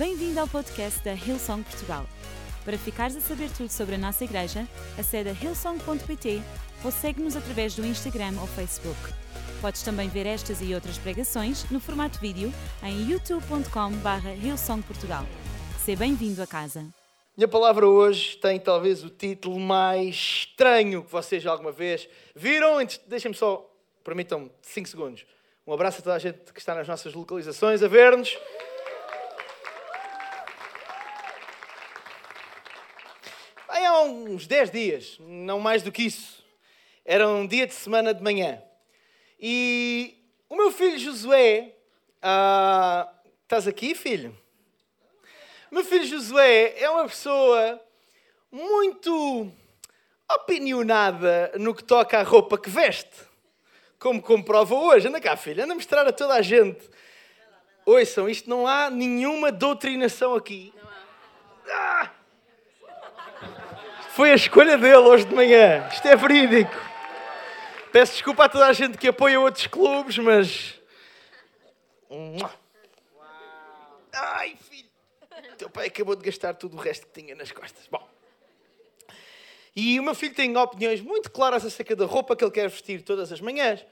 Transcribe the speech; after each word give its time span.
Bem-vindo 0.00 0.40
ao 0.40 0.48
podcast 0.48 1.04
da 1.04 1.12
Hillsong 1.12 1.62
Portugal. 1.62 2.06
Para 2.64 2.78
ficares 2.78 3.14
a 3.16 3.20
saber 3.20 3.50
tudo 3.50 3.68
sobre 3.68 3.96
a 3.96 3.98
nossa 3.98 4.24
igreja, 4.24 4.66
acede 4.98 5.28
a 5.28 5.32
hillsong.pt 5.32 6.40
ou 6.82 6.90
segue-nos 6.90 7.36
através 7.36 7.76
do 7.76 7.84
Instagram 7.84 8.32
ou 8.40 8.46
Facebook. 8.46 8.98
Podes 9.60 9.82
também 9.82 10.08
ver 10.08 10.24
estas 10.24 10.62
e 10.62 10.74
outras 10.74 10.96
pregações 10.96 11.70
no 11.70 11.78
formato 11.78 12.18
vídeo 12.18 12.50
em 12.82 13.10
youtube.com.br 13.10 14.42
hillsongportugal. 14.42 15.26
Seja 15.84 15.98
bem-vindo 15.98 16.42
a 16.42 16.46
casa. 16.46 16.82
Minha 17.36 17.48
palavra 17.48 17.86
hoje 17.86 18.38
tem 18.38 18.58
talvez 18.58 19.04
o 19.04 19.10
título 19.10 19.60
mais 19.60 20.14
estranho 20.14 21.04
que 21.04 21.12
vocês 21.12 21.44
alguma 21.44 21.72
vez 21.72 22.08
viram. 22.34 22.78
Deixem-me 23.06 23.36
só, 23.36 23.70
permitam-me 24.02 24.50
5 24.62 24.88
segundos. 24.88 25.26
Um 25.66 25.74
abraço 25.74 25.98
a 25.98 26.02
toda 26.02 26.16
a 26.16 26.18
gente 26.18 26.54
que 26.54 26.58
está 26.58 26.74
nas 26.74 26.88
nossas 26.88 27.12
localizações 27.12 27.82
a 27.82 27.86
ver-nos. 27.86 28.34
Há 33.90 34.02
uns 34.02 34.46
10 34.46 34.70
dias, 34.70 35.16
não 35.20 35.58
mais 35.58 35.82
do 35.82 35.90
que 35.90 36.02
isso. 36.02 36.44
Era 37.04 37.28
um 37.28 37.46
dia 37.46 37.66
de 37.66 37.74
semana 37.74 38.14
de 38.14 38.22
manhã. 38.22 38.62
E 39.38 40.16
o 40.48 40.56
meu 40.56 40.70
filho 40.70 40.98
Josué. 40.98 41.74
Ah, 42.22 43.12
estás 43.42 43.66
aqui, 43.66 43.94
filho? 43.94 44.36
O 45.70 45.74
meu 45.74 45.84
filho 45.84 46.06
Josué 46.06 46.74
é 46.78 46.88
uma 46.88 47.06
pessoa 47.08 47.80
muito 48.50 49.50
opinionada 50.32 51.52
no 51.58 51.74
que 51.74 51.82
toca 51.82 52.18
à 52.18 52.22
roupa 52.22 52.58
que 52.58 52.70
veste. 52.70 53.28
Como 53.98 54.22
comprova 54.22 54.74
hoje. 54.74 55.08
Anda 55.08 55.20
cá, 55.20 55.36
filho, 55.36 55.64
anda 55.64 55.72
a 55.72 55.76
mostrar 55.76 56.06
a 56.06 56.12
toda 56.12 56.34
a 56.34 56.42
gente. 56.42 56.88
Ouçam, 57.84 58.28
isto 58.28 58.48
não 58.48 58.66
há 58.66 58.88
nenhuma 58.88 59.50
doutrinação 59.50 60.34
aqui. 60.34 60.72
Ah! 61.68 62.19
Foi 64.20 64.32
a 64.32 64.34
escolha 64.34 64.76
dele 64.76 64.96
hoje 64.96 65.24
de 65.24 65.34
manhã. 65.34 65.88
Isto 65.90 66.06
é 66.06 66.14
verídico. 66.14 66.76
Peço 67.90 68.12
desculpa 68.12 68.44
a 68.44 68.48
toda 68.50 68.66
a 68.66 68.72
gente 68.74 68.98
que 68.98 69.08
apoia 69.08 69.40
outros 69.40 69.66
clubes, 69.66 70.18
mas. 70.18 70.78
Ai, 74.12 74.58
filho. 74.60 74.90
Teu 75.56 75.70
pai 75.70 75.86
acabou 75.86 76.14
de 76.14 76.22
gastar 76.22 76.52
tudo 76.52 76.76
o 76.76 76.78
resto 76.78 77.06
que 77.06 77.18
tinha 77.18 77.34
nas 77.34 77.50
costas. 77.50 77.86
Bom. 77.86 78.06
E 79.74 79.98
o 79.98 80.02
meu 80.02 80.14
filho 80.14 80.34
tem 80.34 80.54
opiniões 80.54 81.00
muito 81.00 81.30
claras 81.30 81.64
acerca 81.64 81.96
da 81.96 82.04
roupa 82.04 82.36
que 82.36 82.44
ele 82.44 82.52
quer 82.52 82.68
vestir 82.68 83.00
todas 83.00 83.32
as 83.32 83.40
manhãs. 83.40 83.86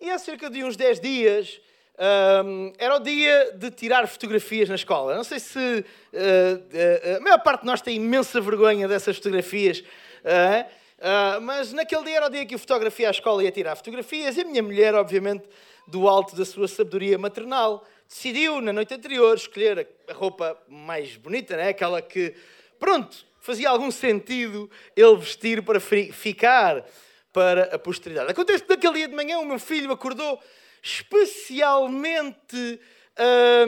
E 0.00 0.08
há 0.08 0.16
cerca 0.16 0.48
de 0.48 0.62
uns 0.62 0.76
10 0.76 1.00
dias 1.00 1.60
um, 1.98 2.72
era 2.78 2.96
o 2.96 2.98
dia 2.98 3.52
de 3.54 3.70
tirar 3.70 4.06
fotografias 4.08 4.68
na 4.68 4.74
escola. 4.74 5.14
Não 5.14 5.24
sei 5.24 5.38
se 5.38 5.58
uh, 5.58 5.82
uh, 5.82 7.16
a 7.16 7.20
maior 7.20 7.38
parte 7.42 7.60
de 7.60 7.66
nós 7.66 7.82
tem 7.82 7.96
imensa 7.96 8.40
vergonha 8.40 8.88
dessas 8.88 9.16
fotografias, 9.16 9.80
uh, 9.80 11.40
mas 11.42 11.72
naquele 11.72 12.04
dia 12.04 12.16
era 12.16 12.26
o 12.26 12.30
dia 12.30 12.46
que 12.46 12.54
o 12.54 12.58
fotografia 12.58 13.08
à 13.08 13.10
escola 13.10 13.42
ia 13.42 13.50
tirar 13.50 13.76
fotografias 13.76 14.36
e 14.36 14.40
a 14.40 14.44
minha 14.44 14.62
mulher, 14.62 14.94
obviamente, 14.94 15.44
do 15.86 16.08
alto 16.08 16.36
da 16.36 16.44
sua 16.44 16.68
sabedoria 16.68 17.18
maternal, 17.18 17.84
decidiu 18.08 18.60
na 18.60 18.72
noite 18.72 18.94
anterior 18.94 19.36
escolher 19.36 19.88
a 20.08 20.12
roupa 20.12 20.56
mais 20.68 21.16
bonita, 21.16 21.56
né? 21.56 21.68
aquela 21.70 22.00
que, 22.00 22.34
pronto, 22.78 23.26
fazia 23.40 23.68
algum 23.68 23.90
sentido 23.90 24.70
ele 24.96 25.16
vestir 25.16 25.62
para 25.62 25.80
ficar 25.80 26.84
para 27.32 27.74
a 27.74 27.78
posteridade. 27.78 28.30
Acontece 28.30 28.62
que 28.62 28.68
naquele 28.68 28.94
dia 28.94 29.08
de 29.08 29.14
manhã 29.14 29.38
o 29.38 29.46
meu 29.46 29.58
filho 29.58 29.90
acordou 29.90 30.38
especialmente, 30.82 32.80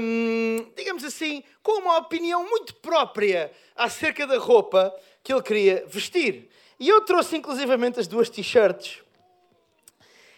hum, 0.00 0.72
digamos 0.76 1.04
assim, 1.04 1.44
com 1.62 1.80
uma 1.80 1.98
opinião 1.98 2.48
muito 2.48 2.74
própria 2.76 3.52
acerca 3.76 4.26
da 4.26 4.38
roupa 4.38 4.94
que 5.22 5.32
ele 5.32 5.42
queria 5.42 5.84
vestir. 5.86 6.50
E 6.78 6.88
eu 6.88 7.02
trouxe 7.02 7.36
inclusivamente 7.36 8.00
as 8.00 8.08
duas 8.08 8.28
t-shirts. 8.28 9.00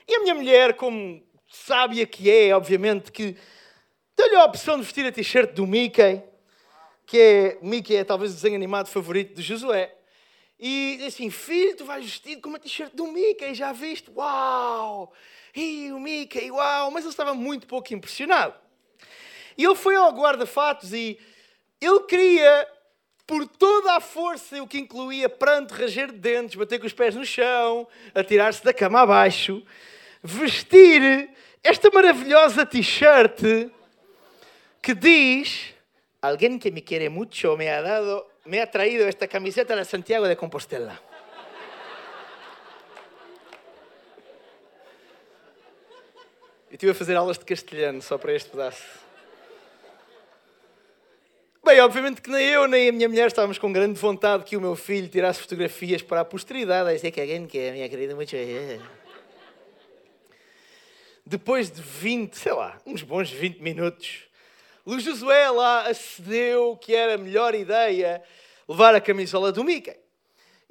E 0.06 0.14
a 0.14 0.20
minha 0.20 0.34
mulher, 0.34 0.74
como 0.74 1.22
sábia 1.48 2.06
que 2.06 2.30
é, 2.30 2.54
obviamente, 2.54 3.10
que 3.10 3.36
deu-lhe 4.16 4.36
a 4.36 4.44
opção 4.44 4.76
de 4.76 4.84
vestir 4.84 5.06
a 5.06 5.12
t-shirt 5.12 5.52
do 5.52 5.66
Mickey, 5.66 6.22
que 7.06 7.18
é, 7.18 7.58
Mickey 7.62 7.96
é 7.96 8.04
talvez 8.04 8.32
o 8.32 8.34
desenho 8.34 8.54
animado 8.56 8.88
favorito 8.88 9.34
de 9.34 9.42
Josué. 9.42 9.92
E 10.58 11.04
assim, 11.06 11.30
filho, 11.30 11.76
tu 11.76 11.84
vais 11.84 12.04
vestido 12.04 12.40
com 12.40 12.48
uma 12.48 12.58
t-shirt 12.58 12.94
do 12.94 13.06
Mickey, 13.06 13.54
já 13.54 13.72
viste? 13.72 14.10
Uau! 14.10 15.12
E 15.54 15.92
o 15.92 16.00
Mickey, 16.00 16.50
uau! 16.50 16.90
Mas 16.90 17.04
ele 17.04 17.10
estava 17.10 17.34
muito 17.34 17.66
pouco 17.66 17.92
impressionado. 17.92 18.54
E 19.56 19.64
ele 19.64 19.74
foi 19.74 19.96
ao 19.96 20.10
guarda-fatos 20.12 20.92
e 20.92 21.18
ele 21.80 22.00
queria, 22.00 22.68
por 23.26 23.46
toda 23.46 23.96
a 23.96 24.00
força, 24.00 24.62
o 24.62 24.66
que 24.66 24.78
incluía 24.78 25.28
pranto, 25.28 25.74
ranger 25.74 26.10
de 26.10 26.18
dentes, 26.18 26.56
bater 26.56 26.78
com 26.78 26.86
os 26.86 26.92
pés 26.92 27.14
no 27.14 27.24
chão, 27.24 27.86
atirar-se 28.14 28.64
da 28.64 28.72
cama 28.72 29.00
abaixo, 29.00 29.62
vestir 30.22 31.30
esta 31.62 31.90
maravilhosa 31.90 32.64
t-shirt 32.64 33.70
que 34.82 34.94
diz: 34.94 35.74
Alguém 36.22 36.58
que 36.58 36.70
me 36.70 36.80
quer 36.80 37.08
muito 37.10 37.56
me 37.56 37.68
ha 37.68 37.82
dado 37.82 38.24
me 38.46 38.60
ha 38.60 38.66
traído 38.66 39.04
esta 39.04 39.26
camiseta 39.26 39.74
de 39.76 39.84
Santiago 39.84 40.28
de 40.28 40.36
Compostela. 40.36 40.98
Eu 46.70 46.74
estive 46.74 46.92
a 46.92 46.94
fazer 46.94 47.16
aulas 47.16 47.38
de 47.38 47.44
castelhano 47.44 48.00
só 48.02 48.18
para 48.18 48.32
este 48.32 48.50
pedaço. 48.50 48.84
Bem, 51.64 51.80
obviamente 51.80 52.22
que 52.22 52.30
nem 52.30 52.48
eu 52.50 52.68
nem 52.68 52.88
a 52.88 52.92
minha 52.92 53.08
mulher 53.08 53.26
estávamos 53.26 53.58
com 53.58 53.72
grande 53.72 53.98
vontade 53.98 54.44
que 54.44 54.56
o 54.56 54.60
meu 54.60 54.76
filho 54.76 55.08
tirasse 55.08 55.40
fotografias 55.40 56.00
para 56.00 56.20
a 56.20 56.24
posteridade. 56.24 56.90
A 56.90 56.92
dizer 56.92 57.10
que 57.10 57.20
alguém 57.20 57.46
que 57.46 57.58
é 57.58 57.70
a 57.70 57.72
minha 57.72 57.88
querida 57.88 58.14
muito. 58.14 58.36
Depois 61.24 61.70
de 61.70 61.82
20, 61.82 62.34
sei 62.34 62.52
lá, 62.52 62.78
uns 62.86 63.02
bons 63.02 63.30
20 63.30 63.58
minutos, 63.58 64.28
o 64.86 65.00
Josué 65.00 65.50
lá 65.50 65.88
acedeu 65.88 66.76
que 66.76 66.94
era 66.94 67.14
a 67.14 67.18
melhor 67.18 67.56
ideia 67.56 68.22
levar 68.68 68.94
a 68.94 69.00
camisola 69.00 69.50
do 69.50 69.64
Mickey. 69.64 69.96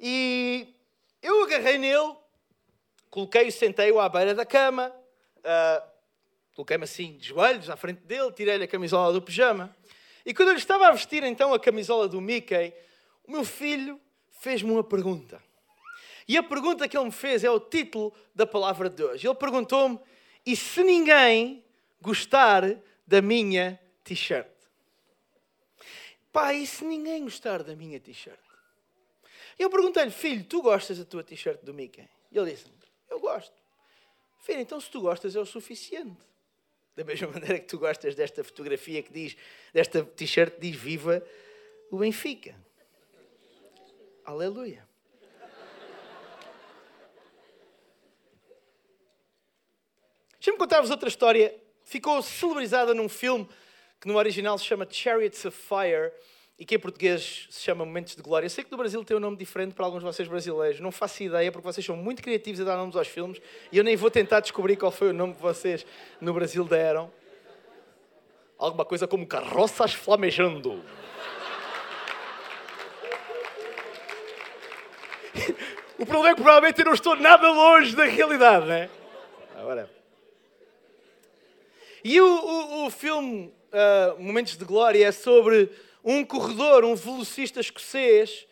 E 0.00 0.74
eu 1.22 1.44
agarrei 1.44 1.76
nele, 1.76 2.16
coloquei-o, 3.10 3.52
sentei-o 3.52 4.00
à 4.00 4.08
beira 4.08 4.34
da 4.34 4.46
cama, 4.46 4.90
uh, 5.38 5.86
coloquei-me 6.54 6.84
assim 6.84 7.18
de 7.18 7.28
joelhos 7.28 7.68
à 7.68 7.76
frente 7.76 8.00
dele, 8.04 8.32
tirei-lhe 8.32 8.64
a 8.64 8.68
camisola 8.68 9.12
do 9.12 9.20
pijama. 9.20 9.76
E 10.24 10.32
quando 10.32 10.48
eu 10.48 10.54
lhe 10.54 10.60
estava 10.60 10.88
a 10.88 10.92
vestir 10.92 11.22
então 11.22 11.52
a 11.52 11.60
camisola 11.60 12.08
do 12.08 12.18
Mickey, 12.18 12.72
o 13.22 13.30
meu 13.30 13.44
filho 13.44 14.00
fez-me 14.30 14.70
uma 14.70 14.82
pergunta. 14.82 15.42
E 16.26 16.38
a 16.38 16.42
pergunta 16.42 16.88
que 16.88 16.96
ele 16.96 17.04
me 17.04 17.12
fez 17.12 17.44
é 17.44 17.50
o 17.50 17.60
título 17.60 18.14
da 18.34 18.46
palavra 18.46 18.88
de 18.88 19.04
hoje. 19.04 19.26
Ele 19.26 19.34
perguntou-me: 19.34 20.00
e 20.44 20.56
se 20.56 20.82
ninguém 20.82 21.62
gostar 22.00 22.62
da 23.06 23.20
minha 23.20 23.78
t-shirt. 24.06 24.48
Pá, 26.32 26.54
e 26.54 26.66
se 26.66 26.84
ninguém 26.84 27.24
gostar 27.24 27.62
da 27.62 27.74
minha 27.74 27.98
t-shirt? 27.98 28.38
Eu 29.58 29.68
perguntei-lhe, 29.68 30.10
filho, 30.10 30.44
tu 30.44 30.62
gostas 30.62 30.98
da 30.98 31.04
tua 31.04 31.24
t-shirt 31.24 31.62
do 31.62 31.74
Mickey? 31.74 32.08
E 32.30 32.38
ele 32.38 32.52
disse-me, 32.52 32.74
eu 33.10 33.18
gosto. 33.18 33.54
Filho, 34.38 34.60
então 34.60 34.80
se 34.80 34.88
tu 34.90 35.00
gostas 35.00 35.34
é 35.34 35.40
o 35.40 35.46
suficiente. 35.46 36.24
Da 36.94 37.02
mesma 37.04 37.28
maneira 37.32 37.58
que 37.58 37.66
tu 37.66 37.78
gostas 37.78 38.14
desta 38.14 38.44
fotografia 38.44 39.02
que 39.02 39.12
diz, 39.12 39.36
desta 39.72 40.04
t-shirt 40.04 40.58
diz 40.60 40.76
Viva 40.76 41.26
o 41.90 41.98
Benfica. 41.98 42.54
Aleluia. 44.24 44.86
Deixa-me 50.34 50.58
contar-vos 50.58 50.90
outra 50.90 51.08
história. 51.08 51.58
Ficou 51.82 52.22
celebrizada 52.22 52.94
num 52.94 53.08
filme 53.08 53.48
que 54.00 54.08
no 54.08 54.16
original 54.16 54.58
se 54.58 54.64
chama 54.64 54.86
Chariots 54.88 55.44
of 55.44 55.56
Fire 55.56 56.12
e 56.58 56.64
que 56.64 56.74
em 56.74 56.78
português 56.78 57.46
se 57.50 57.60
chama 57.60 57.84
Momentos 57.84 58.16
de 58.16 58.22
Glória. 58.22 58.46
Eu 58.46 58.50
sei 58.50 58.64
que 58.64 58.70
no 58.70 58.78
Brasil 58.78 59.04
tem 59.04 59.16
um 59.16 59.20
nome 59.20 59.36
diferente 59.36 59.74
para 59.74 59.84
alguns 59.84 60.00
de 60.00 60.06
vocês 60.06 60.26
brasileiros, 60.28 60.80
não 60.80 60.90
faço 60.90 61.22
ideia 61.22 61.52
porque 61.52 61.66
vocês 61.66 61.84
são 61.84 61.96
muito 61.96 62.22
criativos 62.22 62.60
a 62.60 62.64
dar 62.64 62.76
nomes 62.76 62.96
aos 62.96 63.08
filmes 63.08 63.40
e 63.70 63.76
eu 63.76 63.84
nem 63.84 63.94
vou 63.96 64.10
tentar 64.10 64.40
descobrir 64.40 64.76
qual 64.76 64.90
foi 64.90 65.10
o 65.10 65.12
nome 65.12 65.34
que 65.34 65.42
vocês 65.42 65.84
no 66.20 66.32
Brasil 66.32 66.64
deram. 66.64 67.12
Alguma 68.58 68.86
coisa 68.86 69.06
como 69.06 69.26
Carroças 69.26 69.92
Flamejando. 69.92 70.82
o 75.98 76.06
problema 76.06 76.30
é 76.30 76.34
que 76.34 76.40
provavelmente 76.40 76.78
eu 76.78 76.86
não 76.86 76.94
estou 76.94 77.16
nada 77.16 77.50
longe 77.50 77.94
da 77.94 78.06
realidade, 78.06 78.66
não 78.66 78.72
é? 78.72 78.88
Agora. 79.54 79.90
E 82.02 82.18
o, 82.18 82.26
o, 82.26 82.86
o 82.86 82.90
filme 82.90 83.52
uh, 83.72 84.22
Momentos 84.22 84.56
de 84.56 84.64
Glória 84.64 85.06
é 85.06 85.12
sobre 85.12 85.70
um 86.04 86.24
corredor, 86.24 86.84
um 86.84 86.94
velocista 86.94 87.60
escocês, 87.60 88.46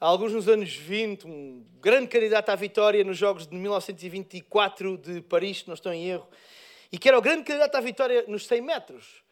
alguns 0.00 0.32
nos 0.32 0.48
anos 0.48 0.74
20, 0.74 1.26
um 1.26 1.64
grande 1.80 2.08
candidato 2.08 2.50
à 2.50 2.54
vitória 2.54 3.04
nos 3.04 3.16
Jogos 3.16 3.46
de 3.46 3.54
1924 3.54 4.98
de 4.98 5.20
Paris, 5.22 5.58
se 5.58 5.68
não 5.68 5.74
estou 5.74 5.92
em 5.92 6.08
erro, 6.08 6.28
e 6.90 6.98
que 6.98 7.08
era 7.08 7.18
o 7.18 7.22
grande 7.22 7.44
candidato 7.44 7.74
à 7.76 7.80
vitória 7.80 8.24
nos 8.26 8.46
100 8.46 8.60
metros. 8.62 9.22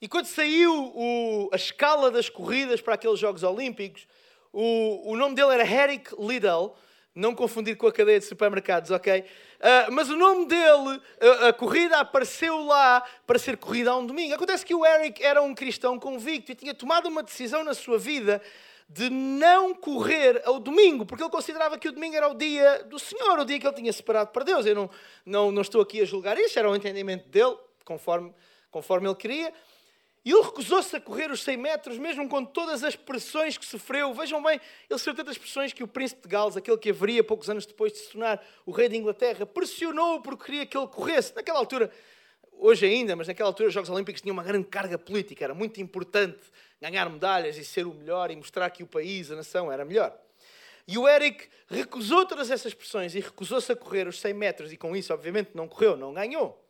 E 0.00 0.08
quando 0.08 0.26
saiu 0.26 0.92
o, 0.94 1.48
a 1.52 1.56
escala 1.56 2.10
das 2.10 2.28
corridas 2.28 2.80
para 2.80 2.94
aqueles 2.94 3.18
Jogos 3.18 3.42
Olímpicos, 3.42 4.06
o, 4.52 5.12
o 5.12 5.16
nome 5.16 5.34
dele 5.34 5.54
era 5.54 5.66
Eric 5.66 6.14
Liddell, 6.18 6.74
não 7.14 7.34
confundir 7.34 7.76
com 7.76 7.86
a 7.86 7.92
cadeia 7.92 8.18
de 8.18 8.24
supermercados, 8.24 8.90
ok? 8.90 9.20
Uh, 9.20 9.92
mas 9.92 10.10
o 10.10 10.16
nome 10.16 10.46
dele, 10.46 11.00
a, 11.42 11.48
a, 11.48 11.52
corrida 11.52 11.98
apareceu 11.98 12.64
lá 12.64 13.02
para 13.26 13.38
ser 13.38 13.56
corrida 13.56 13.92
a 13.92 13.96
um 13.96 14.04
domingo. 14.04 14.34
Acontece 14.34 14.66
que 14.66 14.74
o 14.74 14.84
Eric 14.84 15.22
era 15.22 15.40
um 15.40 15.54
cristão 15.54 15.98
convicto 15.98 16.50
e 16.50 16.54
tinha 16.54 16.74
tomado 16.74 17.08
uma 17.08 17.22
decisão 17.22 17.62
na 17.62 17.72
sua 17.72 17.98
vida 17.98 18.42
de 18.88 19.08
não 19.08 19.74
correr 19.74 20.42
ao 20.44 20.58
domingo, 20.58 21.06
porque 21.06 21.22
ele 21.22 21.30
considerava 21.30 21.78
que 21.78 21.88
o 21.88 21.92
domingo 21.92 22.16
era 22.16 22.28
o 22.28 22.34
dia 22.34 22.84
do 22.84 22.98
Senhor, 22.98 23.38
o 23.38 23.44
dia 23.44 23.58
que 23.58 23.66
ele 23.66 23.74
tinha 23.74 23.92
separado 23.92 24.30
para 24.30 24.44
Deus. 24.44 24.66
Eu 24.66 24.74
não, 24.74 24.90
não, 25.24 25.52
não 25.52 25.62
estou 25.62 25.80
aqui 25.80 26.02
a 26.02 26.04
julgar 26.04 26.36
isso, 26.38 26.58
era 26.58 26.68
o 26.68 26.76
entendimento 26.76 27.28
dele, 27.28 27.56
conforme, 27.84 28.34
conforme 28.70 29.08
ele 29.08 29.14
queria. 29.14 29.52
E 30.24 30.32
ele 30.32 30.42
recusou-se 30.42 30.96
a 30.96 31.00
correr 31.00 31.30
os 31.30 31.42
100 31.42 31.56
metros, 31.58 31.98
mesmo 31.98 32.26
com 32.28 32.42
todas 32.42 32.82
as 32.82 32.96
pressões 32.96 33.58
que 33.58 33.66
sofreu. 33.66 34.14
Vejam 34.14 34.42
bem, 34.42 34.58
ele 34.88 34.98
sofreu 34.98 35.14
tantas 35.16 35.36
pressões 35.36 35.74
que 35.74 35.82
o 35.82 35.88
príncipe 35.88 36.22
de 36.22 36.28
Gales, 36.28 36.56
aquele 36.56 36.78
que 36.78 36.88
haveria 36.88 37.22
poucos 37.22 37.50
anos 37.50 37.66
depois 37.66 37.92
de 37.92 37.98
se 37.98 38.12
tornar 38.12 38.42
o 38.64 38.70
rei 38.70 38.88
de 38.88 38.96
Inglaterra, 38.96 39.44
pressionou 39.44 40.22
porque 40.22 40.44
queria 40.44 40.66
que 40.66 40.78
ele 40.78 40.86
corresse. 40.86 41.34
Naquela 41.36 41.58
altura, 41.58 41.90
hoje 42.52 42.86
ainda, 42.86 43.14
mas 43.14 43.28
naquela 43.28 43.50
altura 43.50 43.68
os 43.68 43.74
Jogos 43.74 43.90
Olímpicos 43.90 44.22
tinham 44.22 44.32
uma 44.32 44.42
grande 44.42 44.66
carga 44.66 44.96
política. 44.96 45.44
Era 45.44 45.54
muito 45.54 45.78
importante 45.78 46.40
ganhar 46.80 47.08
medalhas 47.10 47.58
e 47.58 47.64
ser 47.64 47.86
o 47.86 47.92
melhor 47.92 48.30
e 48.30 48.36
mostrar 48.36 48.70
que 48.70 48.82
o 48.82 48.86
país, 48.86 49.30
a 49.30 49.36
nação, 49.36 49.70
era 49.70 49.84
melhor. 49.84 50.18
E 50.88 50.96
o 50.96 51.06
Eric 51.06 51.48
recusou 51.68 52.24
todas 52.24 52.50
essas 52.50 52.72
pressões 52.72 53.14
e 53.14 53.20
recusou-se 53.20 53.70
a 53.70 53.76
correr 53.76 54.08
os 54.08 54.18
100 54.20 54.32
metros 54.32 54.72
e 54.72 54.76
com 54.78 54.96
isso, 54.96 55.12
obviamente, 55.12 55.50
não 55.52 55.68
correu, 55.68 55.98
não 55.98 56.14
ganhou. 56.14 56.63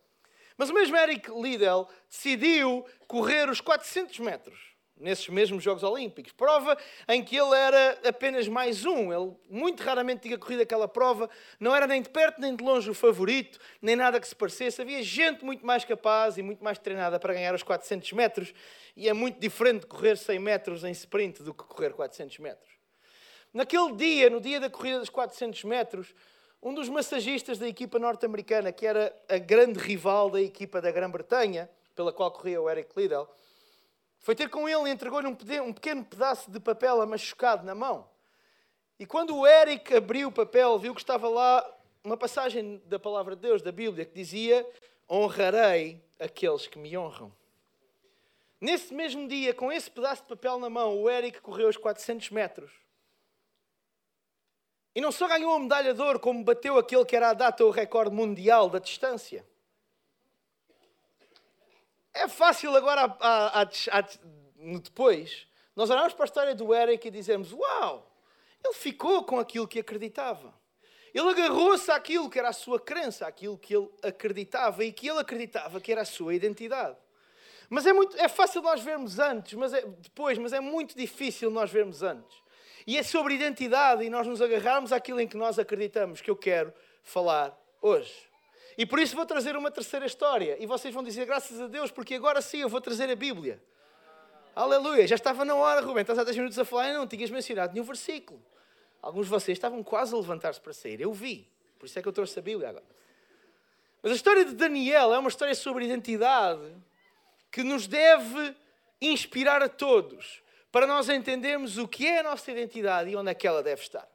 Mas 0.57 0.69
o 0.69 0.73
mesmo 0.73 0.95
Eric 0.95 1.29
Liddell 1.31 1.87
decidiu 2.09 2.85
correr 3.07 3.49
os 3.49 3.59
400 3.59 4.19
metros 4.19 4.75
nesses 4.97 5.27
mesmos 5.27 5.63
Jogos 5.63 5.83
Olímpicos. 5.83 6.31
Prova 6.31 6.77
em 7.07 7.23
que 7.23 7.35
ele 7.35 7.53
era 7.53 7.99
apenas 8.07 8.47
mais 8.47 8.85
um. 8.85 9.11
Ele 9.11 9.33
muito 9.49 9.83
raramente 9.83 10.21
tinha 10.21 10.37
corrido 10.37 10.61
aquela 10.61 10.87
prova. 10.87 11.29
Não 11.59 11.75
era 11.75 11.85
nem 11.85 12.01
de 12.01 12.09
perto 12.09 12.39
nem 12.39 12.55
de 12.55 12.63
longe 12.63 12.89
o 12.89 12.93
favorito, 12.93 13.59
nem 13.81 13.95
nada 13.95 14.19
que 14.19 14.27
se 14.27 14.35
parecesse. 14.35 14.81
Havia 14.81 15.03
gente 15.03 15.43
muito 15.43 15.65
mais 15.65 15.83
capaz 15.83 16.37
e 16.37 16.41
muito 16.41 16.63
mais 16.63 16.79
treinada 16.79 17.19
para 17.19 17.33
ganhar 17.33 17.53
os 17.53 17.63
400 17.63 18.11
metros. 18.13 18.53
E 18.95 19.09
é 19.09 19.13
muito 19.13 19.39
diferente 19.39 19.85
correr 19.85 20.17
100 20.17 20.39
metros 20.39 20.83
em 20.83 20.91
sprint 20.91 21.43
do 21.43 21.53
que 21.53 21.63
correr 21.63 21.91
400 21.91 22.39
metros. 22.39 22.69
Naquele 23.53 23.93
dia, 23.93 24.29
no 24.29 24.41
dia 24.41 24.59
da 24.59 24.69
corrida 24.69 24.99
dos 24.99 25.09
400 25.09 25.63
metros, 25.63 26.13
um 26.65 26.73
dos 26.73 26.89
massagistas 26.89 27.59
da 27.59 27.67
equipa 27.67 27.99
norte-americana, 27.99 28.71
que 28.71 28.87
era 28.87 29.15
a 29.29 29.37
grande 29.37 29.77
rival 29.77 30.31
da 30.31 30.41
equipa 30.41 30.81
da 30.81 30.91
Grã-Bretanha, 30.91 31.69
pela 31.93 32.11
qual 32.11 32.31
corria 32.31 32.59
o 32.59 32.67
Eric 32.67 32.89
Liddell, 32.99 33.29
foi 34.17 34.33
ter 34.33 34.49
com 34.49 34.67
ele 34.67 34.89
e 34.89 34.91
entregou-lhe 34.91 35.27
um 35.27 35.71
pequeno 35.71 36.03
pedaço 36.03 36.49
de 36.49 36.59
papel 36.59 36.99
amachucado 36.99 37.63
na 37.63 37.75
mão. 37.75 38.09
E 38.97 39.05
quando 39.05 39.37
o 39.37 39.45
Eric 39.45 39.93
abriu 39.93 40.29
o 40.29 40.31
papel, 40.31 40.79
viu 40.79 40.95
que 40.95 41.01
estava 41.01 41.29
lá 41.29 41.63
uma 42.03 42.17
passagem 42.17 42.81
da 42.87 42.97
palavra 42.97 43.35
de 43.35 43.43
Deus, 43.43 43.61
da 43.61 43.71
Bíblia, 43.71 44.03
que 44.03 44.15
dizia: 44.15 44.67
Honrarei 45.07 46.03
aqueles 46.19 46.65
que 46.65 46.79
me 46.79 46.97
honram. 46.97 47.31
Nesse 48.59 48.91
mesmo 48.91 49.27
dia, 49.27 49.53
com 49.53 49.71
esse 49.71 49.91
pedaço 49.91 50.23
de 50.23 50.29
papel 50.29 50.57
na 50.57 50.71
mão, 50.71 50.99
o 50.99 51.07
Eric 51.07 51.41
correu 51.41 51.69
os 51.69 51.77
400 51.77 52.31
metros 52.31 52.84
e 54.95 55.01
não 55.01 55.11
só 55.11 55.27
ganhou 55.27 55.53
a 55.53 55.59
medalha 55.59 55.93
de 55.93 56.01
ouro, 56.01 56.19
como 56.19 56.41
bateu 56.41 56.77
aquele 56.77 57.03
que 57.03 57.15
era 57.15 57.31
a 57.31 57.33
data 57.33 57.65
o 57.65 57.69
recorde 57.69 58.15
mundial 58.15 58.69
da 58.69 58.79
distância. 58.79 59.45
É 62.13 62.29
fácil 62.29 62.73
agora, 62.73 63.13
a, 63.19 63.61
a, 63.61 63.61
a, 63.61 64.01
depois, 64.81 65.45
nós 65.75 65.89
olharmos 65.89 66.13
para 66.13 66.23
a 66.23 66.25
história 66.25 66.55
do 66.55 66.73
Eric 66.73 67.05
e 67.05 67.11
dizermos: 67.11 67.51
Uau, 67.51 68.09
ele 68.63 68.73
ficou 68.73 69.25
com 69.25 69.37
aquilo 69.37 69.67
que 69.67 69.79
acreditava. 69.79 70.53
Ele 71.13 71.29
agarrou-se 71.29 71.91
àquilo 71.91 72.29
que 72.29 72.39
era 72.39 72.49
a 72.49 72.53
sua 72.53 72.79
crença, 72.79 73.27
àquilo 73.27 73.57
que 73.57 73.75
ele 73.75 73.89
acreditava 74.01 74.83
e 74.83 74.93
que 74.93 75.09
ele 75.09 75.19
acreditava 75.19 75.81
que 75.81 75.91
era 75.91 76.01
a 76.01 76.05
sua 76.05 76.33
identidade. 76.33 76.97
Mas 77.69 77.85
é, 77.85 77.91
muito, 77.91 78.15
é 78.17 78.27
fácil 78.27 78.61
nós 78.61 78.81
vermos 78.81 79.19
antes, 79.19 79.53
mas 79.53 79.73
é, 79.73 79.81
depois, 79.81 80.37
mas 80.37 80.53
é 80.53 80.59
muito 80.59 80.95
difícil 80.95 81.49
nós 81.49 81.69
vermos 81.69 82.01
antes. 82.03 82.44
E 82.87 82.97
é 82.97 83.03
sobre 83.03 83.33
identidade 83.33 84.03
e 84.03 84.09
nós 84.09 84.27
nos 84.27 84.41
agarrarmos 84.41 84.91
àquilo 84.91 85.19
em 85.19 85.27
que 85.27 85.35
nós 85.35 85.57
acreditamos 85.57 86.21
que 86.21 86.29
eu 86.29 86.35
quero 86.35 86.73
falar 87.03 87.57
hoje. 87.81 88.13
E 88.77 88.85
por 88.85 88.99
isso 88.99 89.15
vou 89.15 89.25
trazer 89.25 89.55
uma 89.55 89.71
terceira 89.71 90.05
história. 90.05 90.57
E 90.59 90.65
vocês 90.65 90.93
vão 90.93 91.03
dizer 91.03 91.25
graças 91.25 91.59
a 91.59 91.67
Deus, 91.67 91.89
porque 91.89 92.13
agora 92.13 92.41
sim 92.41 92.59
eu 92.59 92.69
vou 92.69 92.81
trazer 92.81 93.09
a 93.09 93.15
Bíblia. 93.15 93.61
Aleluia. 94.55 95.07
Já 95.07 95.15
estava 95.15 95.43
na 95.43 95.55
hora, 95.55 95.81
Rubem. 95.81 96.01
Estás 96.01 96.19
há 96.19 96.23
10 96.23 96.37
minutos 96.37 96.59
a 96.59 96.65
falar 96.65 96.89
e 96.89 96.93
não 96.93 97.07
tinhas 97.07 97.29
mencionado 97.29 97.73
nenhum 97.73 97.85
versículo. 97.85 98.41
Alguns 99.01 99.25
de 99.25 99.31
vocês 99.31 99.57
estavam 99.57 99.83
quase 99.83 100.13
a 100.13 100.17
levantar-se 100.17 100.61
para 100.61 100.73
sair. 100.73 101.01
Eu 101.01 101.13
vi. 101.13 101.47
Por 101.79 101.85
isso 101.85 101.97
é 101.97 102.01
que 102.01 102.07
eu 102.07 102.13
trouxe 102.13 102.37
a 102.37 102.41
Bíblia 102.41 102.69
agora. 102.69 102.85
Mas 104.01 104.11
a 104.11 104.15
história 104.15 104.45
de 104.45 104.53
Daniel 104.53 105.13
é 105.13 105.17
uma 105.17 105.29
história 105.29 105.55
sobre 105.55 105.85
identidade 105.85 106.71
que 107.51 107.63
nos 107.63 107.87
deve 107.87 108.55
inspirar 109.01 109.63
a 109.63 109.69
todos 109.69 110.41
para 110.75 110.85
nós 110.85 111.07
entendermos 111.07 111.77
o 111.77 111.87
que 111.87 112.05
é 112.05 112.19
a 112.19 112.23
nossa 112.23 112.51
identidade 112.51 113.09
e 113.09 113.15
onde 113.15 113.31
é 113.31 113.33
que 113.33 113.47
ela 113.47 113.63
deve 113.63 113.81
estar. 113.81 114.05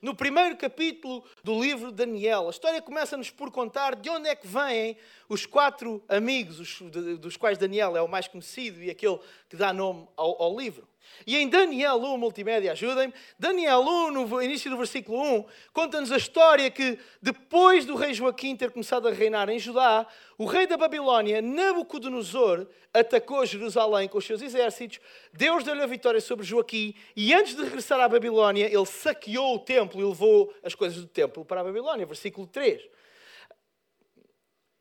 No 0.00 0.14
primeiro 0.14 0.56
capítulo 0.56 1.22
do 1.44 1.62
livro 1.62 1.90
de 1.90 1.96
Daniel, 1.96 2.46
a 2.46 2.50
história 2.50 2.80
começa-nos 2.80 3.28
por 3.28 3.50
contar 3.50 3.94
de 3.94 4.08
onde 4.08 4.26
é 4.26 4.34
que 4.34 4.46
vêm 4.46 4.96
os 5.28 5.44
quatro 5.44 6.02
amigos, 6.08 6.80
dos 7.20 7.36
quais 7.36 7.58
Daniel 7.58 7.94
é 7.94 8.00
o 8.00 8.08
mais 8.08 8.26
conhecido 8.26 8.82
e 8.82 8.88
aquele 8.88 9.20
que 9.50 9.56
dá 9.56 9.70
nome 9.70 10.08
ao, 10.16 10.42
ao 10.42 10.58
livro. 10.58 10.88
E 11.26 11.36
em 11.36 11.48
Daniel 11.48 11.96
1, 11.96 12.16
multimédia, 12.16 12.72
ajudem-me, 12.72 13.12
Daniel 13.38 13.80
1, 13.80 14.10
no 14.10 14.42
início 14.42 14.70
do 14.70 14.76
versículo 14.76 15.20
1, 15.20 15.44
conta-nos 15.72 16.10
a 16.10 16.16
história 16.16 16.70
que 16.70 16.98
depois 17.20 17.84
do 17.84 17.94
rei 17.94 18.14
Joaquim 18.14 18.56
ter 18.56 18.70
começado 18.70 19.06
a 19.06 19.12
reinar 19.12 19.48
em 19.48 19.58
Judá, 19.58 20.06
o 20.38 20.46
rei 20.46 20.66
da 20.66 20.76
Babilónia, 20.76 21.42
Nabucodonosor, 21.42 22.66
atacou 22.92 23.44
Jerusalém 23.46 24.08
com 24.08 24.18
os 24.18 24.24
seus 24.24 24.42
exércitos, 24.42 24.98
Deus 25.32 25.62
deu-lhe 25.62 25.82
a 25.82 25.86
vitória 25.86 26.20
sobre 26.20 26.44
Joaquim 26.44 26.94
e 27.14 27.32
antes 27.34 27.54
de 27.54 27.62
regressar 27.62 28.00
à 28.00 28.08
Babilónia, 28.08 28.66
ele 28.66 28.86
saqueou 28.86 29.56
o 29.56 29.58
templo 29.58 30.00
e 30.00 30.04
levou 30.04 30.52
as 30.62 30.74
coisas 30.74 31.00
do 31.00 31.06
templo 31.06 31.44
para 31.44 31.60
a 31.60 31.64
Babilónia, 31.64 32.06
versículo 32.06 32.46
3. 32.46 32.82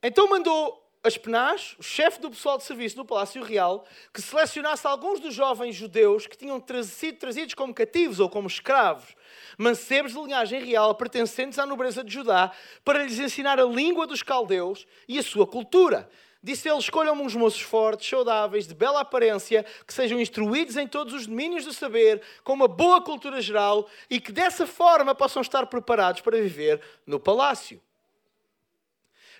Então 0.01 0.29
mandou 0.29 0.88
Aspenaz, 1.01 1.77
o 1.79 1.83
chefe 1.83 2.19
do 2.19 2.29
pessoal 2.29 2.57
de 2.57 2.65
serviço 2.65 2.97
do 2.97 3.05
Palácio 3.05 3.41
Real, 3.41 3.85
que 4.13 4.21
selecionasse 4.21 4.85
alguns 4.85 5.21
dos 5.21 5.33
jovens 5.33 5.73
judeus 5.73 6.27
que 6.27 6.37
tinham 6.37 6.61
sido 6.83 7.17
trazidos 7.17 7.53
como 7.53 7.73
cativos 7.73 8.19
ou 8.19 8.29
como 8.29 8.49
escravos, 8.49 9.15
mancebos 9.57 10.11
de 10.11 10.19
linhagem 10.19 10.61
real 10.61 10.93
pertencentes 10.93 11.57
à 11.57 11.65
nobreza 11.65 12.03
de 12.03 12.13
Judá, 12.13 12.51
para 12.83 13.01
lhes 13.01 13.17
ensinar 13.17 13.61
a 13.61 13.63
língua 13.63 14.05
dos 14.05 14.21
caldeus 14.21 14.85
e 15.07 15.17
a 15.17 15.23
sua 15.23 15.47
cultura. 15.47 16.09
Disse 16.43 16.67
ele: 16.67 16.79
escolham 16.79 17.13
uns 17.21 17.33
moços 17.33 17.61
fortes, 17.61 18.09
saudáveis, 18.09 18.67
de 18.67 18.75
bela 18.75 18.99
aparência, 18.99 19.65
que 19.87 19.93
sejam 19.93 20.19
instruídos 20.19 20.75
em 20.75 20.85
todos 20.85 21.13
os 21.13 21.27
domínios 21.27 21.63
do 21.63 21.71
saber, 21.71 22.21
com 22.43 22.51
uma 22.51 22.67
boa 22.67 23.01
cultura 23.01 23.41
geral 23.41 23.89
e 24.09 24.19
que 24.19 24.33
dessa 24.33 24.67
forma 24.67 25.15
possam 25.15 25.41
estar 25.41 25.65
preparados 25.67 26.19
para 26.19 26.41
viver 26.41 26.81
no 27.07 27.21
palácio. 27.21 27.81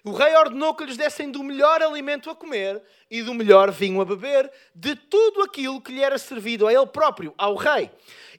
O 0.04 0.12
rei 0.12 0.36
ordenou 0.36 0.74
que 0.74 0.86
lhes 0.86 0.98
dessem 0.98 1.30
do 1.30 1.44
melhor 1.44 1.82
alimento 1.82 2.30
a 2.30 2.36
comer 2.36 2.82
e 3.12 3.22
do 3.22 3.34
melhor 3.34 3.72
vinho 3.72 4.00
a 4.00 4.06
beber, 4.06 4.50
de 4.74 4.96
tudo 4.96 5.42
aquilo 5.42 5.82
que 5.82 5.92
lhe 5.92 6.02
era 6.02 6.18
servido 6.18 6.68
a 6.68 6.74
ele 6.74 6.86
próprio, 6.88 7.34
ao 7.38 7.56
rei. 7.56 7.92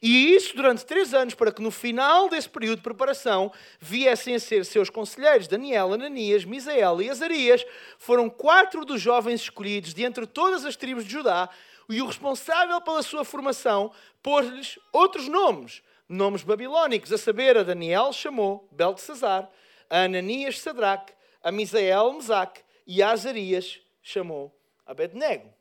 E 0.02 0.35
isso 0.35 0.57
durante 0.57 0.87
três 0.87 1.12
anos, 1.12 1.35
para 1.35 1.52
que 1.52 1.61
no 1.61 1.71
final 1.71 2.29
desse 2.29 2.49
período 2.49 2.76
de 2.76 2.83
preparação 2.83 3.52
viessem 3.79 4.35
a 4.35 4.40
ser 4.40 4.64
seus 4.64 4.88
conselheiros. 4.88 5.47
Daniel, 5.47 5.93
Ananias, 5.93 6.45
Misael 6.45 7.02
e 7.02 7.11
Azarias 7.11 7.64
foram 7.99 8.31
quatro 8.31 8.85
dos 8.85 9.00
jovens 9.00 9.43
escolhidos 9.43 9.93
de 9.93 10.02
entre 10.02 10.26
todas 10.26 10.64
as 10.64 10.76
tribos 10.76 11.05
de 11.05 11.11
Judá, 11.11 11.50
e 11.88 12.00
o 12.00 12.07
responsável 12.07 12.81
pela 12.81 13.02
sua 13.02 13.25
formação 13.25 13.93
pôs-lhes 14.23 14.79
outros 14.93 15.29
nomes, 15.29 15.83
nomes 16.09 16.43
babilónicos. 16.43 17.12
A 17.12 17.19
saber, 17.19 17.59
a 17.59 17.64
Daniel 17.64 18.12
chamou 18.12 18.69
Beltesazar, 18.71 19.50
a 19.90 20.05
Ananias 20.05 20.61
Sadraque, 20.61 21.12
a 21.42 21.50
Misael, 21.50 22.12
Mesaque 22.12 22.62
e 22.87 23.02
a 23.02 23.11
Azarias 23.11 23.80
chamou 24.02 24.54
Abednego. 24.87 25.52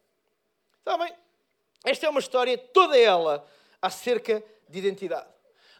Está 0.79 0.97
bem? 0.97 1.13
Esta 1.85 2.05
é 2.05 2.09
uma 2.09 2.19
história, 2.19 2.57
toda 2.57 2.97
ela, 2.97 3.47
acerca 3.81 4.43
de 4.67 4.79
identidade. 4.79 5.29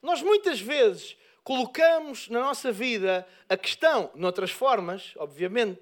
Nós 0.02 0.22
muitas 0.22 0.60
vezes 0.62 1.18
colocamos 1.44 2.30
na 2.30 2.40
nossa 2.40 2.72
vida 2.72 3.28
a 3.50 3.58
questão, 3.58 4.12
noutras 4.16 4.52
formas, 4.52 5.14
obviamente, 5.18 5.82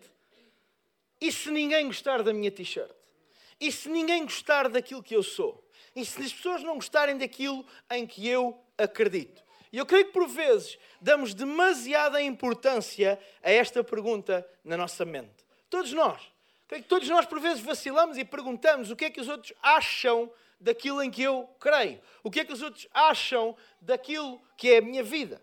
e 1.20 1.32
se 1.32 1.50
ninguém 1.52 1.88
gostar 1.88 2.24
da 2.24 2.34
minha 2.34 2.52
t-shirt? 2.52 2.96
E 3.60 3.72
se 3.72 3.90
ninguém 3.90 4.24
gostar 4.24 4.70
daquilo 4.70 5.04
que 5.04 5.16
eu 5.16 5.24
sou? 5.24 5.64
E 5.96 6.06
se 6.06 6.22
as 6.22 6.32
pessoas 6.32 6.64
não 6.64 6.76
gostarem 6.76 7.18
daquilo 7.18 7.66
em 7.90 8.06
que 8.06 8.28
eu 8.28 8.60
acredito? 8.78 9.44
E 9.72 9.78
eu 9.78 9.86
creio 9.86 10.06
que 10.06 10.14
por 10.14 10.28
vezes 10.28 10.78
damos 11.02 11.34
demasiada 11.34 12.22
importância 12.22 13.20
a 13.44 13.52
esta 13.52 13.84
pergunta 13.84 14.48
na 14.64 14.78
nossa 14.78 15.04
mente. 15.06 15.46
Todos 15.70 15.92
nós. 15.94 16.22
Porque 16.68 16.84
todos 16.84 17.08
nós, 17.08 17.26
por 17.26 17.40
vezes, 17.40 17.64
vacilamos 17.64 18.18
e 18.18 18.26
perguntamos 18.26 18.92
o 18.92 18.96
que 18.96 19.06
é 19.06 19.10
que 19.10 19.22
os 19.22 19.28
outros 19.28 19.54
acham 19.62 20.32
daquilo 20.60 21.02
em 21.02 21.10
que 21.10 21.24
eu 21.24 21.50
creio. 21.60 22.02
O 22.24 22.32
que 22.32 22.42
é 22.42 22.46
que 22.46 22.54
os 22.54 22.62
outros 22.62 22.88
acham 22.94 23.56
daquilo 23.80 24.42
que 24.58 24.72
é 24.72 24.78
a 24.78 24.82
minha 24.82 25.04
vida. 25.04 25.42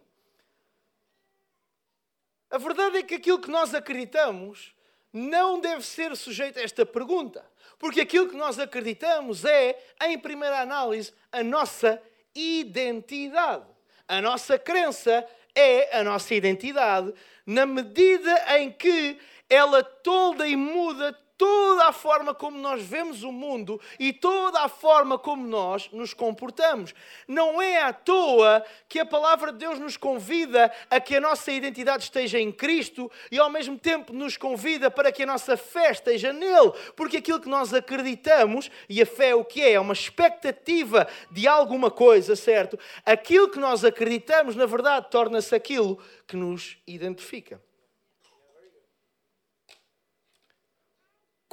A 2.50 2.58
verdade 2.58 2.98
é 2.98 3.02
que 3.02 3.14
aquilo 3.14 3.40
que 3.40 3.50
nós 3.50 3.74
acreditamos 3.74 4.74
não 5.12 5.60
deve 5.60 5.82
ser 5.82 6.14
sujeito 6.16 6.58
a 6.58 6.62
esta 6.62 6.84
pergunta. 6.84 7.44
Porque 7.78 8.00
aquilo 8.00 8.28
que 8.28 8.36
nós 8.36 8.58
acreditamos 8.58 9.44
é, 9.44 9.78
em 10.02 10.18
primeira 10.18 10.60
análise, 10.60 11.12
a 11.32 11.42
nossa 11.42 12.02
identidade. 12.34 13.73
A 14.08 14.20
nossa 14.20 14.58
crença 14.58 15.26
é 15.54 15.99
a 15.99 16.04
nossa 16.04 16.34
identidade, 16.34 17.12
na 17.46 17.64
medida 17.64 18.58
em 18.58 18.70
que 18.70 19.18
ela 19.49 19.82
tolda 19.82 20.46
e 20.46 20.56
muda 20.56 21.16
toda 21.36 21.86
a 21.86 21.92
forma 21.92 22.34
como 22.34 22.58
nós 22.58 22.82
vemos 22.82 23.22
o 23.22 23.32
mundo 23.32 23.80
e 23.98 24.12
toda 24.12 24.60
a 24.60 24.68
forma 24.68 25.18
como 25.18 25.46
nós 25.46 25.90
nos 25.92 26.14
comportamos. 26.14 26.94
Não 27.26 27.60
é 27.60 27.82
à 27.82 27.92
toa 27.92 28.64
que 28.88 28.98
a 28.98 29.06
palavra 29.06 29.52
de 29.52 29.58
Deus 29.58 29.78
nos 29.78 29.96
convida 29.96 30.72
a 30.88 31.00
que 31.00 31.16
a 31.16 31.20
nossa 31.20 31.50
identidade 31.50 32.04
esteja 32.04 32.38
em 32.38 32.52
Cristo 32.52 33.10
e 33.30 33.38
ao 33.38 33.50
mesmo 33.50 33.78
tempo 33.78 34.12
nos 34.12 34.36
convida 34.36 34.90
para 34.90 35.10
que 35.10 35.22
a 35.22 35.26
nossa 35.26 35.56
fé 35.56 35.90
esteja 35.90 36.32
nele, 36.32 36.72
porque 36.96 37.16
aquilo 37.16 37.40
que 37.40 37.48
nós 37.48 37.74
acreditamos, 37.74 38.70
e 38.88 39.02
a 39.02 39.06
fé 39.06 39.30
é 39.30 39.34
o 39.34 39.44
que 39.44 39.62
é? 39.62 39.72
É 39.72 39.80
uma 39.80 39.92
expectativa 39.92 41.06
de 41.30 41.48
alguma 41.48 41.90
coisa, 41.90 42.36
certo? 42.36 42.78
Aquilo 43.04 43.50
que 43.50 43.58
nós 43.58 43.84
acreditamos, 43.84 44.54
na 44.56 44.66
verdade, 44.66 45.10
torna-se 45.10 45.54
aquilo 45.54 45.98
que 46.26 46.36
nos 46.36 46.76
identifica. 46.86 47.60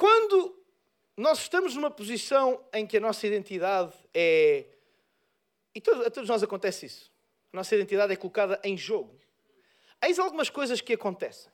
Quando 0.02 0.60
nós 1.16 1.38
estamos 1.38 1.76
numa 1.76 1.88
posição 1.88 2.60
em 2.72 2.84
que 2.84 2.96
a 2.96 3.00
nossa 3.00 3.24
identidade 3.24 3.94
é. 4.12 4.66
E 5.72 5.78
a 5.78 6.10
todos 6.10 6.28
nós 6.28 6.42
acontece 6.42 6.86
isso. 6.86 7.12
A 7.52 7.58
nossa 7.58 7.72
identidade 7.76 8.12
é 8.12 8.16
colocada 8.16 8.60
em 8.64 8.76
jogo. 8.76 9.16
Eis 10.04 10.18
algumas 10.18 10.50
coisas 10.50 10.80
que 10.80 10.94
acontecem. 10.94 11.52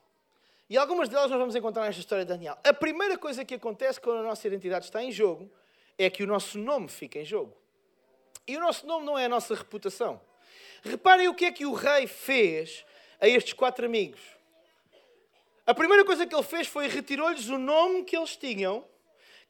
E 0.70 0.78
algumas 0.78 1.10
delas 1.10 1.30
nós 1.30 1.38
vamos 1.38 1.56
encontrar 1.56 1.84
nesta 1.84 2.00
história 2.00 2.24
de 2.24 2.30
Daniel. 2.30 2.56
A 2.64 2.72
primeira 2.72 3.18
coisa 3.18 3.44
que 3.44 3.52
acontece 3.52 4.00
quando 4.00 4.20
a 4.20 4.22
nossa 4.22 4.46
identidade 4.46 4.86
está 4.86 5.02
em 5.02 5.12
jogo 5.12 5.52
é 5.98 6.08
que 6.08 6.22
o 6.22 6.26
nosso 6.26 6.58
nome 6.58 6.88
fica 6.88 7.18
em 7.18 7.26
jogo. 7.26 7.54
E 8.46 8.56
o 8.56 8.60
nosso 8.60 8.86
nome 8.86 9.04
não 9.04 9.18
é 9.18 9.26
a 9.26 9.28
nossa 9.28 9.54
reputação. 9.54 10.18
Reparem 10.82 11.28
o 11.28 11.34
que 11.34 11.44
é 11.44 11.52
que 11.52 11.66
o 11.66 11.74
rei 11.74 12.06
fez 12.06 12.82
a 13.20 13.28
estes 13.28 13.52
quatro 13.52 13.84
amigos. 13.84 14.37
A 15.68 15.74
primeira 15.74 16.02
coisa 16.02 16.26
que 16.26 16.34
ele 16.34 16.42
fez 16.42 16.66
foi 16.66 16.88
retirou-lhes 16.88 17.50
o 17.50 17.58
nome 17.58 18.02
que 18.02 18.16
eles 18.16 18.34
tinham, 18.34 18.82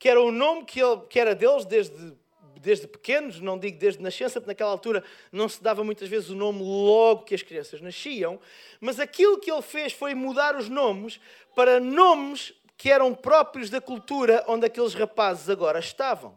que 0.00 0.08
era 0.08 0.20
o 0.20 0.32
nome 0.32 0.64
que, 0.64 0.82
ele, 0.82 1.02
que 1.08 1.20
era 1.20 1.32
deles 1.32 1.64
desde, 1.64 2.12
desde 2.60 2.88
pequenos, 2.88 3.40
não 3.40 3.56
digo 3.56 3.78
desde 3.78 4.02
nascença, 4.02 4.40
porque 4.40 4.50
naquela 4.50 4.72
altura 4.72 5.04
não 5.30 5.48
se 5.48 5.62
dava 5.62 5.84
muitas 5.84 6.08
vezes 6.08 6.28
o 6.28 6.34
nome 6.34 6.60
logo 6.60 7.22
que 7.22 7.37
as 7.37 7.42
crianças 7.42 7.80
nasciam, 7.80 8.40
mas 8.80 8.98
aquilo 8.98 9.38
que 9.38 9.48
ele 9.48 9.62
fez 9.62 9.92
foi 9.92 10.12
mudar 10.12 10.56
os 10.56 10.68
nomes 10.68 11.20
para 11.54 11.78
nomes 11.78 12.52
que 12.76 12.90
eram 12.90 13.14
próprios 13.14 13.70
da 13.70 13.80
cultura 13.80 14.44
onde 14.48 14.66
aqueles 14.66 14.94
rapazes 14.94 15.48
agora 15.48 15.78
estavam. 15.78 16.37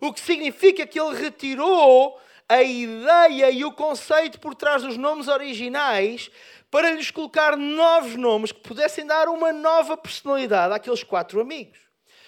O 0.00 0.10
que 0.10 0.20
significa 0.20 0.86
que 0.86 0.98
ele 0.98 1.14
retirou 1.14 2.18
a 2.52 2.62
ideia 2.62 3.50
e 3.50 3.64
o 3.64 3.72
conceito 3.72 4.38
por 4.38 4.54
trás 4.54 4.82
dos 4.82 4.98
nomes 4.98 5.26
originais 5.26 6.30
para 6.70 6.90
lhes 6.90 7.10
colocar 7.10 7.56
novos 7.56 8.14
nomes 8.14 8.52
que 8.52 8.60
pudessem 8.60 9.06
dar 9.06 9.26
uma 9.28 9.54
nova 9.54 9.96
personalidade 9.96 10.74
àqueles 10.74 11.02
quatro 11.02 11.40
amigos. 11.40 11.78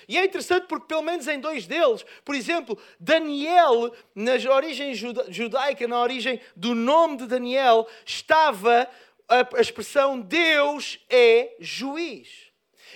E 0.08 0.16
é 0.16 0.24
interessante 0.24 0.66
porque, 0.66 0.86
pelo 0.86 1.02
menos 1.02 1.28
em 1.28 1.38
dois 1.38 1.66
deles, 1.66 2.06
por 2.24 2.34
exemplo, 2.34 2.78
Daniel, 2.98 3.94
na 4.14 4.32
origem 4.54 4.94
judaica, 5.28 5.86
na 5.86 6.00
origem 6.00 6.40
do 6.56 6.74
nome 6.74 7.18
de 7.18 7.26
Daniel, 7.26 7.86
estava 8.06 8.88
a 9.28 9.60
expressão 9.60 10.18
Deus 10.18 10.98
é 11.10 11.54
juiz. 11.60 12.28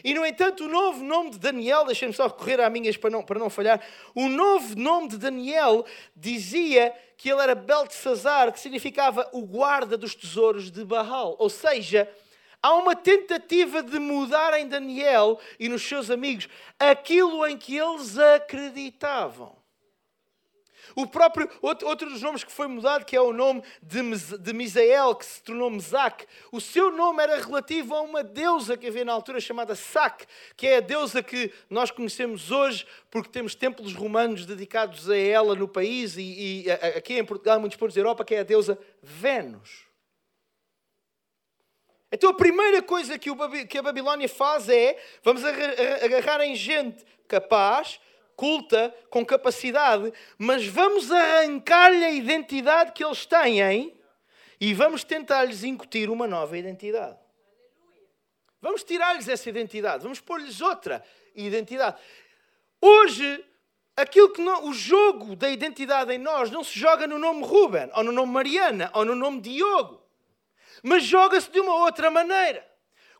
E, 0.03 0.15
no 0.15 0.25
entanto, 0.25 0.65
o 0.65 0.69
novo 0.69 1.03
nome 1.05 1.31
de 1.31 1.39
Daniel, 1.39 1.85
deixem-me 1.85 2.15
só 2.15 2.27
recorrer 2.27 2.61
à 2.61 2.71
minhas 2.71 2.97
para 2.97 3.11
não, 3.11 3.23
para 3.23 3.39
não 3.39 3.51
falhar, 3.51 3.85
o 4.15 4.29
novo 4.29 4.77
nome 4.77 5.09
de 5.09 5.19
Daniel 5.19 5.85
dizia 6.15 6.95
que 7.19 7.29
ele 7.29 7.43
era 7.43 7.55
Beltesazar, 7.57 8.53
que 8.53 8.61
significava 8.61 9.29
o 9.33 9.43
guarda 9.43 9.99
dos 9.99 10.15
tesouros 10.15 10.71
de 10.71 10.85
Baal. 10.85 11.35
Ou 11.41 11.51
seja, 11.51 12.09
há 12.63 12.73
uma 12.75 12.95
tentativa 12.95 13.83
de 13.83 13.99
mudar 13.99 14.55
em 14.55 14.69
Daniel 14.69 15.41
e 15.59 15.69
nos 15.69 15.83
seus 15.83 16.13
amigos 16.13 16.49
aquilo 16.79 17.45
em 17.45 17.59
que 17.59 17.77
eles 17.77 18.17
acreditavam. 18.17 19.58
O 20.99 21.07
próprio, 21.07 21.49
outro, 21.63 21.87
outro 21.87 22.11
dos 22.11 22.23
nomes 22.23 22.43
que 22.43 22.51
foi 22.51 22.67
mudado, 22.67 23.05
que 23.05 23.15
é 23.15 23.21
o 23.21 23.33
nome 23.33 23.63
de, 23.81 24.03
de 24.37 24.53
Misael, 24.53 25.15
que 25.15 25.25
se 25.25 25.41
tornou 25.41 25.71
Mesaque, 25.71 26.27
o 26.51 26.61
seu 26.61 26.91
nome 26.91 27.23
era 27.23 27.41
relativo 27.41 27.95
a 27.95 28.01
uma 28.01 28.25
deusa 28.25 28.77
que 28.77 28.89
havia 28.89 29.05
na 29.05 29.13
altura 29.13 29.39
chamada 29.39 29.77
Sac, 29.77 30.27
que 30.57 30.67
é 30.67 30.79
a 30.79 30.81
deusa 30.81 31.23
que 31.23 31.53
nós 31.71 31.93
conhecemos 31.93 32.51
hoje, 32.51 32.85
porque 33.13 33.31
temos 33.31 33.55
templos 33.55 33.95
romanos 33.95 34.45
dedicados 34.45 35.09
a 35.09 35.17
ela 35.17 35.55
no 35.55 35.69
país 35.69 36.17
e, 36.17 36.65
e 36.65 36.71
aqui 36.73 37.17
em 37.17 37.25
Portugal, 37.25 37.59
em 37.59 37.61
muitos 37.61 37.79
pontos 37.79 37.95
da 37.95 38.01
Europa, 38.01 38.25
que 38.25 38.35
é 38.35 38.41
a 38.41 38.43
deusa 38.43 38.77
Vênus. 39.01 39.87
Então 42.11 42.31
a 42.31 42.35
primeira 42.35 42.83
coisa 42.83 43.17
que, 43.17 43.31
a 43.79 43.83
Babilónia 43.83 44.29
faz 44.29 44.69
é: 44.69 45.01
vamos 45.23 45.45
agarrar 45.45 46.41
em 46.41 46.57
gente 46.57 47.05
capaz, 47.29 48.01
culta, 48.39 48.95
com 49.11 49.27
capacidade, 49.27 50.13
mas 50.39 50.65
vamos 50.65 51.11
arrancar-lhe 51.11 52.05
a 52.05 52.13
identidade 52.13 52.93
que 52.93 53.05
eles 53.05 53.27
têm 53.27 53.93
e 54.61 54.73
vamos 54.73 55.03
tentar-lhes 55.03 55.65
incutir 55.65 56.09
uma 56.09 56.29
nova 56.29 56.57
identidade. 56.57 57.19
Vamos 58.63 58.85
tirar-lhes 58.85 59.29
essa 59.29 59.49
identidade, 59.49 60.05
vamos 60.05 60.21
pôr-lhes 60.21 60.61
outra 60.61 61.05
identidade. 61.35 62.01
Hoje, 62.81 63.45
aquilo 63.97 64.33
que 64.33 64.41
não, 64.41 64.69
o 64.69 64.73
jogo 64.73 65.35
da 65.35 65.51
identidade 65.51 66.13
em 66.13 66.19
nós 66.19 66.49
não 66.49 66.63
se 66.63 66.79
joga 66.79 67.09
no 67.09 67.19
nome 67.19 67.43
Ruben, 67.43 67.91
ou 67.93 68.05
no 68.05 68.13
nome 68.13 68.33
Mariana, 68.33 68.89
ou 68.95 69.05
no 69.05 69.17
nome 69.17 69.41
Diogo, 69.41 70.01
mas 70.85 71.03
joga-se 71.03 71.51
de 71.51 71.59
uma 71.59 71.75
outra 71.75 72.09
maneira. 72.09 72.65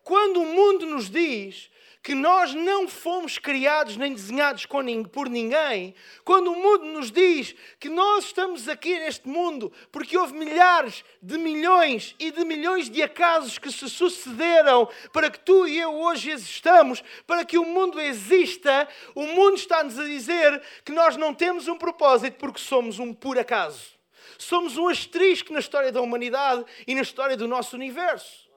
Quando 0.05 0.41
o 0.41 0.47
mundo 0.47 0.87
nos 0.87 1.11
diz 1.11 1.71
que 2.03 2.15
nós 2.15 2.55
não 2.55 2.89
fomos 2.89 3.39
criados 3.39 3.97
nem 3.97 4.13
desenhados 4.13 4.67
por 4.67 5.29
ninguém, 5.29 5.95
quando 6.25 6.53
o 6.53 6.57
mundo 6.57 6.85
nos 6.87 7.11
diz 7.11 7.55
que 7.79 7.89
nós 7.89 8.27
estamos 8.27 8.69
aqui 8.69 8.99
neste 8.99 9.29
mundo 9.29 9.73
porque 9.91 10.17
houve 10.17 10.35
milhares 10.35 11.05
de 11.21 11.37
milhões 11.37 12.15
e 12.19 12.31
de 12.31 12.45
milhões 12.45 12.89
de 12.89 13.03
acasos 13.03 13.59
que 13.59 13.71
se 13.71 13.89
sucederam 13.91 14.89
para 15.13 15.31
que 15.31 15.41
tu 15.41 15.67
e 15.67 15.79
eu 15.79 15.95
hoje 15.95 16.31
existamos, 16.31 17.03
para 17.27 17.45
que 17.45 17.59
o 17.59 17.65
mundo 17.65 18.01
exista, 18.01 18.89
o 19.15 19.27
mundo 19.27 19.57
está-nos 19.57 19.99
a 19.99 20.05
dizer 20.05 20.63
que 20.85 20.93
nós 20.93 21.17
não 21.17 21.35
temos 21.35 21.69
um 21.69 21.77
propósito 21.77 22.37
porque 22.39 22.61
somos 22.61 22.99
um 22.99 23.13
por 23.13 23.39
acaso. 23.39 23.99
Somos 24.39 24.77
um 24.77 24.89
asterisco 24.89 25.53
na 25.53 25.59
história 25.59 25.91
da 25.91 26.01
humanidade 26.01 26.65
e 26.87 26.95
na 26.95 27.03
história 27.03 27.37
do 27.37 27.49
nosso 27.49 27.75
universo. 27.75 28.48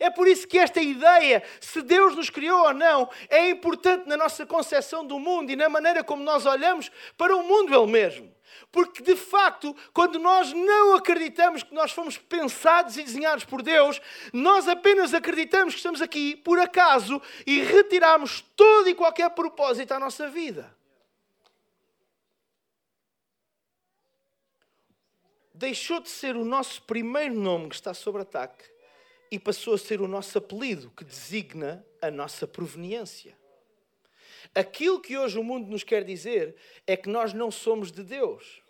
É 0.00 0.10
por 0.10 0.26
isso 0.26 0.46
que 0.46 0.58
esta 0.58 0.80
ideia, 0.80 1.42
se 1.60 1.82
Deus 1.82 2.16
nos 2.16 2.30
criou 2.30 2.66
ou 2.66 2.74
não, 2.74 3.08
é 3.28 3.48
importante 3.48 4.08
na 4.08 4.16
nossa 4.16 4.46
concepção 4.46 5.04
do 5.04 5.18
mundo 5.18 5.50
e 5.50 5.56
na 5.56 5.68
maneira 5.68 6.02
como 6.02 6.22
nós 6.22 6.46
olhamos 6.46 6.90
para 7.16 7.36
o 7.36 7.42
mundo 7.42 7.74
ele 7.74 7.90
mesmo. 7.90 8.32
Porque, 8.70 9.02
de 9.02 9.16
facto, 9.16 9.76
quando 9.92 10.18
nós 10.18 10.52
não 10.52 10.94
acreditamos 10.94 11.62
que 11.62 11.74
nós 11.74 11.92
fomos 11.92 12.16
pensados 12.16 12.96
e 12.96 13.02
desenhados 13.02 13.44
por 13.44 13.62
Deus, 13.62 14.00
nós 14.32 14.66
apenas 14.66 15.12
acreditamos 15.12 15.74
que 15.74 15.78
estamos 15.78 16.00
aqui 16.00 16.36
por 16.36 16.58
acaso 16.58 17.20
e 17.46 17.60
retiramos 17.60 18.42
todo 18.56 18.88
e 18.88 18.94
qualquer 18.94 19.30
propósito 19.30 19.92
à 19.92 19.98
nossa 19.98 20.28
vida. 20.28 20.74
Deixou 25.54 26.00
de 26.00 26.08
ser 26.08 26.34
o 26.34 26.44
nosso 26.44 26.82
primeiro 26.82 27.34
nome 27.34 27.68
que 27.68 27.74
está 27.74 27.94
sob 27.94 28.18
ataque 28.18 28.71
e 29.32 29.38
passou 29.38 29.72
a 29.72 29.78
ser 29.78 30.02
o 30.02 30.06
nosso 30.06 30.36
apelido 30.36 30.92
que 30.94 31.02
designa 31.02 31.82
a 32.02 32.10
nossa 32.10 32.46
proveniência. 32.46 33.34
Aquilo 34.54 35.00
que 35.00 35.16
hoje 35.16 35.38
o 35.38 35.42
mundo 35.42 35.70
nos 35.70 35.82
quer 35.82 36.04
dizer 36.04 36.54
é 36.86 36.98
que 36.98 37.08
nós 37.08 37.32
não 37.32 37.50
somos 37.50 37.90
de 37.90 38.02
Deus. 38.02 38.60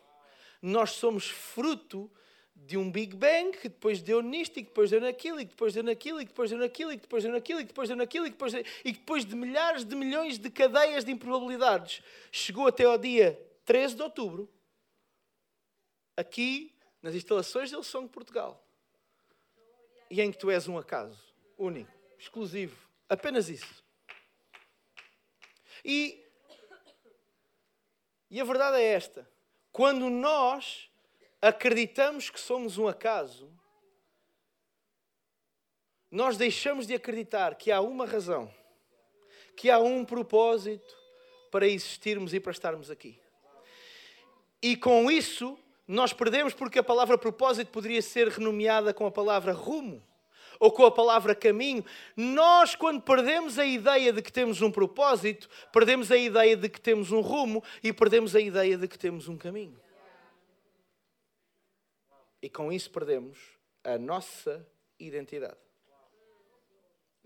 Nós 0.63 0.93
somos 0.93 1.29
fruto 1.29 2.09
de 2.55 2.79
um 2.79 2.89
Big 2.89 3.17
Bang 3.17 3.59
que 3.59 3.69
depois 3.69 4.01
deu 4.01 4.23
nisto 4.23 4.61
e 4.61 4.63
depois 4.63 4.89
deu 4.89 5.01
naquilo 5.01 5.41
e 5.41 5.45
depois 5.45 5.75
deu 5.75 5.83
naquilo 5.83 6.21
e 6.21 6.25
depois 6.25 6.49
deu 6.49 6.59
naquilo 6.61 6.93
e 6.93 6.97
depois 6.97 7.25
deu 7.25 7.33
naquilo 7.33 7.61
e 7.61 7.65
depois 7.65 7.89
deu 7.89 7.97
naquilo 7.97 8.27
e 8.27 8.31
depois, 8.31 8.55
e 8.55 8.93
depois 8.93 9.25
de 9.25 9.35
milhares 9.35 9.85
de 9.85 9.97
milhões 9.97 10.39
de 10.39 10.49
cadeias 10.49 11.05
de 11.05 11.11
improbabilidades 11.11 12.03
chegou 12.31 12.69
até 12.69 12.85
ao 12.85 12.97
dia 12.97 13.37
13 13.65 13.97
de 13.97 14.03
outubro 14.03 14.49
aqui 16.17 16.73
nas 17.03 17.17
instalações 17.17 17.69
de 17.69 17.75
Ilson 17.75 18.05
de 18.05 18.11
Portugal 18.11 18.62
e 20.13 20.21
em 20.21 20.31
que 20.31 20.37
tu 20.37 20.51
és 20.51 20.69
um 20.69 20.77
acaso 20.77 21.19
único, 21.57 21.91
exclusivo. 22.19 22.77
Apenas 23.09 23.49
isso. 23.49 23.83
E, 25.83 26.23
e 28.31 28.39
a 28.39 28.45
verdade 28.45 28.77
é 28.77 28.93
esta: 28.93 29.27
quando 29.73 30.11
nós 30.11 30.91
acreditamos 31.41 32.29
que 32.29 32.39
somos 32.39 32.77
um 32.77 32.87
acaso, 32.87 33.51
nós 36.11 36.37
deixamos 36.37 36.87
de 36.87 36.93
acreditar 36.93 37.55
que 37.55 37.73
há 37.73 37.81
uma 37.81 38.05
razão, 38.05 38.53
que 39.57 39.71
há 39.71 39.79
um 39.79 40.05
propósito 40.05 40.95
para 41.51 41.67
existirmos 41.67 42.35
e 42.35 42.39
para 42.39 42.53
estarmos 42.53 42.91
aqui. 42.91 43.19
E 44.61 44.77
com 44.77 45.11
isso, 45.11 45.59
nós 45.87 46.13
perdemos 46.13 46.55
porque 46.55 46.79
a 46.79 46.83
palavra 46.83 47.19
propósito 47.19 47.71
poderia 47.71 48.01
ser 48.01 48.29
renomeada 48.29 48.95
com 48.95 49.07
a 49.07 49.11
palavra 49.11 49.53
rumo 49.53 50.03
ou 50.59 50.71
com 50.71 50.85
a 50.87 50.91
palavra 50.93 51.35
caminho. 51.35 51.85
Nós, 52.17 52.77
quando 52.77 53.03
perdemos 53.03 53.59
a 53.59 53.67
ideia 53.67 54.13
de 54.13 54.23
que 54.23 54.33
temos 54.33 54.63
um 54.63 54.71
propósito, 54.71 55.49
perdemos 55.73 56.13
a 56.13 56.17
ideia 56.17 56.57
de 56.57 56.69
que 56.69 56.81
temos 56.81 57.11
um 57.11 57.21
rumo 57.21 57.65
e 57.83 57.93
perdemos 57.93 58.37
a 58.37 58.41
ideia 58.41 58.79
de 58.79 58.87
que 58.87 58.99
temos 58.99 59.27
um 59.27 59.37
caminho. 59.37 59.79
E 62.41 62.49
com 62.49 62.73
isso 62.73 62.91
perdemos 62.91 63.39
a 63.83 63.99
nossa 63.99 64.65
identidade. 64.99 65.57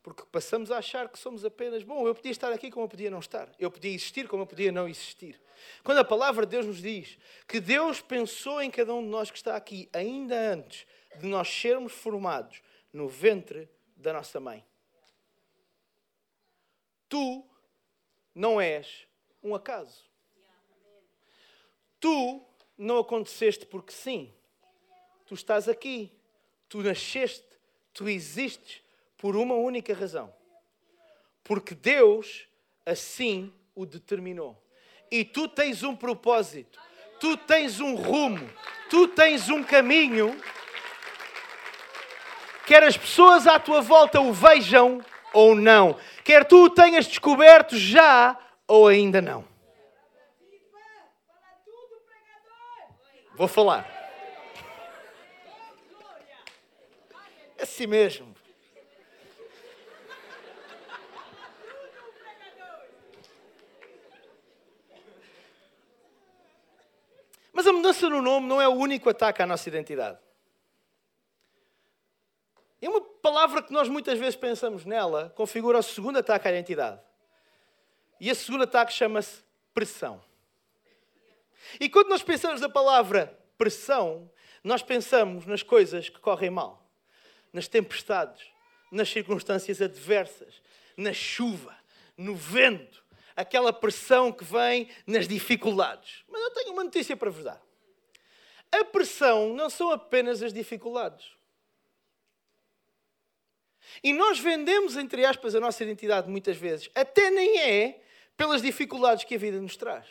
Porque 0.03 0.23
passamos 0.31 0.71
a 0.71 0.79
achar 0.79 1.09
que 1.09 1.19
somos 1.19 1.45
apenas, 1.45 1.83
bom, 1.83 2.07
eu 2.07 2.15
podia 2.15 2.31
estar 2.31 2.53
aqui 2.53 2.71
como 2.71 2.85
eu 2.85 2.89
podia 2.89 3.11
não 3.11 3.19
estar. 3.19 3.51
Eu 3.59 3.71
podia 3.71 3.93
existir 3.93 4.29
como 4.29 4.45
eu 4.45 4.47
podia 4.47 4.73
não 4.73 4.89
existir. 4.89 5.39
Quando 5.83 5.99
a 5.99 6.05
palavra 6.05 6.47
de 6.47 6.51
Deus 6.51 6.67
nos 6.67 6.83
diz 6.83 7.19
que 7.47 7.61
Deus 7.61 8.01
pensou 8.01 8.61
em 8.61 8.71
cada 8.71 8.95
um 8.95 9.03
de 9.03 9.09
nós 9.09 9.31
que 9.31 9.37
está 9.37 9.57
aqui, 9.57 9.89
ainda 9.93 10.37
antes 10.37 10.87
de 11.19 11.27
nós 11.27 11.49
sermos 11.49 11.93
formados 11.93 12.63
no 12.93 13.09
ventre 13.09 13.69
da 13.97 14.13
nossa 14.13 14.41
mãe. 14.41 14.65
Tu 17.09 17.45
não 18.35 18.61
és 18.61 19.07
um 19.43 19.55
acaso. 19.55 20.05
Tu 22.01 22.45
não 22.77 22.99
aconteceste 22.99 23.65
porque 23.67 23.93
sim. 23.93 24.33
Tu 25.27 25.35
estás 25.35 25.69
aqui. 25.69 26.13
Tu 26.69 26.83
nasceste. 26.83 27.47
Tu 27.93 28.09
existes 28.09 28.83
por 29.17 29.37
uma 29.37 29.55
única 29.55 29.95
razão. 29.95 30.35
Porque 31.43 31.75
Deus 31.75 32.49
assim 32.85 33.53
o 33.75 33.85
determinou. 33.87 34.61
E 35.11 35.25
tu 35.25 35.49
tens 35.49 35.83
um 35.83 35.95
propósito, 35.95 36.79
tu 37.21 37.37
tens 37.37 37.81
um 37.81 37.95
rumo, 37.95 38.51
tu 38.91 39.09
tens 39.09 39.49
um 39.49 39.63
caminho. 39.63 40.39
Quer 42.67 42.83
as 42.83 42.97
pessoas 42.97 43.47
à 43.47 43.61
tua 43.61 43.81
volta 43.81 44.21
o 44.21 44.33
vejam 44.33 45.01
ou 45.33 45.55
não. 45.55 45.97
Quer 46.25 46.45
tu 46.45 46.65
o 46.65 46.71
tenhas 46.71 47.07
descoberto 47.07 47.77
já 47.77 48.37
ou 48.67 48.89
ainda 48.89 49.23
não. 49.23 49.45
Vou 53.35 53.49
falar. 53.49 53.87
É 57.59 57.63
assim 57.63 57.87
mesmo. 57.87 58.37
Mas 67.57 67.67
a 67.67 67.73
mudança 67.97 68.11
no 68.11 68.21
nome 68.21 68.47
não 68.47 68.61
é 68.61 68.69
o 68.69 68.73
único 68.73 69.09
ataque 69.09 69.43
à 69.43 69.47
nossa 69.47 69.69
identidade. 69.69 70.19
É 72.81 72.89
uma 72.89 73.01
palavra 73.01 73.63
que 73.63 73.73
nós 73.73 73.89
muitas 73.89 74.19
vezes 74.19 74.37
pensamos 74.37 74.85
nela, 74.85 75.33
configura 75.35 75.79
o 75.79 75.83
segundo 75.83 76.19
ataque 76.19 76.47
à 76.47 76.51
identidade. 76.51 77.01
E 78.21 78.29
esse 78.29 78.45
segundo 78.45 78.65
ataque 78.65 78.93
chama-se 78.93 79.43
pressão. 79.73 80.23
E 81.81 81.89
quando 81.89 82.09
nós 82.09 82.23
pensamos 82.23 82.61
na 82.61 82.69
palavra 82.69 83.37
pressão, 83.59 84.31
nós 84.63 84.83
pensamos 84.83 85.47
nas 85.47 85.63
coisas 85.63 86.09
que 86.09 86.21
correm 86.21 86.51
mal, 86.51 86.87
nas 87.53 87.67
tempestades, 87.67 88.47
nas 88.93 89.09
circunstâncias 89.09 89.81
adversas, 89.81 90.63
na 90.97 91.13
chuva, 91.13 91.75
no 92.17 92.37
vento, 92.37 93.05
aquela 93.35 93.73
pressão 93.73 94.31
que 94.31 94.45
vem 94.45 94.89
nas 95.07 95.27
dificuldades. 95.27 96.25
Mas 96.29 96.43
eu 96.43 96.51
tenho 96.51 96.73
uma 96.73 96.85
notícia 96.85 97.17
para 97.17 97.31
vos 97.31 97.43
dar. 97.43 97.66
A 98.73 98.85
pressão 98.85 99.55
não 99.55 99.71
são 99.71 99.91
apenas 99.91 100.43
as 100.43 100.53
dificuldades. 100.53 101.37
E 104.03 104.13
nós 104.13 104.39
vendemos, 104.39 104.97
entre 104.97 105.25
aspas, 105.25 105.55
a 105.55 105.61
nossa 105.61 105.83
identidade 105.83 106.29
muitas 106.29 106.57
vezes, 106.57 106.91
até 106.95 107.31
nem 107.31 107.59
é 107.61 108.03
pelas 108.37 108.61
dificuldades 108.61 109.25
que 109.25 109.35
a 109.35 109.39
vida 109.39 109.61
nos 109.61 109.77
traz. 109.77 110.07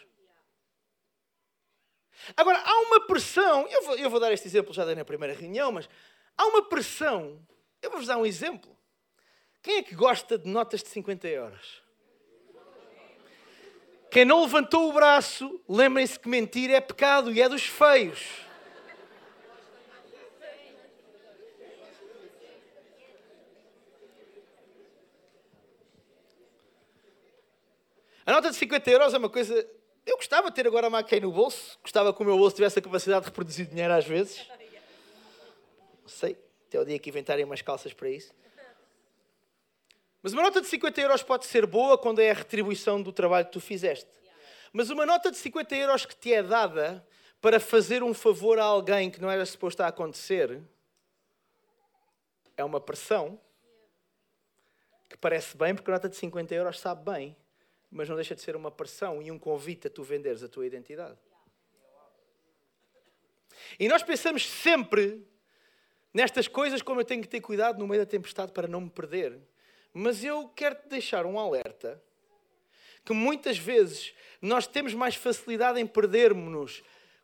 Agora, 2.36 2.60
há 2.60 2.80
uma 2.82 3.06
pressão, 3.06 3.68
eu 3.68 3.84
vou, 3.84 3.96
eu 3.98 4.10
vou 4.10 4.20
dar 4.20 4.32
este 4.32 4.48
exemplo, 4.48 4.74
já 4.74 4.86
dei 4.86 4.96
na 4.96 5.06
primeira 5.06 5.34
reunião, 5.34 5.72
mas 5.72 5.88
há 6.38 6.46
uma 6.48 6.64
pressão, 6.68 7.40
eu 7.82 7.90
vou-vos 7.90 8.08
dar 8.08 8.18
um 8.18 8.26
exemplo. 8.26 8.76
Quem 9.62 9.78
é 9.78 9.84
que 9.84 9.96
gosta 9.96 10.38
de 10.38 10.50
notas 10.50 10.82
de 10.82 10.90
50 10.90 11.28
euros? 11.28 11.84
Quem 14.10 14.24
não 14.24 14.42
levantou 14.42 14.90
o 14.90 14.94
braço, 14.94 15.62
lembrem-se 15.68 16.18
que 16.18 16.30
mentir 16.30 16.72
é 16.72 16.80
pecado 16.80 17.32
e 17.34 17.42
é 17.42 17.50
dos 17.50 17.66
feios. 17.66 18.45
A 28.26 28.32
nota 28.32 28.50
de 28.50 28.56
50 28.56 28.90
euros 28.90 29.14
é 29.14 29.18
uma 29.18 29.30
coisa. 29.30 29.54
Eu 30.06 30.18
gostava 30.18 30.50
de 30.50 30.56
ter 30.56 30.66
agora 30.66 30.88
a 30.88 30.90
máquina 30.90 31.22
no 31.22 31.32
bolso, 31.32 31.78
gostava 31.82 32.14
que 32.14 32.22
o 32.22 32.26
meu 32.26 32.38
bolso 32.38 32.56
tivesse 32.56 32.80
a 32.80 32.82
capacidade 32.82 33.22
de 33.22 33.28
reproduzir 33.28 33.68
dinheiro 33.68 33.94
às 33.94 34.06
vezes. 34.06 34.48
Não 36.02 36.10
sei, 36.10 36.38
até 36.68 36.80
o 36.80 36.86
dia 36.86 36.98
que 36.98 37.10
inventarem 37.10 37.46
umas 37.46 37.62
calças 37.62 37.94
para 37.94 38.10
isso. 38.10 38.34
Mas 40.24 40.34
uma 40.34 40.42
nota 40.42 40.60
de 40.60 40.68
50 40.68 41.02
euros 41.02 41.22
pode 41.22 41.46
ser 41.46 41.68
boa 41.68 42.00
quando 42.00 42.20
é 42.20 42.32
a 42.32 42.34
retribuição 42.34 43.00
do 43.00 43.12
trabalho 43.12 43.46
que 43.46 43.52
tu 43.52 43.60
fizeste. 43.60 44.10
Mas 44.74 44.90
uma 44.90 45.06
nota 45.06 45.30
de 45.30 45.38
50 45.38 45.76
euros 45.76 46.06
que 46.06 46.16
te 46.16 46.34
é 46.34 46.42
dada 46.42 47.06
para 47.40 47.60
fazer 47.60 48.02
um 48.02 48.14
favor 48.14 48.58
a 48.58 48.64
alguém 48.64 49.12
que 49.12 49.22
não 49.22 49.30
era 49.30 49.46
suposto 49.46 49.84
a 49.84 49.88
acontecer 49.88 50.64
é 52.58 52.64
uma 52.64 52.82
pressão 52.82 53.40
que 55.08 55.16
parece 55.16 55.56
bem, 55.56 55.76
porque 55.76 55.92
a 55.92 55.94
nota 55.94 56.10
de 56.10 56.16
50 56.16 56.56
euros 56.56 56.80
sabe 56.80 57.10
bem, 57.12 57.36
mas 57.96 58.10
não 58.10 58.16
deixa 58.18 58.36
de 58.36 58.42
ser 58.42 58.58
uma 58.58 58.70
pressão 58.70 59.22
e 59.22 59.32
um 59.32 59.40
convite 59.40 59.88
a 59.88 59.90
tu 59.90 60.04
venderes 60.04 60.44
a 60.44 60.50
tua 60.50 60.66
identidade. 60.66 61.18
E 63.80 63.88
nós 63.88 64.04
pensamos 64.04 64.46
sempre 64.46 65.26
nestas 66.14 66.46
coisas 66.46 66.82
como 66.82 67.00
eu 67.00 67.06
tenho 67.06 67.22
que 67.22 67.30
ter 67.30 67.40
cuidado 67.40 67.80
no 67.80 67.88
meio 67.88 68.02
da 68.02 68.06
tempestade 68.06 68.52
para 68.52 68.68
não 68.68 68.82
me 68.82 68.90
perder. 68.90 69.40
Mas 69.94 70.26
eu 70.26 70.50
quero 70.50 70.76
te 70.76 70.90
deixar 70.90 71.26
um 71.26 71.40
alerta 71.40 72.04
que 73.06 73.14
muitas 73.14 73.58
vezes 73.58 74.14
nós 74.42 74.68
temos 74.68 74.94
mais 74.94 75.16
facilidade 75.16 75.80
em 75.80 75.88
perdermos-nos 75.88 76.84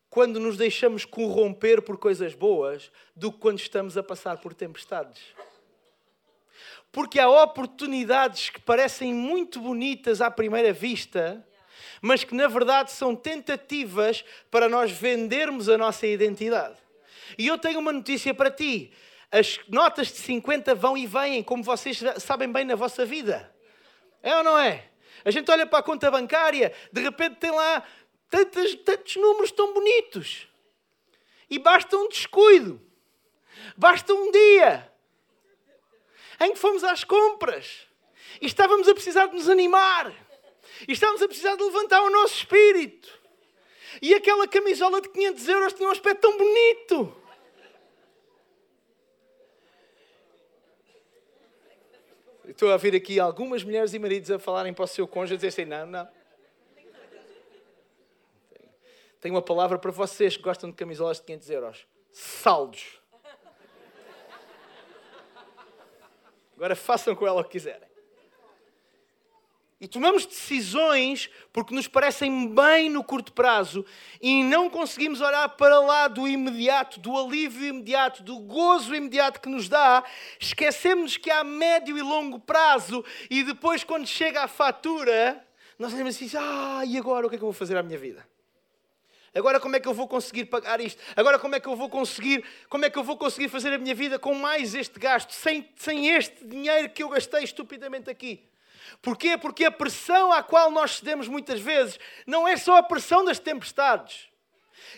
quando 0.09 0.39
nos 0.39 0.55
deixamos 0.55 1.03
corromper 1.03 1.81
por 1.81 1.97
coisas 1.97 2.33
boas 2.33 2.89
do 3.13 3.29
que 3.29 3.39
quando 3.39 3.59
estamos 3.59 3.97
a 3.97 4.03
passar 4.03 4.37
por 4.37 4.53
tempestades. 4.53 5.21
Porque 6.91 7.19
há 7.19 7.29
oportunidades 7.29 8.49
que 8.49 8.59
parecem 8.59 9.13
muito 9.13 9.59
bonitas 9.59 10.21
à 10.21 10.29
primeira 10.29 10.73
vista, 10.73 11.45
mas 12.01 12.23
que 12.23 12.35
na 12.35 12.47
verdade 12.47 12.91
são 12.91 13.15
tentativas 13.15 14.25
para 14.49 14.67
nós 14.67 14.91
vendermos 14.91 15.69
a 15.69 15.77
nossa 15.77 16.05
identidade. 16.05 16.75
E 17.37 17.47
eu 17.47 17.57
tenho 17.57 17.79
uma 17.79 17.93
notícia 17.93 18.33
para 18.33 18.51
ti 18.51 18.91
as 19.31 19.59
notas 19.69 20.07
de 20.07 20.17
50 20.17 20.75
vão 20.75 20.97
e 20.97 21.07
vêm, 21.07 21.41
como 21.41 21.63
vocês 21.63 21.99
sabem 22.19 22.51
bem 22.51 22.65
na 22.65 22.75
vossa 22.75 23.05
vida. 23.05 23.55
É 24.21 24.35
ou 24.35 24.43
não 24.43 24.59
é? 24.59 24.89
A 25.23 25.31
gente 25.31 25.49
olha 25.49 25.65
para 25.65 25.79
a 25.79 25.83
conta 25.83 26.11
bancária, 26.11 26.73
de 26.91 27.01
repente 27.01 27.37
tem 27.37 27.51
lá 27.51 27.81
tantos, 28.29 28.75
tantos 28.83 29.15
números 29.15 29.51
tão 29.51 29.73
bonitos. 29.73 30.47
E 31.49 31.57
basta 31.57 31.95
um 31.95 32.09
descuido, 32.09 32.81
basta 33.77 34.13
um 34.13 34.31
dia 34.31 34.90
em 36.41 36.53
que 36.53 36.59
fomos 36.59 36.83
às 36.83 37.03
compras 37.03 37.87
e 38.41 38.45
estávamos 38.45 38.87
a 38.87 38.93
precisar 38.93 39.27
de 39.27 39.35
nos 39.35 39.49
animar, 39.49 40.11
e 40.87 40.91
estávamos 40.93 41.21
a 41.21 41.27
precisar 41.27 41.55
de 41.55 41.63
levantar 41.63 42.01
o 42.01 42.09
nosso 42.09 42.35
espírito. 42.35 43.19
E 44.01 44.13
aquela 44.13 44.47
camisola 44.47 45.01
de 45.01 45.09
500 45.09 45.47
euros 45.47 45.73
tinha 45.73 45.87
um 45.87 45.91
aspecto 45.91 46.21
tão 46.21 46.37
bonito. 46.37 47.15
Estou 52.45 52.69
a 52.69 52.73
ouvir 52.73 52.95
aqui 52.95 53.19
algumas 53.19 53.63
mulheres 53.63 53.93
e 53.93 53.99
maridos 53.99 54.31
a 54.31 54.39
falarem 54.39 54.73
para 54.73 54.85
o 54.85 54.87
seu 54.87 55.07
cônjuge, 55.07 55.33
a 55.33 55.37
dizer 55.37 55.47
assim: 55.49 55.65
não, 55.65 55.85
não. 55.85 56.07
Tenho 59.19 59.35
uma 59.35 59.41
palavra 59.41 59.77
para 59.77 59.91
vocês 59.91 60.35
que 60.35 60.43
gostam 60.43 60.69
de 60.69 60.75
camisolas 60.75 61.17
de 61.17 61.25
500 61.25 61.49
euros: 61.49 61.87
saldos. 62.11 63.00
Agora 66.61 66.75
façam 66.75 67.15
com 67.15 67.25
ela 67.25 67.41
o 67.41 67.43
que 67.43 67.53
quiserem. 67.53 67.89
E 69.79 69.87
tomamos 69.87 70.27
decisões 70.27 71.27
porque 71.51 71.73
nos 71.73 71.87
parecem 71.87 72.53
bem 72.53 72.87
no 72.87 73.03
curto 73.03 73.33
prazo 73.33 73.83
e 74.21 74.43
não 74.43 74.69
conseguimos 74.69 75.21
olhar 75.21 75.49
para 75.49 75.79
lá 75.79 76.07
do 76.07 76.27
imediato, 76.27 76.99
do 76.99 77.17
alívio 77.17 77.65
imediato, 77.65 78.21
do 78.21 78.37
gozo 78.37 78.93
imediato 78.93 79.41
que 79.41 79.49
nos 79.49 79.67
dá. 79.67 80.03
Esquecemos 80.39 81.17
que 81.17 81.31
há 81.31 81.43
médio 81.43 81.97
e 81.97 82.01
longo 82.03 82.39
prazo 82.39 83.03
e 83.27 83.41
depois, 83.41 83.83
quando 83.83 84.05
chega 84.05 84.43
a 84.43 84.47
fatura, 84.47 85.43
nós 85.79 85.89
dizemos 85.89 86.15
assim: 86.15 86.29
ah, 86.37 86.83
e 86.85 86.95
agora 86.95 87.25
o 87.25 87.29
que 87.31 87.37
é 87.37 87.39
que 87.39 87.43
eu 87.43 87.47
vou 87.47 87.53
fazer 87.53 87.75
à 87.75 87.81
minha 87.81 87.97
vida? 87.97 88.23
Agora 89.33 89.59
como 89.59 89.75
é 89.75 89.79
que 89.79 89.87
eu 89.87 89.93
vou 89.93 90.07
conseguir 90.07 90.45
pagar 90.45 90.81
isto? 90.81 91.01
Agora 91.15 91.39
como 91.39 91.55
é 91.55 91.59
que 91.59 91.67
eu 91.67 91.75
vou 91.75 91.89
conseguir, 91.89 92.43
como 92.67 92.83
é 92.83 92.89
que 92.89 92.99
eu 92.99 93.03
vou 93.03 93.17
conseguir 93.17 93.47
fazer 93.47 93.73
a 93.73 93.77
minha 93.77 93.95
vida 93.95 94.19
com 94.19 94.33
mais 94.35 94.75
este 94.75 94.99
gasto, 94.99 95.31
sem, 95.31 95.69
sem 95.77 96.09
este 96.09 96.45
dinheiro 96.45 96.89
que 96.89 97.01
eu 97.01 97.09
gastei 97.09 97.43
estupidamente 97.43 98.09
aqui? 98.09 98.49
Porquê? 99.01 99.37
Porque 99.37 99.63
a 99.63 99.71
pressão 99.71 100.33
à 100.33 100.43
qual 100.43 100.69
nós 100.69 100.97
cedemos 100.97 101.27
muitas 101.27 101.59
vezes 101.61 101.97
não 102.27 102.47
é 102.47 102.57
só 102.57 102.77
a 102.77 102.83
pressão 102.83 103.23
das 103.23 103.39
tempestades. 103.39 104.30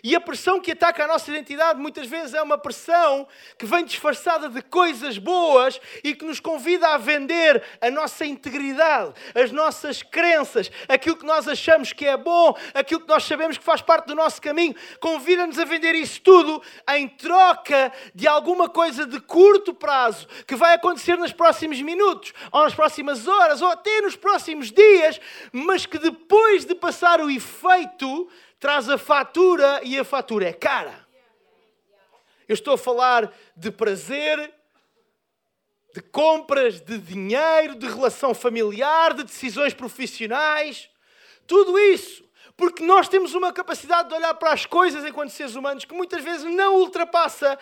E 0.03 0.15
a 0.15 0.21
pressão 0.21 0.59
que 0.59 0.71
ataca 0.71 1.03
a 1.03 1.07
nossa 1.07 1.29
identidade 1.31 1.79
muitas 1.79 2.07
vezes 2.07 2.33
é 2.33 2.41
uma 2.41 2.57
pressão 2.57 3.27
que 3.57 3.65
vem 3.65 3.85
disfarçada 3.85 4.49
de 4.49 4.61
coisas 4.61 5.17
boas 5.17 5.79
e 6.03 6.13
que 6.13 6.25
nos 6.25 6.39
convida 6.39 6.89
a 6.89 6.97
vender 6.97 7.63
a 7.79 7.89
nossa 7.89 8.25
integridade, 8.25 9.13
as 9.33 9.51
nossas 9.51 10.03
crenças, 10.03 10.71
aquilo 10.87 11.15
que 11.15 11.25
nós 11.25 11.47
achamos 11.47 11.93
que 11.93 12.05
é 12.05 12.17
bom, 12.17 12.55
aquilo 12.73 13.01
que 13.01 13.07
nós 13.07 13.23
sabemos 13.23 13.57
que 13.57 13.63
faz 13.63 13.81
parte 13.81 14.07
do 14.07 14.15
nosso 14.15 14.41
caminho. 14.41 14.75
Convida-nos 14.99 15.59
a 15.59 15.65
vender 15.65 15.95
isso 15.95 16.21
tudo 16.21 16.61
em 16.89 17.07
troca 17.07 17.91
de 18.13 18.27
alguma 18.27 18.67
coisa 18.67 19.05
de 19.05 19.19
curto 19.19 19.73
prazo 19.73 20.27
que 20.45 20.55
vai 20.55 20.73
acontecer 20.75 21.17
nos 21.17 21.31
próximos 21.31 21.81
minutos, 21.81 22.33
ou 22.51 22.63
nas 22.63 22.73
próximas 22.73 23.27
horas, 23.27 23.61
ou 23.61 23.69
até 23.69 24.01
nos 24.01 24.15
próximos 24.15 24.71
dias, 24.71 25.19
mas 25.51 25.85
que 25.85 25.97
depois 25.97 26.65
de 26.65 26.75
passar 26.75 27.21
o 27.21 27.29
efeito 27.29 28.29
traz 28.63 28.87
a 28.87 28.97
fatura 28.97 29.81
e 29.83 29.99
a 29.99 30.05
fatura 30.05 30.47
é 30.47 30.53
cara. 30.53 31.05
Eu 32.47 32.53
estou 32.53 32.75
a 32.75 32.77
falar 32.77 33.29
de 33.57 33.69
prazer, 33.69 34.53
de 35.93 35.99
compras, 36.01 36.79
de 36.79 36.97
dinheiro, 36.97 37.75
de 37.75 37.85
relação 37.85 38.33
familiar, 38.33 39.15
de 39.15 39.25
decisões 39.25 39.73
profissionais, 39.73 40.89
tudo 41.45 41.77
isso. 41.77 42.23
Porque 42.55 42.81
nós 42.85 43.09
temos 43.09 43.33
uma 43.33 43.51
capacidade 43.51 44.07
de 44.07 44.15
olhar 44.15 44.33
para 44.35 44.53
as 44.53 44.65
coisas 44.65 45.03
enquanto 45.03 45.31
seres 45.31 45.55
humanos 45.55 45.83
que 45.83 45.93
muitas 45.93 46.23
vezes 46.23 46.45
não 46.45 46.77
ultrapassa 46.77 47.59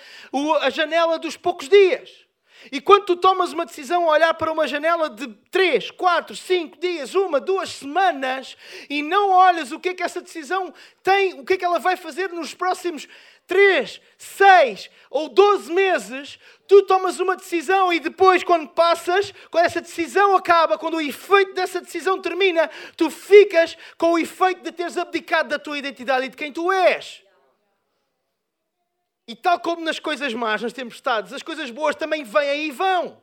a 0.61 0.69
janela 0.69 1.17
dos 1.17 1.35
poucos 1.35 1.67
dias. 1.67 2.27
E 2.69 2.81
quando 2.81 3.05
tu 3.05 3.15
tomas 3.15 3.53
uma 3.53 3.65
decisão 3.65 4.09
a 4.09 4.13
olhar 4.13 4.33
para 4.33 4.51
uma 4.51 4.67
janela 4.67 5.09
de 5.09 5.27
3, 5.49 5.91
4, 5.91 6.35
5 6.35 6.79
dias, 6.79 7.15
uma, 7.15 7.39
duas 7.39 7.69
semanas, 7.69 8.57
e 8.89 9.01
não 9.01 9.29
olhas 9.29 9.71
o 9.71 9.79
que 9.79 9.89
é 9.89 9.93
que 9.93 10.03
essa 10.03 10.21
decisão 10.21 10.73
tem, 11.01 11.39
o 11.39 11.45
que 11.45 11.53
é 11.53 11.57
que 11.57 11.65
ela 11.65 11.79
vai 11.79 11.95
fazer 11.95 12.31
nos 12.31 12.53
próximos 12.53 13.07
3, 13.47 13.99
6 14.17 14.89
ou 15.09 15.27
12 15.27 15.71
meses, 15.71 16.39
tu 16.67 16.83
tomas 16.83 17.19
uma 17.19 17.35
decisão 17.35 17.91
e 17.91 17.99
depois, 17.99 18.43
quando 18.43 18.67
passas, 18.69 19.33
quando 19.49 19.65
essa 19.65 19.81
decisão 19.81 20.35
acaba, 20.35 20.77
quando 20.77 20.95
o 20.95 21.01
efeito 21.01 21.53
dessa 21.53 21.81
decisão 21.81 22.21
termina, 22.21 22.69
tu 22.95 23.09
ficas 23.09 23.77
com 23.97 24.13
o 24.13 24.19
efeito 24.19 24.61
de 24.61 24.71
teres 24.71 24.97
abdicado 24.97 25.49
da 25.49 25.59
tua 25.59 25.77
identidade 25.77 26.25
e 26.27 26.29
de 26.29 26.37
quem 26.37 26.53
tu 26.53 26.71
és. 26.71 27.23
E 29.27 29.35
tal 29.35 29.59
como 29.59 29.81
nas 29.83 29.99
coisas 29.99 30.33
más, 30.33 30.61
nas 30.61 30.73
tempestades, 30.73 31.31
as 31.31 31.43
coisas 31.43 31.69
boas 31.69 31.95
também 31.95 32.23
vêm 32.23 32.67
e 32.67 32.71
vão. 32.71 33.21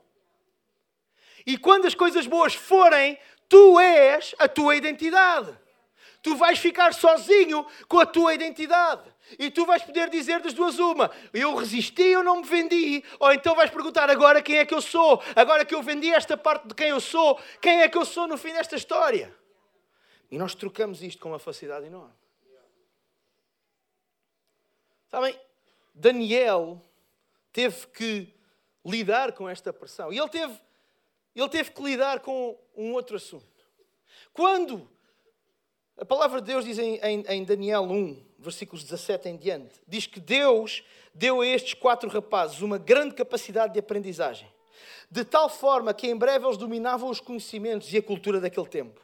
E 1.47 1.57
quando 1.57 1.87
as 1.87 1.95
coisas 1.95 2.27
boas 2.27 2.55
forem, 2.55 3.19
tu 3.49 3.81
és 3.81 4.35
a 4.39 4.49
tua 4.49 4.77
identidade. 4.77 5.57
Tu 6.23 6.35
vais 6.37 6.59
ficar 6.59 6.93
sozinho 6.93 7.67
com 7.87 8.01
a 8.01 8.07
tua 8.07 8.35
identidade. 8.35 9.03
E 9.39 9.51
tu 9.51 9.65
vais 9.65 9.83
poder 9.83 10.11
dizer 10.11 10.41
das 10.41 10.53
duas 10.53 10.79
uma: 10.79 11.11
eu 11.33 11.55
resisti, 11.55 12.17
ou 12.17 12.25
não 12.25 12.43
me 12.43 12.47
vendi. 12.47 13.05
Ou 13.21 13.33
então 13.33 13.55
vais 13.55 13.71
perguntar 13.71 14.11
agora 14.11 14.43
quem 14.43 14.59
é 14.59 14.67
que 14.67 14.75
eu 14.75 14.83
sou. 14.83 15.23
Agora 15.37 15.65
que 15.65 15.75
eu 15.75 15.83
vendi 15.83 16.11
esta 16.11 16.37
parte 16.37 16.69
de 16.69 16.75
quem 16.75 16.89
eu 16.89 17.01
sou, 17.01 17.41
quem 17.61 17.81
é 17.83 17.89
que 17.89 17.97
eu 17.97 18.05
sou 18.05 18.27
no 18.27 18.37
fim 18.37 18.53
desta 18.53 18.77
história? 18.77 19.35
E 20.31 20.37
nós 20.37 20.55
trocamos 20.55 21.03
isto 21.03 21.21
com 21.21 21.31
uma 21.31 21.39
facilidade 21.39 21.87
enorme. 21.87 22.13
Sabem, 25.11 25.39
Daniel 25.99 26.81
teve 27.53 27.87
que 27.89 28.35
lidar 28.85 29.33
com 29.33 29.49
esta 29.49 29.73
pressão. 29.73 30.13
E 30.13 30.19
ele 30.19 30.29
teve, 30.29 30.55
ele 31.35 31.49
teve 31.49 31.71
que 31.73 31.83
lidar 31.83 32.21
com 32.21 32.57
um 32.77 32.93
outro 32.93 33.17
assunto. 33.17 33.47
Quando 34.33 34.89
a 35.97 36.05
palavra 36.05 36.41
de 36.41 36.47
Deus 36.47 36.65
diz 36.65 36.79
em, 36.79 36.97
em, 37.03 37.25
em, 37.29 37.45
Daniel 37.45 37.83
1, 37.83 38.25
versículos 38.39 38.85
17 38.85 39.29
em 39.29 39.37
diante, 39.37 39.81
diz 39.87 40.07
que 40.07 40.21
Deus 40.21 40.85
deu 41.13 41.41
a 41.41 41.47
estes 41.47 41.75
quatro 41.75 42.09
rapazes 42.09 42.61
uma 42.61 42.79
grande 42.79 43.17
capacidade 43.17 43.73
de 43.73 43.81
aprendizagem, 43.81 44.49
de 45.11 45.25
tal 45.25 45.49
forma 45.49 45.93
que 45.93 46.07
em 46.07 46.17
breve 46.17 46.47
eles 46.47 46.57
dominavam 46.57 47.11
os 47.11 47.19
conhecimentos 47.19 47.93
e 47.93 47.97
a 47.97 48.03
cultura 48.03 48.41
daquele 48.41 48.69
tempo. 48.69 49.01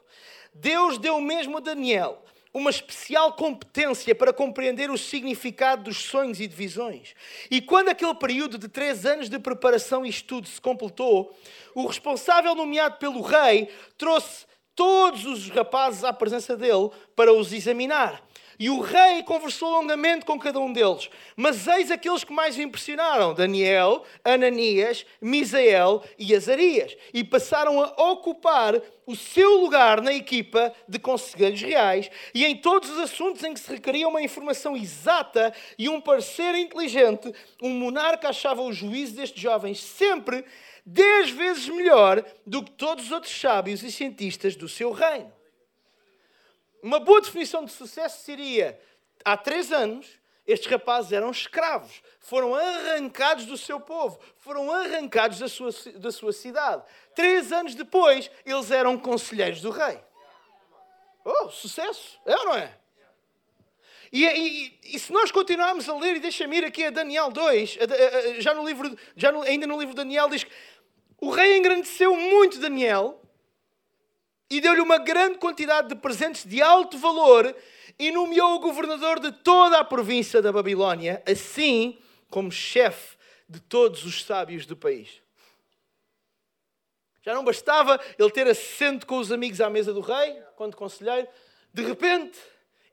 Deus 0.55 0.97
deu 0.99 1.21
mesmo 1.21 1.57
a 1.57 1.61
Daniel 1.61 2.23
uma 2.55 2.71
especial 2.71 3.33
competência 3.33 4.15
para 4.15 4.33
compreender 4.33 4.89
o 4.89 4.97
significado 4.97 5.85
dos 5.85 5.99
sonhos 5.99 6.39
e 6.39 6.47
de 6.47 6.55
visões. 6.55 7.13
E 7.51 7.61
quando 7.61 7.89
aquele 7.89 8.15
período 8.15 8.57
de 8.57 8.69
três 8.69 9.05
anos 9.05 9.29
de 9.29 9.41
preparação 9.41 10.07
e 10.07 10.09
estudo 10.09 10.47
se 10.47 10.61
completou, 10.61 11.37
o 11.75 11.85
responsável 11.85 12.55
nomeado 12.55 12.97
pelo 12.99 13.21
rei 13.21 13.69
trouxe 13.99 14.47
todos 14.77 15.27
os 15.27 15.49
rapazes 15.51 16.05
à 16.05 16.13
presença 16.13 16.57
dele 16.57 16.91
para 17.17 17.33
os 17.33 17.53
examinar. 17.53 18.23
E 18.59 18.71
o 18.71 18.81
rei 18.81 19.23
conversou 19.23 19.71
longamente 19.71 20.25
com 20.25 20.39
cada 20.39 20.59
um 20.61 20.73
deles. 20.73 21.11
Mas 21.37 21.67
eis 21.67 21.91
aqueles 21.91 22.25
que 22.25 22.33
mais 22.33 22.59
impressionaram: 22.59 23.35
Daniel, 23.35 24.05
Ananias, 24.25 25.05
Misael 25.21 26.03
e 26.19 26.35
Azarias. 26.35 26.97
E 27.13 27.25
passaram 27.25 27.81
a 27.81 28.11
ocupar 28.11 28.81
o 29.07 29.15
seu 29.15 29.59
lugar 29.59 30.01
na 30.01 30.13
equipa 30.13 30.73
de 30.89 30.99
conselheiros 30.99 31.61
reais 31.61 32.11
e 32.33 32.45
em 32.45 32.57
todos 32.57 32.89
os 32.91 32.99
assuntos 32.99 33.43
em 33.45 33.53
que 33.53 33.61
se 33.61 33.71
requeria 33.71 34.09
uma 34.09 34.23
informação 34.23 34.77
exata 34.77 35.53
e 35.79 35.89
um 35.89 36.01
parecer 36.01 36.55
inteligente, 36.55 37.33
um 37.63 37.71
monarca 37.71 38.31
achava 38.31 38.63
o 38.63 38.73
juízo 38.73 39.17
destes 39.17 39.43
jovens 39.43 39.81
sempre 39.81 40.45
dez 40.85 41.31
vezes 41.31 41.69
melhor 41.69 42.25
do 42.47 42.63
que 42.63 42.71
todos 42.73 43.07
os 43.07 43.13
outros 43.13 43.39
sábios 43.39 43.83
e 43.83 43.91
cientistas 43.91 44.57
do 44.57 44.69
seu 44.69 44.93
reino. 44.93 45.33
Uma 46.85 47.01
boa 47.01 47.19
definição 47.19 47.65
de 47.65 47.73
sucesso 47.73 48.23
seria: 48.23 48.79
há 49.25 49.39
três 49.39 49.73
anos, 49.73 50.07
estes 50.47 50.71
rapazes 50.71 51.13
eram 51.13 51.31
escravos, 51.31 52.03
foram 52.21 52.55
arrancados 52.55 53.47
do 53.47 53.57
seu 53.57 53.81
povo, 53.81 54.21
foram 54.37 54.71
arrancados 54.71 55.39
da 55.39 55.49
sua, 55.49 55.71
da 55.97 56.13
sua 56.13 56.31
cidade. 56.31 56.85
Três 57.15 57.53
anos 57.53 57.75
depois, 57.75 58.31
eles 58.45 58.71
eram 58.71 58.99
conselheiros 58.99 59.63
do 59.63 59.71
rei. 59.71 59.99
Oh, 61.25 61.49
sucesso! 61.49 62.21
É 62.27 62.37
ou 62.37 62.45
não 62.45 62.55
é? 62.55 62.77
E, 64.13 64.27
e, 64.27 64.81
e, 64.95 64.99
se 64.99 65.11
nós 65.11 65.33
continuarmos 65.33 65.89
a 65.89 65.97
ler, 65.97 66.17
e 66.17 66.21
deixa-me 66.21 66.59
ir 66.59 66.65
aqui 66.67 66.85
a 66.85 66.91
Daniel 66.91 67.31
2, 67.31 67.79
já 68.41 68.53
no 68.53 68.65
livro, 68.65 68.95
já 69.17 69.33
no, 69.33 69.41
ainda 69.41 69.67
no 69.67 69.79
livro 69.79 69.95
de 69.95 70.03
Daniel, 70.03 70.29
diz 70.29 70.45
que 70.45 70.53
o 71.19 71.31
rei 71.31 71.57
engrandeceu 71.57 72.15
muito 72.15 72.61
Daniel 72.61 73.24
e 74.57 74.61
deu-lhe 74.61 74.81
uma 74.81 74.99
grande 74.99 75.39
quantidade 75.39 75.89
de 75.89 75.97
presentes 75.97 76.45
de 76.45 76.63
alto 76.63 76.97
valor 76.97 77.55
e 77.99 78.13
nomeou 78.13 78.55
o 78.55 78.61
governador 78.61 79.19
de 79.19 79.33
toda 79.33 79.81
a 79.81 79.85
província 79.85 80.41
da 80.41 80.53
Babilónia, 80.53 81.21
assim 81.27 81.99
como 82.31 82.53
chefe 82.53 83.17
de 83.49 83.59
todos 83.59 84.05
os 84.05 84.23
sábios 84.23 84.65
do 84.65 84.77
país. 84.77 85.21
Já 87.21 87.35
não 87.35 87.43
bastava 87.43 88.01
ele 88.17 88.31
ter 88.31 88.47
assento 88.47 89.09
com 89.09 89.19
os 89.19 89.33
amigos 89.33 89.61
à 89.61 89.69
mesa 89.69 89.93
do 89.93 90.01
rei, 90.01 90.41
quando 90.55 90.77
conselheiro, 90.77 91.27
de 91.73 91.83
repente 91.83 92.39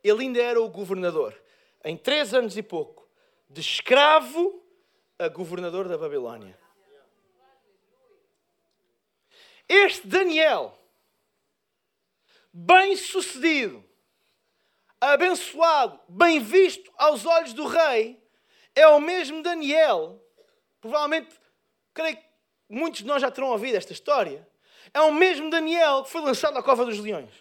ele 0.03 0.21
ainda 0.23 0.41
era 0.41 0.59
o 0.59 0.67
governador. 0.67 1.39
Em 1.85 1.95
três 1.95 2.33
anos 2.33 2.57
e 2.57 2.63
pouco, 2.63 3.07
de 3.47 3.61
escravo 3.61 4.63
a 5.19 5.27
governador 5.27 5.87
da 5.87 5.97
Babilónia. 5.97 6.57
Este 9.69 10.07
Daniel 10.07 10.80
bem-sucedido, 12.53 13.83
abençoado, 14.99 15.99
bem 16.07 16.39
visto 16.39 16.91
aos 16.97 17.25
olhos 17.25 17.53
do 17.53 17.65
rei, 17.65 18.21
é 18.75 18.87
o 18.87 18.99
mesmo 18.99 19.41
Daniel. 19.41 20.21
Provavelmente, 20.79 21.35
creio 21.93 22.17
que 22.17 22.23
muitos 22.69 23.01
de 23.01 23.07
nós 23.07 23.21
já 23.21 23.29
terão 23.29 23.49
ouvido 23.49 23.75
esta 23.75 23.93
história. 23.93 24.47
É 24.93 25.01
o 25.01 25.13
mesmo 25.13 25.49
Daniel 25.49 26.03
que 26.03 26.09
foi 26.09 26.21
lançado 26.21 26.53
na 26.53 26.63
cova 26.63 26.85
dos 26.85 26.99
leões. 26.99 27.31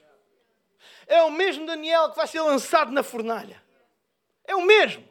É 1.06 1.22
o 1.22 1.30
mesmo 1.30 1.66
Daniel 1.66 2.10
que 2.10 2.16
vai 2.16 2.26
ser 2.26 2.40
lançado 2.40 2.92
na 2.92 3.02
fornalha. 3.02 3.62
É 4.44 4.54
o 4.54 4.62
mesmo. 4.62 5.08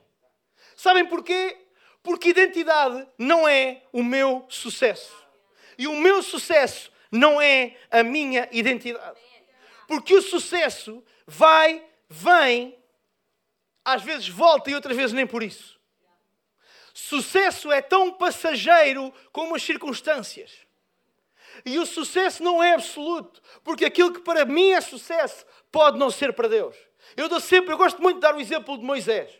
Sabem 0.75 1.05
porquê? 1.05 1.57
Porque 2.01 2.29
identidade 2.29 3.07
não 3.17 3.47
é 3.47 3.83
o 3.91 4.03
meu 4.03 4.45
sucesso. 4.47 5.13
E 5.77 5.87
o 5.87 5.95
meu 5.95 6.21
sucesso 6.21 6.91
não 7.11 7.41
é 7.41 7.77
a 7.91 8.03
minha 8.03 8.47
identidade. 8.51 9.28
Porque 9.89 10.13
o 10.13 10.21
sucesso 10.21 11.03
vai, 11.25 11.83
vem, 12.07 12.77
às 13.83 14.03
vezes 14.03 14.29
volta 14.29 14.69
e 14.69 14.75
outras 14.75 14.95
vezes 14.95 15.13
nem 15.13 15.25
por 15.25 15.41
isso. 15.41 15.79
Sucesso 16.93 17.71
é 17.71 17.81
tão 17.81 18.13
passageiro 18.13 19.11
como 19.31 19.55
as 19.55 19.63
circunstâncias. 19.63 20.51
E 21.65 21.79
o 21.79 21.87
sucesso 21.87 22.43
não 22.43 22.61
é 22.61 22.75
absoluto, 22.75 23.41
porque 23.63 23.83
aquilo 23.83 24.13
que 24.13 24.21
para 24.21 24.45
mim 24.45 24.69
é 24.69 24.79
sucesso 24.79 25.43
pode 25.71 25.97
não 25.97 26.11
ser 26.11 26.33
para 26.33 26.47
Deus. 26.47 26.75
Eu 27.17 27.27
dou 27.27 27.39
sempre, 27.39 27.73
eu 27.73 27.77
gosto 27.77 27.99
muito 27.99 28.17
de 28.17 28.21
dar 28.21 28.35
o 28.35 28.39
exemplo 28.39 28.77
de 28.77 28.83
Moisés. 28.83 29.31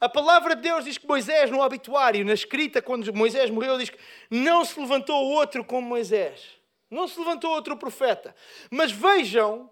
A 0.00 0.08
palavra 0.08 0.54
de 0.54 0.62
Deus 0.62 0.84
diz 0.84 0.96
que 0.96 1.08
Moisés, 1.08 1.50
no 1.50 1.60
obituário, 1.60 2.24
na 2.24 2.34
escrita, 2.34 2.80
quando 2.80 3.12
Moisés 3.12 3.50
morreu, 3.50 3.76
diz 3.78 3.90
que 3.90 3.98
não 4.30 4.64
se 4.64 4.78
levantou 4.78 5.24
outro 5.24 5.64
como 5.64 5.88
Moisés. 5.88 6.59
Não 6.90 7.06
se 7.06 7.18
levantou 7.18 7.50
outro 7.50 7.76
profeta. 7.76 8.34
Mas 8.70 8.90
vejam 8.90 9.70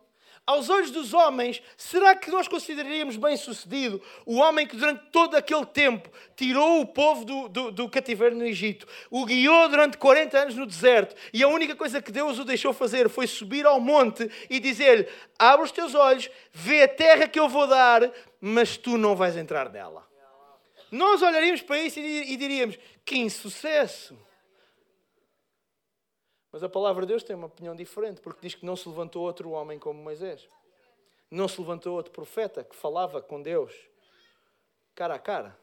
aos 0.49 0.71
olhos 0.71 0.91
dos 0.91 1.13
homens, 1.13 1.63
será 1.77 2.17
que 2.17 2.31
nós 2.31 2.49
consideraríamos 2.49 3.19
bem-sucedido 3.19 4.01
o 4.25 4.37
homem 4.37 4.67
que 4.67 4.77
durante 4.79 5.05
todo 5.13 5.37
aquele 5.37 5.67
tempo 5.67 6.11
tirou 6.35 6.81
o 6.81 6.87
povo 6.87 7.23
do, 7.23 7.49
do, 7.51 7.71
do, 7.71 7.87
cativeiro 7.87 8.35
no 8.35 8.47
Egito, 8.47 8.89
o 9.11 9.27
guiou 9.27 9.69
durante 9.69 9.99
40 9.99 10.39
anos 10.39 10.55
no 10.55 10.65
deserto 10.65 11.15
e 11.35 11.43
a 11.43 11.49
única 11.49 11.77
coisa 11.77 12.01
que 12.01 12.11
Deus 12.11 12.39
o 12.39 12.47
deixou 12.47 12.73
fazer 12.73 13.11
foi 13.11 13.27
subir 13.27 13.67
ao 13.67 13.79
monte 13.79 14.31
e 14.49 14.59
dizer-lhe: 14.59 15.07
Abre 15.39 15.67
os 15.67 15.71
teus 15.71 15.95
olhos, 15.95 16.31
vê 16.51 16.85
a 16.85 16.89
terra 16.89 17.29
que 17.29 17.39
eu 17.39 17.47
vou 17.47 17.67
dar, 17.67 18.11
mas 18.41 18.79
tu 18.79 18.97
não 18.97 19.15
vais 19.15 19.37
entrar 19.37 19.69
nela. 19.69 20.09
Nós 20.91 21.21
olharíamos 21.21 21.61
para 21.61 21.79
isso 21.79 22.01
e 22.01 22.35
diríamos: 22.39 22.79
Que 23.05 23.19
insucesso! 23.19 24.28
Mas 26.51 26.63
a 26.63 26.69
palavra 26.69 27.05
de 27.05 27.09
Deus 27.09 27.23
tem 27.23 27.37
uma 27.37 27.47
opinião 27.47 27.75
diferente, 27.75 28.21
porque 28.21 28.41
diz 28.41 28.55
que 28.55 28.65
não 28.65 28.77
se 28.77 28.89
levantou 28.89 29.23
outro 29.23 29.51
homem 29.51 29.79
como 29.79 30.03
Moisés. 30.03 30.49
Não 31.31 31.47
se 31.47 31.61
levantou 31.61 31.95
outro 31.95 32.13
profeta 32.13 32.65
que 32.65 32.75
falava 32.75 33.21
com 33.21 33.43
Deus 33.43 33.75
cara 34.95 35.15
a 35.15 35.19
cara. 35.19 35.57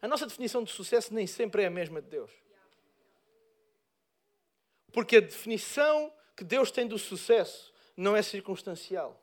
A 0.00 0.08
nossa 0.08 0.26
definição 0.26 0.62
de 0.64 0.70
sucesso 0.70 1.14
nem 1.14 1.26
sempre 1.26 1.62
é 1.62 1.66
a 1.66 1.70
mesma 1.70 2.02
de 2.02 2.08
Deus. 2.08 2.30
Porque 4.92 5.16
a 5.16 5.20
definição 5.20 6.12
que 6.36 6.44
Deus 6.44 6.70
tem 6.70 6.86
do 6.86 6.98
sucesso 6.98 7.72
não 7.96 8.16
é 8.16 8.22
circunstancial. 8.22 9.18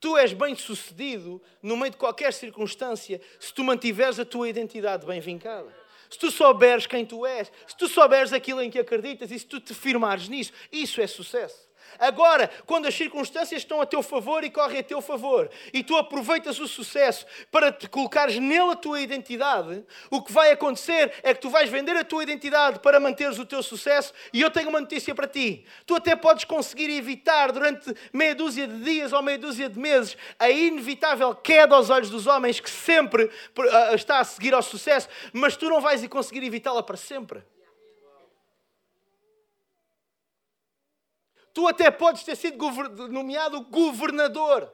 Tu 0.00 0.16
és 0.16 0.32
bem 0.32 0.54
sucedido 0.54 1.42
no 1.60 1.76
meio 1.76 1.90
de 1.90 1.96
qualquer 1.96 2.32
circunstância 2.32 3.20
se 3.40 3.52
tu 3.52 3.64
mantiveres 3.64 4.18
a 4.18 4.24
tua 4.24 4.48
identidade 4.48 5.04
bem 5.04 5.20
vincada 5.20 5.83
se 6.14 6.18
tu 6.18 6.30
souberes 6.30 6.86
quem 6.86 7.04
tu 7.04 7.26
és, 7.26 7.50
se 7.66 7.76
tu 7.76 7.88
souberes 7.88 8.32
aquilo 8.32 8.62
em 8.62 8.70
que 8.70 8.78
acreditas 8.78 9.32
e 9.32 9.38
se 9.38 9.44
tu 9.44 9.60
te 9.60 9.74
firmares 9.74 10.28
nisso, 10.28 10.52
isso 10.70 11.00
é 11.00 11.06
sucesso. 11.08 11.68
Agora, 11.98 12.50
quando 12.66 12.86
as 12.86 12.94
circunstâncias 12.94 13.62
estão 13.62 13.80
a 13.80 13.86
teu 13.86 14.02
favor 14.02 14.44
e 14.44 14.50
correm 14.50 14.80
a 14.80 14.82
teu 14.82 15.00
favor, 15.00 15.50
e 15.72 15.82
tu 15.82 15.96
aproveitas 15.96 16.58
o 16.58 16.68
sucesso 16.68 17.26
para 17.50 17.72
te 17.72 17.88
colocares 17.88 18.38
nele 18.38 18.72
a 18.72 18.76
tua 18.76 19.00
identidade, 19.00 19.84
o 20.10 20.22
que 20.22 20.32
vai 20.32 20.50
acontecer 20.50 21.12
é 21.22 21.34
que 21.34 21.40
tu 21.40 21.50
vais 21.50 21.68
vender 21.68 21.96
a 21.96 22.04
tua 22.04 22.22
identidade 22.22 22.78
para 22.80 23.00
manteres 23.00 23.38
o 23.38 23.46
teu 23.46 23.62
sucesso. 23.62 24.12
E 24.32 24.40
eu 24.40 24.50
tenho 24.50 24.68
uma 24.68 24.80
notícia 24.80 25.14
para 25.14 25.26
ti: 25.26 25.64
tu 25.86 25.94
até 25.94 26.14
podes 26.16 26.44
conseguir 26.44 26.90
evitar 26.90 27.52
durante 27.52 27.94
meia 28.12 28.34
dúzia 28.34 28.66
de 28.66 28.82
dias 28.82 29.12
ou 29.12 29.22
meia 29.22 29.38
dúzia 29.38 29.68
de 29.68 29.78
meses 29.78 30.16
a 30.38 30.50
inevitável 30.50 31.34
queda 31.34 31.74
aos 31.74 31.90
olhos 31.90 32.10
dos 32.10 32.26
homens 32.26 32.60
que 32.60 32.70
sempre 32.70 33.30
está 33.94 34.20
a 34.20 34.24
seguir 34.24 34.54
ao 34.54 34.62
sucesso, 34.62 35.08
mas 35.32 35.56
tu 35.56 35.68
não 35.68 35.80
vais 35.80 36.06
conseguir 36.08 36.44
evitá-la 36.44 36.82
para 36.82 36.96
sempre. 36.96 37.42
Tu 41.54 41.66
até 41.68 41.90
podes 41.90 42.24
ter 42.24 42.36
sido 42.36 42.58
nomeado 43.08 43.60
governador. 43.62 44.70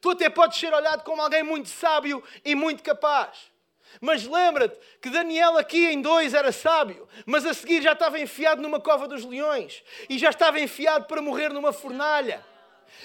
Tu 0.00 0.10
até 0.10 0.30
podes 0.30 0.58
ser 0.58 0.72
olhado 0.72 1.04
como 1.04 1.20
alguém 1.20 1.42
muito 1.42 1.68
sábio 1.68 2.24
e 2.44 2.54
muito 2.54 2.82
capaz. 2.82 3.52
Mas 4.00 4.26
lembra-te 4.26 4.78
que 5.00 5.10
Daniel 5.10 5.58
aqui 5.58 5.86
em 5.86 6.00
dois 6.00 6.32
era 6.32 6.50
sábio, 6.50 7.06
mas 7.26 7.44
a 7.44 7.52
seguir 7.52 7.82
já 7.82 7.92
estava 7.92 8.18
enfiado 8.18 8.62
numa 8.62 8.80
cova 8.80 9.06
dos 9.06 9.24
leões 9.24 9.84
e 10.08 10.18
já 10.18 10.30
estava 10.30 10.58
enfiado 10.58 11.04
para 11.04 11.20
morrer 11.20 11.50
numa 11.50 11.72
fornalha. 11.72 12.44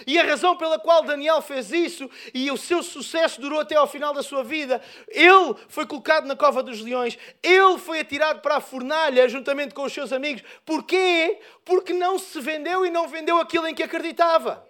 E 0.06 0.17
a 0.19 0.23
razão 0.23 0.56
pela 0.56 0.80
qual 0.80 1.04
Daniel 1.04 1.41
fez 1.41 1.71
isso 1.71 2.10
e 2.34 2.52
o 2.52 2.58
seu 2.58 2.84
sucesso 2.84 3.41
durou 3.41 3.60
até 3.60 3.76
ao 3.76 3.88
final 3.88 4.13
da 4.13 4.21
sua 4.21 4.43
vida, 4.43 4.82
ele 5.08 5.56
foi 5.67 5.86
colocado 5.86 6.26
na 6.26 6.36
cova 6.36 6.62
dos 6.62 6.82
leões, 6.82 7.17
ele 7.41 7.78
foi 7.78 8.00
atirado 8.00 8.41
para 8.41 8.58
a 8.58 8.62
fornalha 8.62 9.28
juntamente 9.28 9.73
com 9.73 9.84
os 9.84 9.93
seus 9.93 10.12
amigos. 10.12 10.43
Porquê? 10.65 11.39
Porque 11.65 11.93
não 11.93 12.19
se 12.19 12.39
vendeu 12.39 12.86
e 12.86 12.89
não 12.89 13.08
vendeu 13.08 13.38
aquilo 13.38 13.67
em 13.67 13.76
que 13.76 13.84
acreditava. 13.84 14.65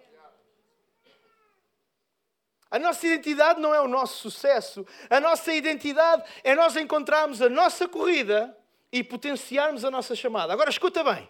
A 2.70 2.78
nossa 2.78 3.06
identidade 3.06 3.60
não 3.60 3.74
é 3.74 3.80
o 3.80 3.88
nosso 3.88 4.18
sucesso. 4.18 4.86
A 5.08 5.18
nossa 5.20 5.52
identidade 5.52 6.22
é 6.44 6.54
nós 6.54 6.76
encontrarmos 6.76 7.40
a 7.40 7.48
nossa 7.48 7.88
corrida 7.88 8.54
e 8.92 9.02
potenciarmos 9.02 9.84
a 9.84 9.90
nossa 9.90 10.14
chamada. 10.14 10.52
Agora 10.52 10.68
escuta 10.68 11.02
bem. 11.02 11.28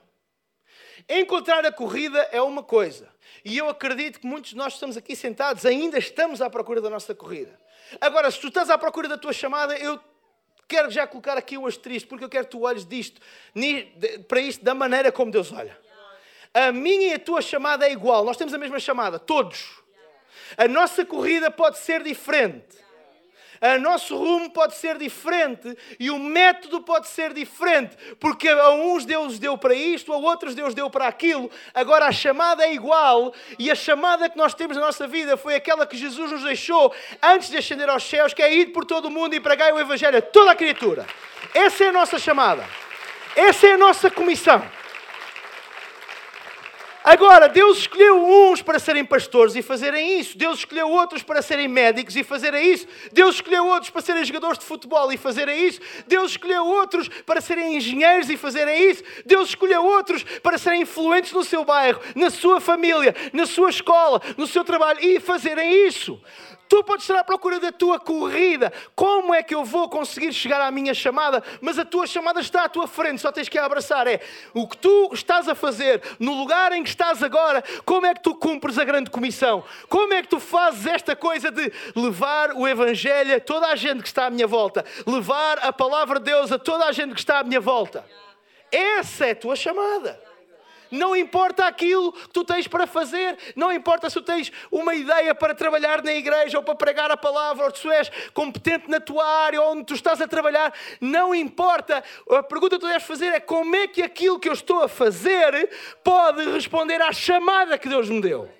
Encontrar 1.08 1.64
a 1.64 1.72
corrida 1.72 2.18
é 2.32 2.42
uma 2.42 2.62
coisa. 2.62 3.08
E 3.44 3.56
eu 3.56 3.68
acredito 3.68 4.20
que 4.20 4.26
muitos 4.26 4.50
de 4.50 4.56
nós 4.56 4.74
estamos 4.74 4.96
aqui 4.96 5.16
sentados, 5.16 5.64
ainda 5.64 5.98
estamos 5.98 6.42
à 6.42 6.50
procura 6.50 6.80
da 6.80 6.90
nossa 6.90 7.14
corrida. 7.14 7.58
Agora, 8.00 8.30
se 8.30 8.38
tu 8.38 8.48
estás 8.48 8.68
à 8.68 8.76
procura 8.76 9.08
da 9.08 9.16
tua 9.16 9.32
chamada, 9.32 9.76
eu 9.78 9.98
quero 10.66 10.90
já 10.90 11.06
colocar 11.06 11.38
aqui 11.38 11.56
um 11.56 11.66
asterisco, 11.66 12.10
porque 12.10 12.24
eu 12.24 12.28
quero 12.28 12.44
que 12.44 12.50
tu 12.50 12.60
olhes 12.60 12.84
disto, 12.84 13.20
para 14.28 14.40
isto 14.40 14.62
da 14.62 14.74
maneira 14.74 15.10
como 15.10 15.30
Deus 15.30 15.50
olha. 15.50 15.78
A 16.52 16.72
minha 16.72 17.08
e 17.08 17.14
a 17.14 17.18
tua 17.18 17.40
chamada 17.40 17.86
é 17.86 17.92
igual, 17.92 18.24
nós 18.24 18.36
temos 18.36 18.52
a 18.52 18.58
mesma 18.58 18.78
chamada, 18.78 19.18
todos. 19.18 19.82
A 20.56 20.68
nossa 20.68 21.04
corrida 21.04 21.50
pode 21.50 21.78
ser 21.78 22.02
diferente. 22.02 22.76
O 23.60 23.78
nosso 23.80 24.16
rumo 24.16 24.50
pode 24.50 24.76
ser 24.76 24.98
diferente 24.98 25.76
e 25.98 26.10
o 26.10 26.18
método 26.18 26.80
pode 26.80 27.08
ser 27.08 27.32
diferente, 27.32 27.96
porque 28.20 28.48
a 28.48 28.70
uns 28.70 29.04
Deus 29.04 29.38
deu 29.38 29.58
para 29.58 29.74
isto, 29.74 30.12
a 30.12 30.16
outros 30.16 30.54
Deus 30.54 30.74
deu 30.74 30.88
para 30.88 31.08
aquilo. 31.08 31.50
Agora 31.74 32.06
a 32.06 32.12
chamada 32.12 32.64
é 32.64 32.72
igual 32.72 33.34
e 33.58 33.70
a 33.70 33.74
chamada 33.74 34.28
que 34.28 34.36
nós 34.36 34.54
temos 34.54 34.76
na 34.76 34.86
nossa 34.86 35.06
vida 35.06 35.36
foi 35.36 35.54
aquela 35.54 35.86
que 35.86 35.96
Jesus 35.96 36.30
nos 36.30 36.42
deixou 36.42 36.94
antes 37.22 37.50
de 37.50 37.56
ascender 37.56 37.88
aos 37.88 38.04
céus, 38.04 38.32
que 38.32 38.42
é 38.42 38.52
ir 38.52 38.66
por 38.66 38.84
todo 38.84 39.06
o 39.06 39.10
mundo 39.10 39.34
e 39.34 39.40
pregar 39.40 39.72
o 39.72 39.80
Evangelho 39.80 40.18
a 40.18 40.22
toda 40.22 40.52
a 40.52 40.56
criatura. 40.56 41.06
Essa 41.54 41.84
é 41.84 41.88
a 41.88 41.92
nossa 41.92 42.18
chamada. 42.18 42.64
Essa 43.34 43.66
é 43.68 43.72
a 43.72 43.78
nossa 43.78 44.10
comissão. 44.10 44.62
Agora, 47.08 47.48
Deus 47.48 47.78
escolheu 47.78 48.22
uns 48.22 48.60
para 48.60 48.78
serem 48.78 49.02
pastores 49.02 49.56
e 49.56 49.62
fazerem 49.62 50.20
isso. 50.20 50.36
Deus 50.36 50.58
escolheu 50.58 50.90
outros 50.90 51.22
para 51.22 51.40
serem 51.40 51.66
médicos 51.66 52.14
e 52.14 52.22
fazerem 52.22 52.70
isso. 52.70 52.86
Deus 53.10 53.36
escolheu 53.36 53.66
outros 53.66 53.88
para 53.88 54.02
serem 54.02 54.22
jogadores 54.26 54.58
de 54.58 54.66
futebol 54.66 55.10
e 55.10 55.16
fazerem 55.16 55.66
isso. 55.66 55.80
Deus 56.06 56.32
escolheu 56.32 56.66
outros 56.66 57.08
para 57.24 57.40
serem 57.40 57.78
engenheiros 57.78 58.28
e 58.28 58.36
fazerem 58.36 58.90
isso. 58.90 59.02
Deus 59.24 59.48
escolheu 59.48 59.82
outros 59.82 60.22
para 60.42 60.58
serem 60.58 60.82
influentes 60.82 61.32
no 61.32 61.42
seu 61.42 61.64
bairro, 61.64 61.98
na 62.14 62.28
sua 62.28 62.60
família, 62.60 63.16
na 63.32 63.46
sua 63.46 63.70
escola, 63.70 64.20
no 64.36 64.46
seu 64.46 64.62
trabalho 64.62 65.02
e 65.02 65.18
fazerem 65.18 65.86
isso. 65.86 66.20
Tu 66.68 66.84
podes 66.84 67.04
estar 67.04 67.18
à 67.18 67.24
procura 67.24 67.58
da 67.58 67.72
tua 67.72 67.98
corrida. 67.98 68.72
Como 68.94 69.34
é 69.34 69.42
que 69.42 69.54
eu 69.54 69.64
vou 69.64 69.88
conseguir 69.88 70.32
chegar 70.32 70.60
à 70.60 70.70
minha 70.70 70.92
chamada? 70.92 71.42
Mas 71.60 71.78
a 71.78 71.84
tua 71.84 72.06
chamada 72.06 72.40
está 72.40 72.64
à 72.64 72.68
tua 72.68 72.86
frente, 72.86 73.22
só 73.22 73.32
tens 73.32 73.48
que 73.48 73.58
a 73.58 73.64
abraçar. 73.64 74.06
É 74.06 74.20
o 74.52 74.68
que 74.68 74.76
tu 74.76 75.10
estás 75.12 75.48
a 75.48 75.54
fazer 75.54 76.02
no 76.18 76.34
lugar 76.34 76.72
em 76.72 76.82
que 76.82 76.90
estás 76.90 77.22
agora. 77.22 77.64
Como 77.86 78.06
é 78.06 78.14
que 78.14 78.22
tu 78.22 78.34
cumpres 78.34 78.78
a 78.78 78.84
grande 78.84 79.10
comissão? 79.10 79.64
Como 79.88 80.12
é 80.12 80.20
que 80.20 80.28
tu 80.28 80.38
fazes 80.38 80.86
esta 80.86 81.16
coisa 81.16 81.50
de 81.50 81.72
levar 81.96 82.52
o 82.52 82.68
Evangelho 82.68 83.36
a 83.36 83.40
toda 83.40 83.68
a 83.68 83.76
gente 83.76 84.02
que 84.02 84.08
está 84.08 84.26
à 84.26 84.30
minha 84.30 84.46
volta? 84.46 84.84
Levar 85.06 85.58
a 85.60 85.72
palavra 85.72 86.18
de 86.18 86.26
Deus 86.26 86.52
a 86.52 86.58
toda 86.58 86.84
a 86.84 86.92
gente 86.92 87.14
que 87.14 87.20
está 87.20 87.38
à 87.38 87.44
minha 87.44 87.60
volta? 87.60 88.04
Essa 88.70 89.26
é 89.26 89.30
a 89.30 89.36
tua 89.36 89.56
chamada. 89.56 90.27
Não 90.90 91.14
importa 91.14 91.66
aquilo 91.66 92.12
que 92.12 92.28
tu 92.30 92.44
tens 92.44 92.66
para 92.66 92.86
fazer, 92.86 93.36
não 93.54 93.72
importa 93.72 94.08
se 94.08 94.14
tu 94.14 94.22
tens 94.22 94.50
uma 94.70 94.94
ideia 94.94 95.34
para 95.34 95.54
trabalhar 95.54 96.02
na 96.02 96.12
igreja 96.12 96.58
ou 96.58 96.64
para 96.64 96.74
pregar 96.74 97.10
a 97.10 97.16
palavra, 97.16 97.66
ou 97.66 97.74
se 97.74 97.82
tu 97.82 97.90
és 97.90 98.10
competente 98.32 98.88
na 98.88 99.00
tua 99.00 99.24
área 99.24 99.60
ou 99.60 99.72
onde 99.72 99.84
tu 99.84 99.94
estás 99.94 100.20
a 100.20 100.28
trabalhar, 100.28 100.72
não 101.00 101.34
importa. 101.34 102.02
A 102.30 102.42
pergunta 102.42 102.76
que 102.76 102.80
tu 102.80 102.88
deves 102.88 103.06
fazer 103.06 103.26
é 103.26 103.40
como 103.40 103.76
é 103.76 103.86
que 103.86 104.02
aquilo 104.02 104.38
que 104.38 104.48
eu 104.48 104.52
estou 104.52 104.82
a 104.82 104.88
fazer 104.88 105.70
pode 106.02 106.44
responder 106.50 107.00
à 107.02 107.12
chamada 107.12 107.78
que 107.78 107.88
Deus 107.88 108.08
me 108.08 108.20
deu. 108.20 108.50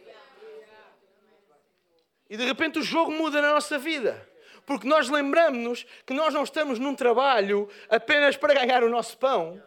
E 2.30 2.36
de 2.36 2.44
repente 2.44 2.78
o 2.78 2.82
jogo 2.82 3.10
muda 3.10 3.40
na 3.40 3.54
nossa 3.54 3.78
vida. 3.78 4.28
Porque 4.66 4.86
nós 4.86 5.08
lembramos-nos 5.08 5.86
que 6.04 6.12
nós 6.12 6.34
não 6.34 6.42
estamos 6.42 6.78
num 6.78 6.94
trabalho 6.94 7.70
apenas 7.88 8.36
para 8.36 8.52
ganhar 8.52 8.84
o 8.84 8.90
nosso 8.90 9.16
pão 9.16 9.62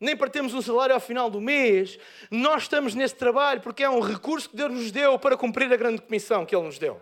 nem 0.00 0.16
para 0.16 0.28
termos 0.28 0.54
um 0.54 0.62
salário 0.62 0.94
ao 0.94 1.00
final 1.00 1.30
do 1.30 1.40
mês. 1.40 1.98
Nós 2.30 2.62
estamos 2.62 2.94
nesse 2.94 3.14
trabalho 3.14 3.60
porque 3.60 3.84
é 3.84 3.90
um 3.90 4.00
recurso 4.00 4.50
que 4.50 4.56
Deus 4.56 4.72
nos 4.72 4.90
deu 4.90 5.18
para 5.18 5.36
cumprir 5.36 5.72
a 5.72 5.76
grande 5.76 6.02
comissão 6.02 6.44
que 6.44 6.54
Ele 6.54 6.66
nos 6.66 6.78
deu. 6.78 7.00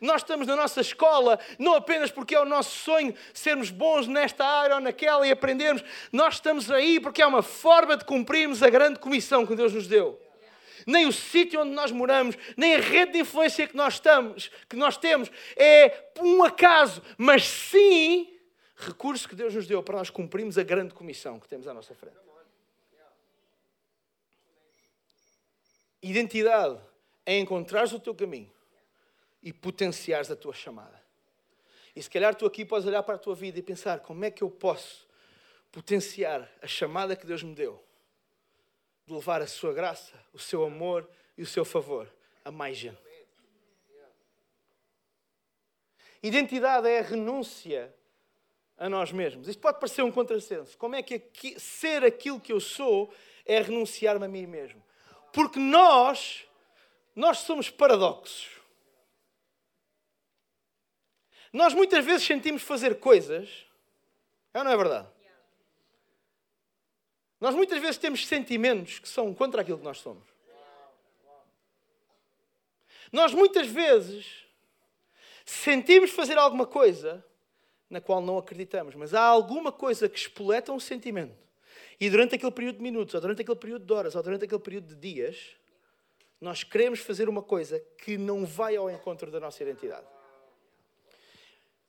Nós 0.00 0.22
estamos 0.22 0.46
na 0.46 0.56
nossa 0.56 0.80
escola 0.80 1.38
não 1.58 1.74
apenas 1.74 2.10
porque 2.10 2.34
é 2.34 2.40
o 2.40 2.44
nosso 2.44 2.78
sonho 2.78 3.14
sermos 3.32 3.70
bons 3.70 4.06
nesta 4.06 4.44
área 4.44 4.76
ou 4.76 4.80
naquela 4.80 5.26
e 5.26 5.30
aprendermos. 5.30 5.84
Nós 6.10 6.34
estamos 6.34 6.70
aí 6.70 6.98
porque 6.98 7.22
é 7.22 7.26
uma 7.26 7.42
forma 7.42 7.96
de 7.96 8.04
cumprirmos 8.04 8.62
a 8.62 8.70
grande 8.70 8.98
comissão 8.98 9.46
que 9.46 9.54
Deus 9.54 9.72
nos 9.72 9.86
deu. 9.86 10.18
nem 10.86 11.06
o 11.06 11.12
sítio 11.12 11.60
onde 11.60 11.70
nós 11.70 11.92
moramos, 11.92 12.36
nem 12.56 12.74
a 12.74 12.80
rede 12.80 13.12
de 13.12 13.18
influência 13.20 13.68
que 13.68 13.76
nós, 13.76 13.94
estamos, 13.94 14.50
que 14.68 14.74
nós 14.74 14.96
temos 14.96 15.30
é 15.56 16.08
um 16.20 16.42
acaso, 16.42 17.00
mas 17.16 17.44
sim 17.44 18.28
recurso 18.82 19.28
que 19.28 19.34
Deus 19.34 19.54
nos 19.54 19.66
deu 19.66 19.82
para 19.82 19.98
nós 19.98 20.10
cumprirmos 20.10 20.58
a 20.58 20.62
grande 20.62 20.94
comissão 20.94 21.38
que 21.38 21.48
temos 21.48 21.66
à 21.66 21.74
nossa 21.74 21.94
frente. 21.94 22.16
Identidade 26.02 26.80
é 27.24 27.38
encontrares 27.38 27.92
o 27.92 28.00
teu 28.00 28.14
caminho 28.14 28.50
e 29.42 29.52
potenciares 29.52 30.30
a 30.30 30.36
tua 30.36 30.52
chamada. 30.52 31.00
E 31.94 32.02
se 32.02 32.10
calhar 32.10 32.34
tu 32.34 32.46
aqui 32.46 32.64
podes 32.64 32.86
olhar 32.86 33.02
para 33.02 33.14
a 33.14 33.18
tua 33.18 33.34
vida 33.34 33.58
e 33.58 33.62
pensar 33.62 34.00
como 34.00 34.24
é 34.24 34.30
que 34.30 34.42
eu 34.42 34.50
posso 34.50 35.06
potenciar 35.70 36.50
a 36.60 36.66
chamada 36.66 37.14
que 37.14 37.26
Deus 37.26 37.42
me 37.42 37.54
deu 37.54 37.82
de 39.06 39.12
levar 39.12 39.42
a 39.42 39.46
sua 39.46 39.72
graça, 39.72 40.12
o 40.32 40.38
seu 40.38 40.64
amor 40.64 41.08
e 41.36 41.42
o 41.42 41.46
seu 41.46 41.64
favor 41.64 42.12
a 42.44 42.50
mais 42.50 42.76
gente. 42.76 43.00
Identidade 46.22 46.88
é 46.88 47.00
a 47.00 47.02
renúncia 47.02 47.92
a 48.82 48.88
nós 48.88 49.12
mesmos. 49.12 49.46
Isto 49.46 49.60
pode 49.60 49.78
parecer 49.78 50.02
um 50.02 50.10
contrassenso. 50.10 50.76
Como 50.76 50.96
é 50.96 51.02
que 51.04 51.14
aqui, 51.14 51.58
ser 51.60 52.04
aquilo 52.04 52.40
que 52.40 52.52
eu 52.52 52.58
sou 52.58 53.14
é 53.46 53.62
renunciar-me 53.62 54.24
a 54.24 54.28
mim 54.28 54.44
mesmo? 54.44 54.82
Porque 55.32 55.60
nós, 55.60 56.44
nós 57.14 57.38
somos 57.38 57.70
paradoxos. 57.70 58.50
Nós 61.52 61.72
muitas 61.74 62.04
vezes 62.04 62.26
sentimos 62.26 62.62
fazer 62.62 62.98
coisas, 62.98 63.48
é 64.52 64.58
ou 64.58 64.64
não 64.64 64.72
é 64.72 64.76
verdade? 64.76 65.08
Nós 67.40 67.54
muitas 67.54 67.80
vezes 67.80 67.98
temos 67.98 68.26
sentimentos 68.26 68.98
que 68.98 69.08
são 69.08 69.32
contra 69.32 69.62
aquilo 69.62 69.78
que 69.78 69.84
nós 69.84 69.98
somos. 69.98 70.26
Nós 73.12 73.32
muitas 73.32 73.68
vezes 73.68 74.44
sentimos 75.44 76.10
fazer 76.10 76.36
alguma 76.36 76.66
coisa 76.66 77.24
na 77.92 78.00
qual 78.00 78.22
não 78.22 78.38
acreditamos, 78.38 78.94
mas 78.94 79.12
há 79.12 79.22
alguma 79.22 79.70
coisa 79.70 80.08
que 80.08 80.18
espoleta 80.18 80.72
um 80.72 80.80
sentimento. 80.80 81.36
E 82.00 82.08
durante 82.08 82.34
aquele 82.34 82.50
período 82.50 82.76
de 82.78 82.82
minutos, 82.82 83.14
ou 83.14 83.20
durante 83.20 83.42
aquele 83.42 83.58
período 83.58 83.84
de 83.84 83.92
horas, 83.92 84.16
ou 84.16 84.22
durante 84.22 84.46
aquele 84.46 84.60
período 84.60 84.86
de 84.88 84.96
dias, 84.96 85.50
nós 86.40 86.64
queremos 86.64 87.00
fazer 87.00 87.28
uma 87.28 87.42
coisa 87.42 87.84
que 87.98 88.16
não 88.16 88.46
vai 88.46 88.76
ao 88.76 88.90
encontro 88.90 89.30
da 89.30 89.38
nossa 89.38 89.62
identidade. 89.62 90.06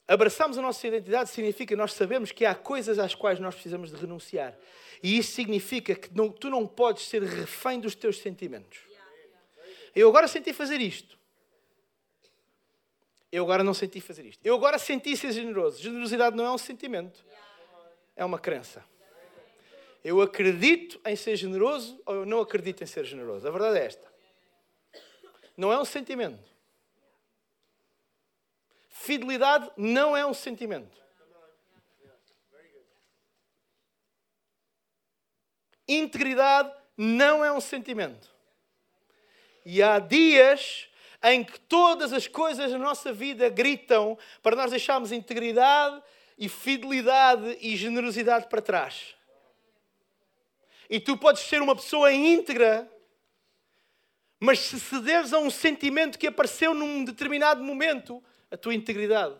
Abraçamos 0.05 0.57
a 0.57 0.61
nossa 0.61 0.85
identidade 0.85 1.29
significa 1.29 1.73
nós 1.77 1.93
sabemos 1.93 2.33
que 2.33 2.45
há 2.45 2.53
coisas 2.53 2.99
às 2.99 3.15
quais 3.15 3.39
nós 3.39 3.55
precisamos 3.55 3.89
de 3.89 3.95
renunciar. 3.95 4.57
E 5.01 5.17
isso 5.17 5.31
significa 5.31 5.95
que 5.95 6.13
não, 6.13 6.29
tu 6.29 6.49
não 6.49 6.67
podes 6.67 7.07
ser 7.07 7.23
refém 7.23 7.79
dos 7.79 7.95
teus 7.95 8.19
sentimentos. 8.19 8.79
Eu 9.95 10.09
agora 10.09 10.27
senti 10.27 10.51
fazer 10.51 10.81
isto. 10.81 11.17
Eu 13.33 13.45
agora 13.45 13.63
não 13.63 13.73
senti 13.73 13.99
fazer 13.99 14.27
isto. 14.27 14.45
Eu 14.45 14.53
agora 14.53 14.77
senti 14.77 15.17
ser 15.17 15.31
generoso. 15.31 15.81
Generosidade 15.81 16.35
não 16.35 16.45
é 16.45 16.51
um 16.51 16.57
sentimento, 16.59 17.25
é 18.15 18.23
uma 18.23 18.37
crença. 18.37 18.85
Eu 20.03 20.21
acredito 20.21 21.01
em 21.03 21.15
ser 21.15 21.35
generoso 21.35 21.99
ou 22.05 22.13
eu 22.13 22.25
não 22.27 22.41
acredito 22.41 22.83
em 22.83 22.85
ser 22.85 23.03
generoso. 23.05 23.47
A 23.47 23.49
verdade 23.49 23.79
é 23.79 23.85
esta. 23.85 24.13
Não 25.57 25.73
é 25.73 25.81
um 25.81 25.83
sentimento. 25.83 26.47
Fidelidade 28.87 29.71
não 29.75 30.15
é 30.15 30.23
um 30.23 30.33
sentimento. 30.35 30.95
Integridade 35.87 36.71
não 36.95 37.43
é 37.43 37.51
um 37.51 37.59
sentimento. 37.59 38.31
E 39.65 39.81
há 39.81 39.97
dias 39.97 40.87
em 41.23 41.43
que 41.43 41.59
todas 41.59 42.11
as 42.11 42.27
coisas 42.27 42.71
na 42.71 42.77
nossa 42.77 43.13
vida 43.13 43.49
gritam 43.49 44.17
para 44.41 44.55
nós 44.55 44.71
deixarmos 44.71 45.11
integridade 45.11 46.03
e 46.37 46.49
fidelidade 46.49 47.57
e 47.61 47.77
generosidade 47.77 48.47
para 48.47 48.61
trás. 48.61 49.15
E 50.89 50.99
tu 50.99 51.17
podes 51.17 51.43
ser 51.43 51.61
uma 51.61 51.75
pessoa 51.75 52.11
íntegra, 52.11 52.91
mas 54.39 54.59
se 54.59 54.79
cederes 54.79 55.31
a 55.31 55.39
um 55.39 55.49
sentimento 55.49 56.19
que 56.19 56.27
apareceu 56.27 56.73
num 56.73 57.05
determinado 57.05 57.63
momento, 57.63 58.21
a 58.51 58.57
tua 58.57 58.75
integridade. 58.75 59.35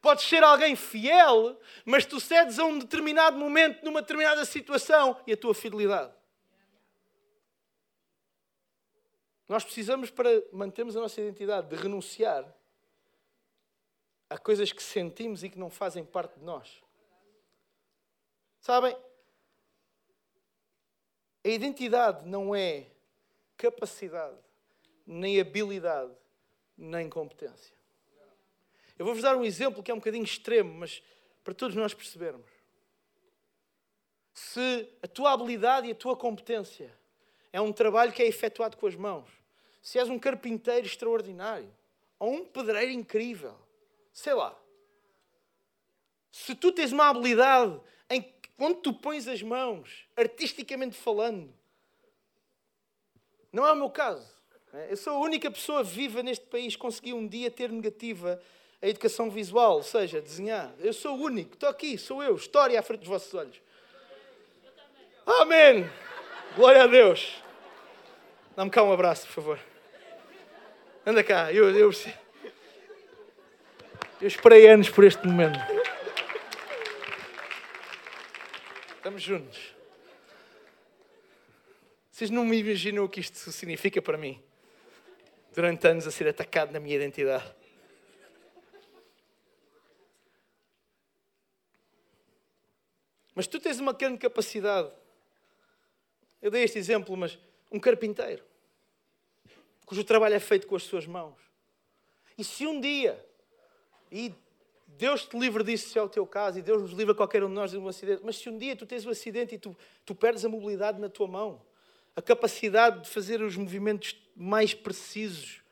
Podes 0.00 0.24
ser 0.24 0.42
alguém 0.42 0.74
fiel, 0.74 1.58
mas 1.84 2.04
tu 2.04 2.20
cedes 2.20 2.58
a 2.58 2.64
um 2.64 2.78
determinado 2.78 3.38
momento, 3.38 3.84
numa 3.84 4.00
determinada 4.00 4.44
situação, 4.44 5.16
e 5.26 5.32
a 5.32 5.36
tua 5.36 5.54
fidelidade. 5.54 6.17
Nós 9.48 9.64
precisamos, 9.64 10.10
para 10.10 10.28
mantermos 10.52 10.96
a 10.96 11.00
nossa 11.00 11.20
identidade, 11.20 11.68
de 11.68 11.76
renunciar 11.76 12.44
a 14.28 14.36
coisas 14.36 14.72
que 14.72 14.82
sentimos 14.82 15.42
e 15.42 15.48
que 15.48 15.58
não 15.58 15.70
fazem 15.70 16.04
parte 16.04 16.38
de 16.38 16.44
nós. 16.44 16.82
Sabem? 18.60 18.94
A 21.44 21.48
identidade 21.48 22.26
não 22.26 22.54
é 22.54 22.90
capacidade, 23.56 24.36
nem 25.06 25.40
habilidade, 25.40 26.12
nem 26.76 27.08
competência. 27.08 27.74
Eu 28.98 29.06
vou-vos 29.06 29.22
dar 29.22 29.36
um 29.36 29.44
exemplo 29.44 29.82
que 29.82 29.90
é 29.90 29.94
um 29.94 29.98
bocadinho 29.98 30.24
extremo, 30.24 30.74
mas 30.74 31.02
para 31.42 31.54
todos 31.54 31.74
nós 31.74 31.94
percebermos. 31.94 32.50
Se 34.34 34.92
a 35.02 35.08
tua 35.08 35.32
habilidade 35.32 35.86
e 35.86 35.92
a 35.92 35.94
tua 35.94 36.16
competência 36.16 36.94
é 37.50 37.60
um 37.60 37.72
trabalho 37.72 38.12
que 38.12 38.22
é 38.22 38.26
efetuado 38.26 38.76
com 38.76 38.86
as 38.86 38.94
mãos, 38.94 39.37
se 39.82 39.98
és 39.98 40.08
um 40.08 40.18
carpinteiro 40.18 40.86
extraordinário 40.86 41.72
ou 42.18 42.32
um 42.32 42.44
pedreiro 42.44 42.92
incrível, 42.92 43.56
sei 44.12 44.34
lá. 44.34 44.56
Se 46.30 46.54
tu 46.54 46.72
tens 46.72 46.92
uma 46.92 47.08
habilidade 47.08 47.80
em 48.10 48.22
que, 48.22 48.50
onde 48.58 48.80
tu 48.80 48.92
pões 48.92 49.26
as 49.28 49.42
mãos, 49.42 50.06
artisticamente 50.16 50.96
falando, 50.96 51.52
não 53.52 53.66
é 53.66 53.72
o 53.72 53.76
meu 53.76 53.90
caso. 53.90 54.26
Eu 54.88 54.96
sou 54.96 55.14
a 55.14 55.20
única 55.20 55.50
pessoa 55.50 55.82
viva 55.82 56.22
neste 56.22 56.44
país 56.46 56.76
que 56.76 56.80
conseguiu 56.80 57.16
um 57.16 57.26
dia 57.26 57.50
ter 57.50 57.70
negativa 57.70 58.40
a 58.80 58.86
educação 58.86 59.30
visual, 59.30 59.76
ou 59.76 59.82
seja, 59.82 60.20
desenhar. 60.20 60.72
Eu 60.78 60.92
sou 60.92 61.16
o 61.16 61.22
único, 61.22 61.54
estou 61.54 61.68
aqui, 61.68 61.96
sou 61.96 62.22
eu, 62.22 62.36
história 62.36 62.78
à 62.78 62.82
frente 62.82 63.00
dos 63.00 63.08
vossos 63.08 63.32
olhos. 63.34 63.60
Amém! 65.26 65.90
Glória 66.54 66.84
a 66.84 66.86
Deus! 66.86 67.47
Dá-me 68.58 68.72
cá 68.72 68.82
um 68.82 68.92
abraço, 68.92 69.24
por 69.28 69.34
favor. 69.34 69.60
Anda 71.06 71.22
cá, 71.22 71.52
eu, 71.52 71.70
eu, 71.70 71.92
eu 74.20 74.26
esperei 74.26 74.66
anos 74.66 74.90
por 74.90 75.04
este 75.04 75.24
momento. 75.24 75.60
Estamos 78.96 79.22
juntos. 79.22 79.76
Vocês 82.10 82.30
não 82.30 82.44
me 82.44 82.58
imaginam 82.58 83.04
o 83.04 83.08
que 83.08 83.20
isto 83.20 83.36
significa 83.52 84.02
para 84.02 84.18
mim. 84.18 84.42
Durante 85.54 85.86
anos 85.86 86.04
a 86.08 86.10
ser 86.10 86.26
atacado 86.26 86.72
na 86.72 86.80
minha 86.80 86.96
identidade. 86.96 87.54
Mas 93.36 93.46
tu 93.46 93.60
tens 93.60 93.78
uma 93.78 93.92
grande 93.92 94.18
capacidade. 94.18 94.90
Eu 96.42 96.50
dei 96.50 96.64
este 96.64 96.76
exemplo, 96.76 97.16
mas 97.16 97.38
um 97.70 97.78
carpinteiro, 97.78 98.47
cujo 99.88 100.04
trabalho 100.04 100.34
é 100.34 100.38
feito 100.38 100.66
com 100.66 100.76
as 100.76 100.82
suas 100.82 101.06
mãos. 101.06 101.34
E 102.36 102.44
se 102.44 102.66
um 102.66 102.78
dia, 102.78 103.18
e 104.12 104.34
Deus 104.86 105.24
te 105.24 105.38
livre 105.38 105.64
disso 105.64 105.88
se 105.88 105.98
é 105.98 106.02
o 106.02 106.08
teu 106.10 106.26
caso, 106.26 106.58
e 106.58 106.62
Deus 106.62 106.82
nos 106.82 106.92
livra 106.92 107.14
qualquer 107.14 107.42
um 107.42 107.48
de 107.48 107.54
nós 107.54 107.70
de 107.70 107.78
um 107.78 107.88
acidente, 107.88 108.20
mas 108.22 108.36
se 108.36 108.50
um 108.50 108.58
dia 108.58 108.76
tu 108.76 108.84
tens 108.84 109.06
um 109.06 109.10
acidente 109.10 109.54
e 109.54 109.58
tu, 109.58 109.74
tu 110.04 110.14
perdes 110.14 110.44
a 110.44 110.48
mobilidade 110.48 111.00
na 111.00 111.08
tua 111.08 111.26
mão, 111.26 111.62
a 112.14 112.20
capacidade 112.20 113.04
de 113.04 113.08
fazer 113.08 113.40
os 113.40 113.56
movimentos 113.56 114.14
mais 114.36 114.74
precisos, 114.74 115.62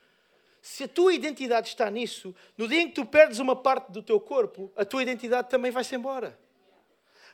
se 0.63 0.85
a 0.85 0.89
tua 0.89 1.13
identidade 1.13 1.69
está 1.69 1.91
nisso, 1.91 2.35
no 2.57 2.67
dia 2.67 2.81
em 2.81 2.89
que 2.89 2.95
tu 2.95 3.05
perdes 3.05 3.39
uma 3.39 3.55
parte 3.55 3.93
do 3.93 4.03
teu 4.03 4.19
corpo, 4.19 4.73
a 4.75 4.85
tua 4.87 5.03
identidade 5.03 5.51
também 5.51 5.71
vai-se 5.71 5.95
embora. 5.95 6.39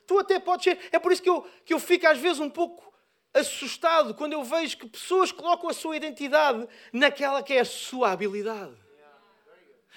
Tu 0.05 0.19
até 0.19 0.41
podes 0.41 0.65
ser. 0.65 0.81
É 0.91 0.99
por 0.99 1.13
isso 1.13 1.23
que 1.23 1.31
eu, 1.31 1.47
que 1.65 1.73
eu 1.73 1.79
fico 1.79 2.09
às 2.09 2.19
vezes 2.19 2.41
um 2.41 2.51
pouco 2.51 2.92
assustado 3.35 4.15
quando 4.15 4.35
eu 4.35 4.45
vejo 4.45 4.79
que 4.79 4.89
pessoas 4.89 5.33
colocam 5.33 5.69
a 5.69 5.73
sua 5.75 5.97
identidade 5.97 6.69
naquela 6.93 7.43
que 7.43 7.55
é 7.55 7.61
a 7.61 7.65
sua 7.65 8.13
habilidade, 8.13 8.77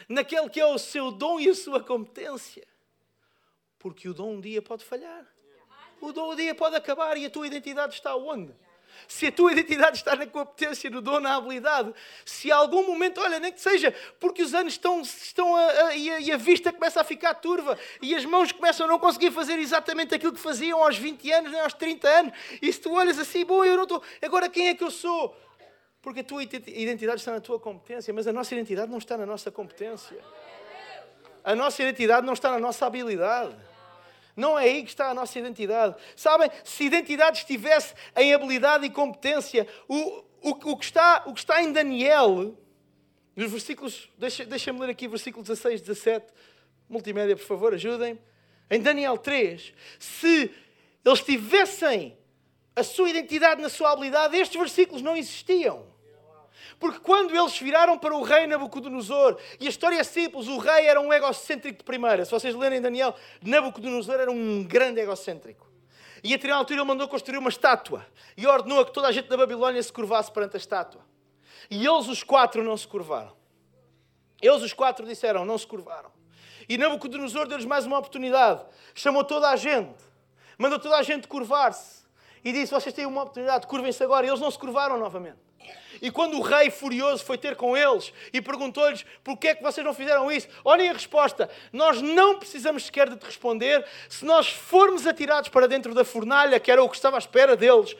naquele 0.07 0.49
que 0.49 0.59
é 0.59 0.65
o 0.65 0.77
seu 0.77 1.11
dom 1.11 1.39
e 1.39 1.49
a 1.49 1.55
sua 1.55 1.83
competência. 1.83 2.65
Porque 3.77 4.09
o 4.09 4.13
dom 4.13 4.35
um 4.35 4.41
dia 4.41 4.61
pode 4.61 4.83
falhar. 4.83 5.25
O 6.01 6.11
dom 6.11 6.33
um 6.33 6.35
dia 6.35 6.55
pode 6.55 6.75
acabar 6.75 7.17
e 7.17 7.25
a 7.25 7.29
tua 7.29 7.47
identidade 7.47 7.93
está 7.93 8.15
onde? 8.15 8.53
Se 9.07 9.27
a 9.27 9.31
tua 9.31 9.51
identidade 9.51 9.97
está 9.97 10.15
na 10.15 10.25
competência, 10.25 10.89
no 10.89 11.01
dom, 11.01 11.19
na 11.19 11.35
habilidade, 11.35 11.93
se 12.25 12.51
a 12.51 12.55
algum 12.55 12.85
momento, 12.85 13.21
olha, 13.21 13.39
nem 13.39 13.51
que 13.51 13.61
seja 13.61 13.93
porque 14.19 14.41
os 14.41 14.53
anos 14.53 14.73
estão, 14.73 15.01
estão 15.01 15.55
a, 15.55 15.87
a, 15.87 15.95
e, 15.95 16.09
a, 16.11 16.19
e 16.19 16.31
a 16.31 16.37
vista 16.37 16.71
começa 16.71 17.01
a 17.01 17.03
ficar 17.03 17.33
turva 17.35 17.77
e 18.01 18.15
as 18.15 18.25
mãos 18.25 18.51
começam 18.51 18.85
a 18.85 18.89
não 18.89 18.99
conseguir 18.99 19.31
fazer 19.31 19.59
exatamente 19.59 20.13
aquilo 20.15 20.33
que 20.33 20.39
faziam 20.39 20.83
aos 20.83 20.97
20 20.97 21.31
anos, 21.31 21.51
nem 21.51 21.61
aos 21.61 21.73
30 21.73 22.07
anos, 22.07 22.33
e 22.61 22.71
se 22.71 22.79
tu 22.79 22.93
olhas 22.93 23.19
assim, 23.19 23.45
bom, 23.45 23.63
eu 23.63 23.75
não 23.75 23.83
estou, 23.83 24.01
agora 24.21 24.49
quem 24.49 24.69
é 24.69 24.75
que 24.75 24.83
eu 24.83 24.91
sou? 24.91 25.35
Porque 26.01 26.19
a 26.19 26.23
tua 26.23 26.43
identidade 26.43 27.19
está 27.19 27.31
na 27.31 27.41
tua 27.41 27.59
competência, 27.59 28.13
mas 28.13 28.27
a 28.27 28.33
nossa 28.33 28.53
identidade 28.53 28.91
não 28.91 28.99
está 28.99 29.17
na 29.17 29.25
nossa 29.25 29.49
competência. 29.49 30.17
A 31.43 31.55
nossa 31.55 31.81
identidade 31.81 32.25
não 32.25 32.33
está 32.33 32.51
na 32.51 32.59
nossa 32.59 32.85
habilidade. 32.85 33.55
Não 34.35 34.59
é 34.59 34.63
aí 34.63 34.83
que 34.83 34.89
está 34.89 35.09
a 35.09 35.13
nossa 35.13 35.39
identidade. 35.39 35.95
Sabem, 36.15 36.49
se 36.63 36.83
identidade 36.83 37.39
estivesse 37.39 37.93
em 38.17 38.33
habilidade 38.33 38.85
e 38.85 38.89
competência, 38.89 39.67
o, 39.87 40.23
o, 40.41 40.49
o, 40.71 40.77
que, 40.77 40.85
está, 40.85 41.23
o 41.25 41.33
que 41.33 41.39
está 41.39 41.61
em 41.63 41.71
Daniel, 41.71 42.57
nos 43.35 43.51
versículos, 43.51 44.09
deixa-me 44.17 44.49
deixa 44.49 44.71
ler 44.73 44.89
aqui 44.89 45.07
versículo 45.07 45.43
16, 45.43 45.81
17, 45.81 46.25
multimédia, 46.89 47.35
por 47.35 47.45
favor, 47.45 47.73
ajudem. 47.73 48.19
Em 48.69 48.81
Daniel 48.81 49.17
3, 49.17 49.73
se 49.99 50.51
eles 51.03 51.21
tivessem 51.21 52.17
a 52.75 52.83
sua 52.83 53.09
identidade 53.09 53.61
na 53.61 53.69
sua 53.69 53.91
habilidade, 53.91 54.35
estes 54.35 54.59
versículos 54.59 55.01
não 55.01 55.15
existiam. 55.15 55.94
Porque 56.79 56.99
quando 56.99 57.35
eles 57.35 57.57
viraram 57.57 57.97
para 57.97 58.15
o 58.15 58.21
rei 58.21 58.47
Nabucodonosor, 58.47 59.37
e 59.59 59.67
a 59.67 59.69
história 59.69 59.99
é 59.99 60.03
simples, 60.03 60.47
o 60.47 60.57
rei 60.57 60.85
era 60.85 60.99
um 60.99 61.11
egocêntrico 61.11 61.79
de 61.79 61.83
primeira. 61.83 62.25
Se 62.25 62.31
vocês 62.31 62.55
lerem 62.55 62.81
Daniel, 62.81 63.15
Nabucodonosor 63.41 64.15
era 64.15 64.31
um 64.31 64.63
grande 64.63 64.99
egocêntrico. 64.99 65.69
E 66.23 66.33
a 66.33 66.37
determinada 66.37 66.61
altura 66.61 66.79
ele 66.79 66.87
mandou 66.87 67.07
construir 67.07 67.37
uma 67.37 67.49
estátua 67.49 68.05
e 68.35 68.47
ordenou 68.47 68.79
a 68.79 68.85
que 68.85 68.91
toda 68.91 69.07
a 69.07 69.11
gente 69.11 69.27
da 69.27 69.37
Babilónia 69.37 69.81
se 69.81 69.93
curvasse 69.93 70.31
perante 70.31 70.55
a 70.55 70.57
estátua. 70.57 71.01
E 71.69 71.85
eles, 71.85 72.07
os 72.07 72.23
quatro, 72.23 72.63
não 72.63 72.75
se 72.75 72.87
curvaram. 72.87 73.35
Eles, 74.41 74.61
os 74.61 74.73
quatro, 74.73 75.05
disseram, 75.05 75.45
não 75.45 75.57
se 75.57 75.67
curvaram. 75.67 76.11
E 76.67 76.77
Nabucodonosor 76.77 77.47
deu-lhes 77.47 77.65
mais 77.65 77.85
uma 77.85 77.99
oportunidade. 77.99 78.65
Chamou 78.93 79.23
toda 79.23 79.49
a 79.49 79.55
gente, 79.55 79.93
mandou 80.57 80.79
toda 80.79 80.97
a 80.97 81.03
gente 81.03 81.27
curvar-se 81.27 82.05
e 82.43 82.51
disse: 82.51 82.71
Vocês 82.71 82.93
têm 82.93 83.05
uma 83.05 83.21
oportunidade, 83.21 83.67
curvem-se 83.67 84.03
agora. 84.03 84.25
E 84.25 84.29
eles 84.29 84.39
não 84.39 84.49
se 84.49 84.57
curvaram 84.57 84.97
novamente. 84.97 85.44
E 86.01 86.11
quando 86.11 86.37
o 86.37 86.41
rei 86.41 86.69
furioso 86.69 87.23
foi 87.23 87.37
ter 87.37 87.55
com 87.55 87.75
eles 87.75 88.11
e 88.33 88.41
perguntou-lhes 88.41 89.05
porquê 89.23 89.49
é 89.49 89.55
que 89.55 89.63
vocês 89.63 89.85
não 89.85 89.93
fizeram 89.93 90.31
isso, 90.31 90.47
olhem 90.63 90.89
a 90.89 90.93
resposta: 90.93 91.49
nós 91.71 92.01
não 92.01 92.37
precisamos 92.37 92.85
sequer 92.85 93.09
de 93.09 93.15
te 93.15 93.25
responder. 93.25 93.85
Se 94.09 94.25
nós 94.25 94.47
formos 94.47 95.07
atirados 95.07 95.49
para 95.49 95.67
dentro 95.67 95.93
da 95.93 96.03
fornalha, 96.03 96.59
que 96.59 96.71
era 96.71 96.83
o 96.83 96.89
que 96.89 96.95
estava 96.95 97.17
à 97.17 97.19
espera 97.19 97.55
deles, 97.55 97.95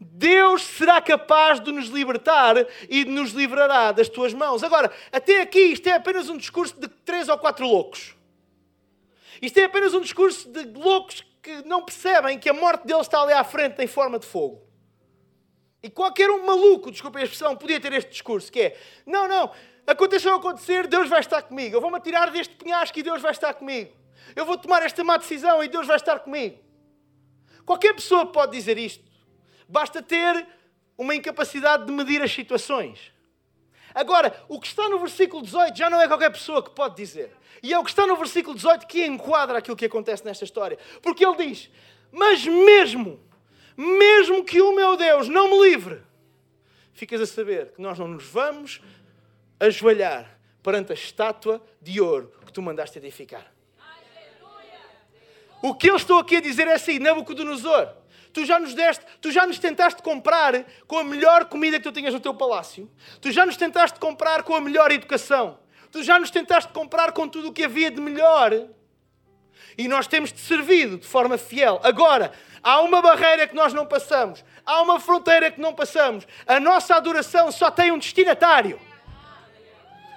Deus 0.00 0.62
será 0.62 1.00
capaz 1.00 1.60
de 1.60 1.70
nos 1.70 1.88
libertar 1.88 2.56
e 2.88 3.04
de 3.04 3.10
nos 3.10 3.32
livrará 3.32 3.92
das 3.92 4.08
tuas 4.08 4.32
mãos. 4.32 4.62
Agora, 4.62 4.90
até 5.12 5.42
aqui, 5.42 5.60
isto 5.60 5.86
é 5.88 5.92
apenas 5.92 6.28
um 6.30 6.38
discurso 6.38 6.74
de 6.80 6.88
três 6.88 7.28
ou 7.28 7.36
quatro 7.36 7.66
loucos. 7.66 8.14
Isto 9.42 9.58
é 9.58 9.64
apenas 9.64 9.92
um 9.92 10.00
discurso 10.00 10.48
de 10.48 10.64
loucos 10.78 11.24
que 11.42 11.62
não 11.66 11.82
percebem 11.82 12.38
que 12.38 12.48
a 12.48 12.54
morte 12.54 12.86
deles 12.86 13.02
está 13.02 13.22
ali 13.22 13.32
à 13.32 13.44
frente 13.44 13.82
em 13.82 13.86
forma 13.86 14.18
de 14.18 14.26
fogo. 14.26 14.69
E 15.82 15.88
qualquer 15.88 16.30
um 16.30 16.44
maluco, 16.44 16.90
desculpem 16.90 17.22
a 17.22 17.24
expressão, 17.24 17.56
podia 17.56 17.80
ter 17.80 17.92
este 17.92 18.10
discurso, 18.10 18.52
que 18.52 18.60
é, 18.60 18.80
não, 19.06 19.26
não, 19.26 19.50
aconteceu 19.86 20.34
acontecer, 20.34 20.86
Deus 20.86 21.08
vai 21.08 21.20
estar 21.20 21.42
comigo. 21.42 21.76
Eu 21.76 21.80
vou-me 21.80 21.96
atirar 21.96 22.30
deste 22.30 22.54
penhasco 22.54 22.98
e 22.98 23.02
Deus 23.02 23.22
vai 23.22 23.32
estar 23.32 23.54
comigo. 23.54 23.92
Eu 24.36 24.44
vou 24.44 24.56
tomar 24.58 24.82
esta 24.82 25.02
má 25.02 25.16
decisão 25.16 25.62
e 25.64 25.68
Deus 25.68 25.86
vai 25.86 25.96
estar 25.96 26.18
comigo. 26.20 26.58
Qualquer 27.64 27.94
pessoa 27.94 28.26
pode 28.26 28.52
dizer 28.52 28.76
isto. 28.78 29.04
Basta 29.68 30.02
ter 30.02 30.46
uma 30.98 31.14
incapacidade 31.14 31.86
de 31.86 31.92
medir 31.92 32.20
as 32.22 32.30
situações. 32.30 33.12
Agora, 33.94 34.44
o 34.48 34.60
que 34.60 34.66
está 34.66 34.88
no 34.88 34.98
versículo 34.98 35.42
18 35.42 35.76
já 35.76 35.88
não 35.88 36.00
é 36.00 36.06
qualquer 36.06 36.30
pessoa 36.30 36.62
que 36.62 36.70
pode 36.70 36.94
dizer. 36.96 37.34
E 37.62 37.72
é 37.72 37.78
o 37.78 37.84
que 37.84 37.90
está 37.90 38.06
no 38.06 38.16
versículo 38.16 38.54
18 38.54 38.86
que 38.86 39.04
enquadra 39.04 39.58
aquilo 39.58 39.76
que 39.76 39.86
acontece 39.86 40.24
nesta 40.24 40.44
história. 40.44 40.78
Porque 41.02 41.24
ele 41.24 41.36
diz: 41.36 41.70
Mas 42.12 42.44
mesmo 42.44 43.20
mesmo 43.80 44.44
que 44.44 44.60
o 44.60 44.74
meu 44.74 44.96
Deus 44.96 45.26
não 45.28 45.48
me 45.48 45.70
livre, 45.70 46.02
ficas 46.92 47.20
a 47.20 47.26
saber 47.26 47.72
que 47.72 47.80
nós 47.80 47.98
não 47.98 48.08
nos 48.08 48.24
vamos 48.24 48.80
ajoelhar 49.58 50.38
perante 50.62 50.92
a 50.92 50.94
estátua 50.94 51.64
de 51.80 52.00
ouro 52.00 52.30
que 52.44 52.52
tu 52.52 52.60
mandaste 52.60 52.98
edificar. 52.98 53.50
O 55.62 55.74
que 55.74 55.90
eu 55.90 55.96
estou 55.96 56.18
aqui 56.18 56.36
a 56.36 56.40
dizer 56.40 56.66
é 56.66 56.74
assim, 56.74 56.98
Nabucodonosor, 56.98 57.88
tu 58.32 58.44
já 58.44 58.58
nos 58.58 58.74
deste, 58.74 59.04
tu 59.20 59.30
já 59.30 59.46
nos 59.46 59.58
tentaste 59.58 60.02
comprar 60.02 60.64
com 60.86 60.98
a 60.98 61.04
melhor 61.04 61.46
comida 61.46 61.78
que 61.78 61.84
tu 61.84 61.92
tinhas 61.92 62.12
no 62.12 62.20
teu 62.20 62.34
palácio, 62.34 62.90
tu 63.20 63.30
já 63.30 63.44
nos 63.44 63.56
tentaste 63.56 63.98
comprar 63.98 64.42
com 64.42 64.54
a 64.54 64.60
melhor 64.60 64.90
educação, 64.90 65.58
tu 65.90 66.02
já 66.02 66.18
nos 66.18 66.30
tentaste 66.30 66.72
comprar 66.72 67.12
com 67.12 67.28
tudo 67.28 67.48
o 67.48 67.52
que 67.52 67.64
havia 67.64 67.90
de 67.90 68.00
melhor 68.00 68.52
e 69.80 69.88
nós 69.88 70.06
temos 70.06 70.30
te 70.30 70.40
servido 70.40 70.98
de 70.98 71.06
forma 71.06 71.38
fiel. 71.38 71.80
Agora, 71.82 72.32
há 72.62 72.82
uma 72.82 73.00
barreira 73.00 73.46
que 73.46 73.54
nós 73.54 73.72
não 73.72 73.86
passamos, 73.86 74.44
há 74.66 74.82
uma 74.82 75.00
fronteira 75.00 75.50
que 75.50 75.58
não 75.58 75.72
passamos. 75.72 76.28
A 76.46 76.60
nossa 76.60 76.94
adoração 76.96 77.50
só 77.50 77.70
tem 77.70 77.90
um 77.90 77.96
destinatário. 77.96 78.78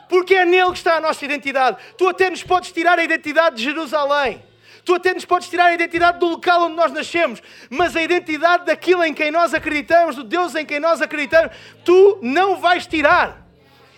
Porque 0.10 0.36
é 0.36 0.44
nele 0.44 0.72
que 0.72 0.80
está 0.80 0.98
a 0.98 1.00
nossa 1.00 1.24
identidade. 1.24 1.78
Tu 1.98 2.06
até 2.06 2.30
nos 2.30 2.44
podes 2.44 2.74
tirar 2.74 3.00
a 3.00 3.06
identidade 3.06 3.56
de 3.56 3.64
Jerusalém. 3.64 4.44
Tu 4.84 4.94
até 4.94 5.14
nos 5.14 5.24
podes 5.24 5.48
tirar 5.48 5.68
a 5.68 5.74
identidade 5.74 6.20
do 6.20 6.28
local 6.28 6.64
onde 6.64 6.76
nós 6.76 6.92
nascemos, 6.92 7.42
mas 7.70 7.96
a 7.96 8.02
identidade 8.02 8.66
daquilo 8.66 9.02
em 9.02 9.14
quem 9.14 9.32
nós 9.32 9.54
acreditamos, 9.54 10.18
do 10.18 10.26
Deus 10.26 10.56
em 10.56 10.66
quem 10.66 10.82
nós 10.82 11.02
acreditamos, 11.02 11.56
tu 11.86 12.20
não 12.22 12.58
vais 12.58 12.86
tirar. 12.86 13.48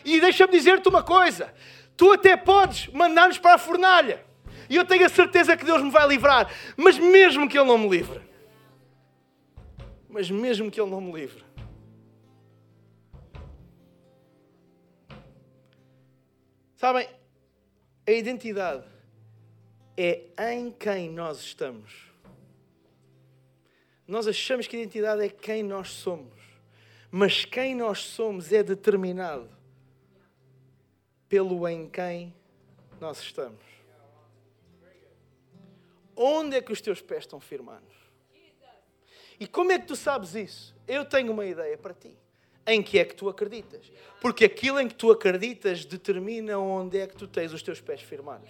E 0.05 0.21
deixa-me 0.21 0.51
dizer-te 0.51 0.87
uma 0.87 1.01
coisa: 1.01 1.51
tu 1.97 2.13
até 2.13 2.37
podes 2.37 2.85
mandar-nos 2.93 3.39
para 3.39 3.55
a 3.55 3.57
fornalha, 3.57 4.23
e 4.69 4.75
eu 4.75 4.85
tenho 4.85 5.05
a 5.05 5.09
certeza 5.09 5.55
que 5.55 5.65
Deus 5.65 5.81
me 5.81 5.89
vai 5.89 6.07
livrar. 6.07 6.51
Mas 6.75 6.97
mesmo 6.97 7.47
que 7.47 7.57
Ele 7.57 7.67
não 7.67 7.77
me 7.77 7.89
livre, 7.89 8.21
mas 10.09 10.29
mesmo 10.29 10.71
que 10.71 10.79
Ele 10.79 10.89
não 10.89 11.01
me 11.01 11.11
livre, 11.11 11.43
sabem, 16.75 17.07
a 18.07 18.11
identidade 18.11 18.85
é 19.97 20.27
em 20.53 20.71
quem 20.71 21.09
nós 21.09 21.39
estamos. 21.39 22.05
Nós 24.07 24.27
achamos 24.27 24.67
que 24.67 24.75
a 24.75 24.79
identidade 24.79 25.23
é 25.23 25.29
quem 25.29 25.63
nós 25.63 25.89
somos, 25.89 26.39
mas 27.09 27.43
quem 27.43 27.73
nós 27.73 27.99
somos 27.99 28.51
é 28.53 28.61
determinado 28.61 29.49
pelo 31.27 31.67
em 31.67 31.89
quem 31.89 32.33
nós 33.01 33.19
estamos. 33.19 33.74
Onde 36.15 36.55
é 36.55 36.61
que 36.61 36.71
os 36.71 36.81
teus 36.81 37.01
pés 37.01 37.23
estão 37.23 37.39
firmados? 37.39 37.95
E 39.39 39.47
como 39.47 39.71
é 39.71 39.79
que 39.79 39.85
tu 39.85 39.95
sabes 39.95 40.33
isso? 40.33 40.75
Eu 40.87 41.03
tenho 41.03 41.31
uma 41.31 41.45
ideia 41.45 41.77
para 41.77 41.93
ti. 41.93 42.17
Em 42.65 42.81
que 42.81 42.97
é 42.97 43.05
que 43.05 43.15
tu 43.15 43.29
acreditas? 43.29 43.91
Porque 44.21 44.45
aquilo 44.45 44.79
em 44.79 44.87
que 44.87 44.95
tu 44.95 45.11
acreditas 45.11 45.85
determina 45.85 46.57
onde 46.57 46.97
é 46.97 47.05
que 47.05 47.15
tu 47.15 47.27
tens 47.27 47.53
os 47.53 47.61
teus 47.61 47.79
pés 47.79 48.01
firmados. 48.01 48.49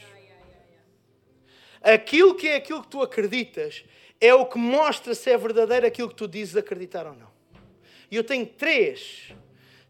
Aquilo 1.81 2.35
que 2.35 2.47
é 2.47 2.55
aquilo 2.55 2.81
que 2.81 2.87
tu 2.87 3.01
acreditas 3.01 3.83
é 4.21 4.33
o 4.33 4.45
que 4.45 4.57
mostra 4.57 5.13
se 5.13 5.29
é 5.29 5.37
verdadeiro 5.37 5.85
aquilo 5.85 6.09
que 6.09 6.15
tu 6.15 6.27
dizes 6.27 6.55
acreditar 6.55 7.05
ou 7.05 7.13
não. 7.13 7.29
E 8.09 8.15
eu 8.15 8.23
tenho 8.23 8.45
três, 8.45 9.33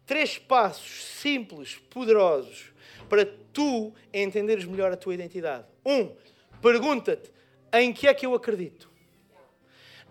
três 0.04 0.38
passos 0.38 1.04
simples, 1.04 1.76
poderosos, 1.90 2.72
para 3.08 3.24
tu 3.52 3.94
entenderes 4.12 4.64
melhor 4.64 4.92
a 4.92 4.96
tua 4.96 5.14
identidade. 5.14 5.66
Um, 5.84 6.14
pergunta-te 6.60 7.30
em 7.72 7.92
que 7.92 8.06
é 8.06 8.14
que 8.14 8.26
eu 8.26 8.34
acredito? 8.34 8.90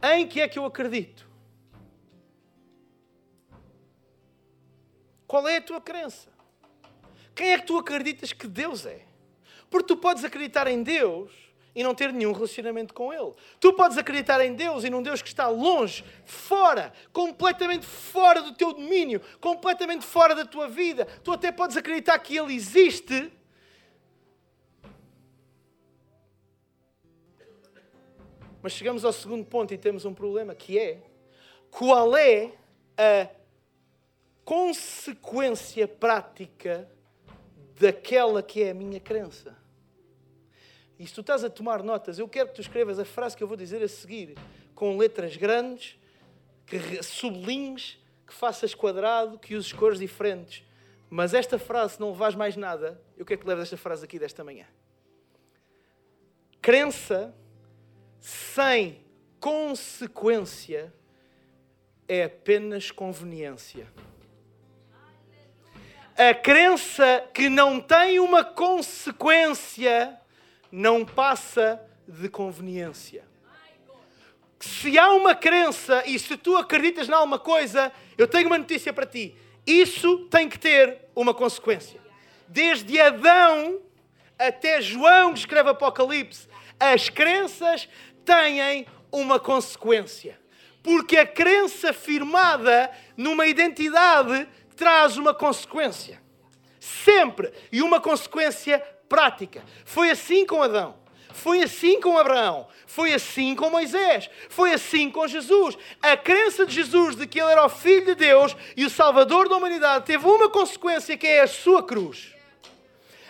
Em 0.04 0.28
que 0.28 0.42
é 0.42 0.48
que 0.48 0.60
eu 0.60 0.66
acredito? 0.66 1.28
Qual 5.28 5.48
é 5.48 5.58
a 5.58 5.62
tua 5.62 5.82
crença? 5.82 6.30
Quem 7.34 7.52
é 7.52 7.60
que 7.60 7.66
tu 7.66 7.78
acreditas 7.78 8.32
que 8.32 8.48
Deus 8.48 8.86
é? 8.86 9.02
Porque 9.70 9.88
tu 9.88 9.98
podes 9.98 10.24
acreditar 10.24 10.68
em 10.68 10.84
Deus 10.84 11.32
e 11.76 11.84
não 11.84 11.94
ter 11.94 12.14
nenhum 12.14 12.32
relacionamento 12.32 12.94
com 12.94 13.12
Ele. 13.12 13.34
Tu 13.60 13.74
podes 13.74 13.98
acreditar 13.98 14.40
em 14.40 14.54
Deus 14.54 14.86
e 14.86 14.90
num 14.90 15.04
Deus 15.04 15.22
que 15.22 15.28
está 15.28 15.48
longe, 15.50 16.06
fora, 16.24 16.94
completamente 17.12 17.86
fora 17.86 18.42
do 18.42 18.54
teu 18.54 18.74
domínio, 18.74 19.22
completamente 19.42 20.06
fora 20.06 20.34
da 20.34 20.46
tua 20.46 20.70
vida. 20.70 21.06
Tu 21.24 21.32
até 21.34 21.52
podes 21.52 21.76
acreditar 21.76 22.18
que 22.20 22.38
Ele 22.38 22.56
existe 22.56 23.32
Mas 28.66 28.74
chegamos 28.74 29.06
ao 29.06 29.14
segundo 29.14 29.46
ponto 29.46 29.76
e 29.76 29.78
temos 29.78 30.06
um 30.06 30.14
problema 30.16 30.56
que 30.56 30.80
é 30.80 31.00
qual 31.70 32.18
é 32.18 32.52
a 32.98 33.30
consequência 34.44 35.88
prática 35.88 36.90
daquela 37.80 38.42
que 38.42 38.64
é 38.64 38.72
a 38.72 38.74
minha 38.74 39.00
crença. 39.00 39.56
E 40.98 41.06
se 41.06 41.14
tu 41.14 41.22
estás 41.22 41.44
a 41.44 41.50
tomar 41.52 41.84
notas, 41.84 42.18
eu 42.18 42.28
quero 42.28 42.50
que 42.50 42.56
tu 42.56 42.62
escrevas 42.62 42.98
a 42.98 43.06
frase 43.06 43.38
que 43.38 43.44
eu 43.44 43.48
vou 43.48 43.56
dizer 43.56 43.84
a 43.84 43.88
seguir 43.88 44.36
com 44.74 44.98
letras 44.98 45.38
grandes 45.38 46.00
que 46.66 47.04
sublinhes, 47.04 48.00
que 48.26 48.34
faças 48.34 48.74
quadrado, 48.74 49.38
que 49.38 49.54
uses 49.54 49.72
cores 49.72 50.00
diferentes. 50.00 50.64
Mas 51.08 51.36
esta 51.36 51.60
frase, 51.60 52.00
não 52.00 52.10
levas 52.10 52.34
mais 52.34 52.58
nada, 52.58 53.00
eu 53.16 53.28
quero 53.28 53.42
que 53.42 53.48
leves 53.48 53.66
esta 53.66 53.78
frase 53.78 54.04
aqui 54.06 54.18
desta 54.18 54.44
manhã. 54.44 54.66
Crença 56.60 57.32
sem 58.26 59.06
consequência 59.40 60.92
é 62.08 62.24
apenas 62.24 62.90
conveniência. 62.90 63.88
A 66.18 66.34
crença 66.34 67.24
que 67.32 67.50
não 67.50 67.80
tem 67.80 68.20
uma 68.20 68.44
consequência 68.44 70.20
não 70.72 71.06
passa 71.06 71.80
de 72.08 72.28
conveniência. 72.28 73.24
Se 74.60 74.98
há 74.98 75.12
uma 75.12 75.36
crença 75.36 76.02
e 76.08 76.18
se 76.18 76.36
tu 76.36 76.58
acreditas 76.58 77.08
em 77.08 77.14
alguma 77.14 77.38
coisa, 77.38 77.92
eu 78.18 78.28
tenho 78.28 78.48
uma 78.48 78.58
notícia 78.58 78.92
para 78.92 79.06
ti. 79.06 79.36
Isso 79.68 80.26
tem 80.32 80.50
que 80.50 80.58
ter 80.58 80.98
uma 81.16 81.34
consequência. 81.34 82.02
Desde 82.48 83.00
Adão 83.00 83.82
até 84.40 84.82
João, 84.82 85.32
que 85.32 85.40
escreve 85.40 85.70
Apocalipse, 85.70 86.48
as 86.80 87.10
crenças 87.10 87.88
têm 88.26 88.86
uma 89.12 89.40
consequência. 89.40 90.40
Porque 90.84 91.18
a 91.18 91.26
crença 91.26 91.94
firmada 91.94 92.92
numa 93.16 93.48
identidade 93.48 94.48
traz 94.76 95.18
uma 95.18 95.34
consequência. 95.34 96.22
Sempre. 96.80 97.52
E 97.72 97.82
uma 97.82 98.00
consequência 98.00 98.80
prática. 99.08 99.64
Foi 99.84 100.12
assim 100.12 100.46
com 100.46 100.62
Adão. 100.62 100.96
Foi 101.34 101.64
assim 101.64 102.00
com 102.00 102.18
Abraão. 102.18 102.68
Foi 102.86 103.14
assim 103.14 103.56
com 103.56 103.70
Moisés. 103.70 104.30
Foi 104.50 104.74
assim 104.74 105.10
com 105.10 105.28
Jesus. 105.28 105.78
A 106.02 106.16
crença 106.16 106.66
de 106.66 106.74
Jesus 106.74 107.16
de 107.16 107.26
que 107.28 107.40
ele 107.40 107.52
era 107.52 107.66
o 107.66 107.70
Filho 107.70 108.06
de 108.06 108.16
Deus 108.16 108.56
e 108.78 108.86
o 108.86 108.90
Salvador 108.90 109.50
da 109.50 109.58
humanidade 109.58 110.06
teve 110.06 110.26
uma 110.26 110.50
consequência 110.50 111.18
que 111.18 111.28
é 111.28 111.42
a 111.42 111.48
sua 111.48 111.84
cruz. 111.84 112.35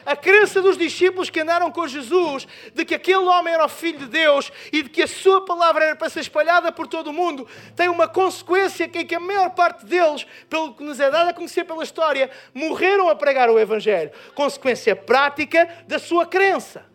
A 0.06 0.16
crença 0.16 0.62
dos 0.62 0.78
discípulos 0.78 1.32
que 1.32 1.40
andaram 1.40 1.72
com 1.72 1.88
Jesus 1.88 2.48
de 2.74 2.86
que 2.86 2.94
aquele 2.94 3.26
homem 3.26 3.54
era 3.54 3.66
o 3.66 3.70
Filho 3.70 4.00
de 4.00 4.06
Deus 4.06 4.52
e 4.72 4.84
de 4.84 4.90
que 4.90 5.02
a 5.02 5.08
sua 5.08 5.44
palavra 5.44 5.86
era 5.86 5.96
para 5.96 6.10
ser 6.10 6.20
espalhada 6.20 6.72
por 6.72 6.88
todo 6.88 7.08
o 7.08 7.14
mundo 7.14 7.48
tem 7.76 7.90
uma 7.90 8.08
consequência 8.08 8.88
que, 8.88 9.00
é 9.00 9.04
que 9.04 9.16
a 9.16 9.20
maior 9.20 9.50
parte 9.52 9.86
deles, 9.86 10.26
pelo 10.50 10.74
que 10.74 10.84
nos 10.84 11.00
é 11.00 11.10
dado 11.10 11.30
a 11.30 11.34
conhecer 11.34 11.64
pela 11.64 11.84
história, 11.84 12.30
morreram 12.54 13.10
a 13.10 13.16
pregar 13.16 13.50
o 13.50 13.60
Evangelho. 13.60 14.12
Consequência 14.36 14.96
prática 14.96 15.68
da 15.88 15.98
sua 15.98 16.26
crença. 16.26 16.86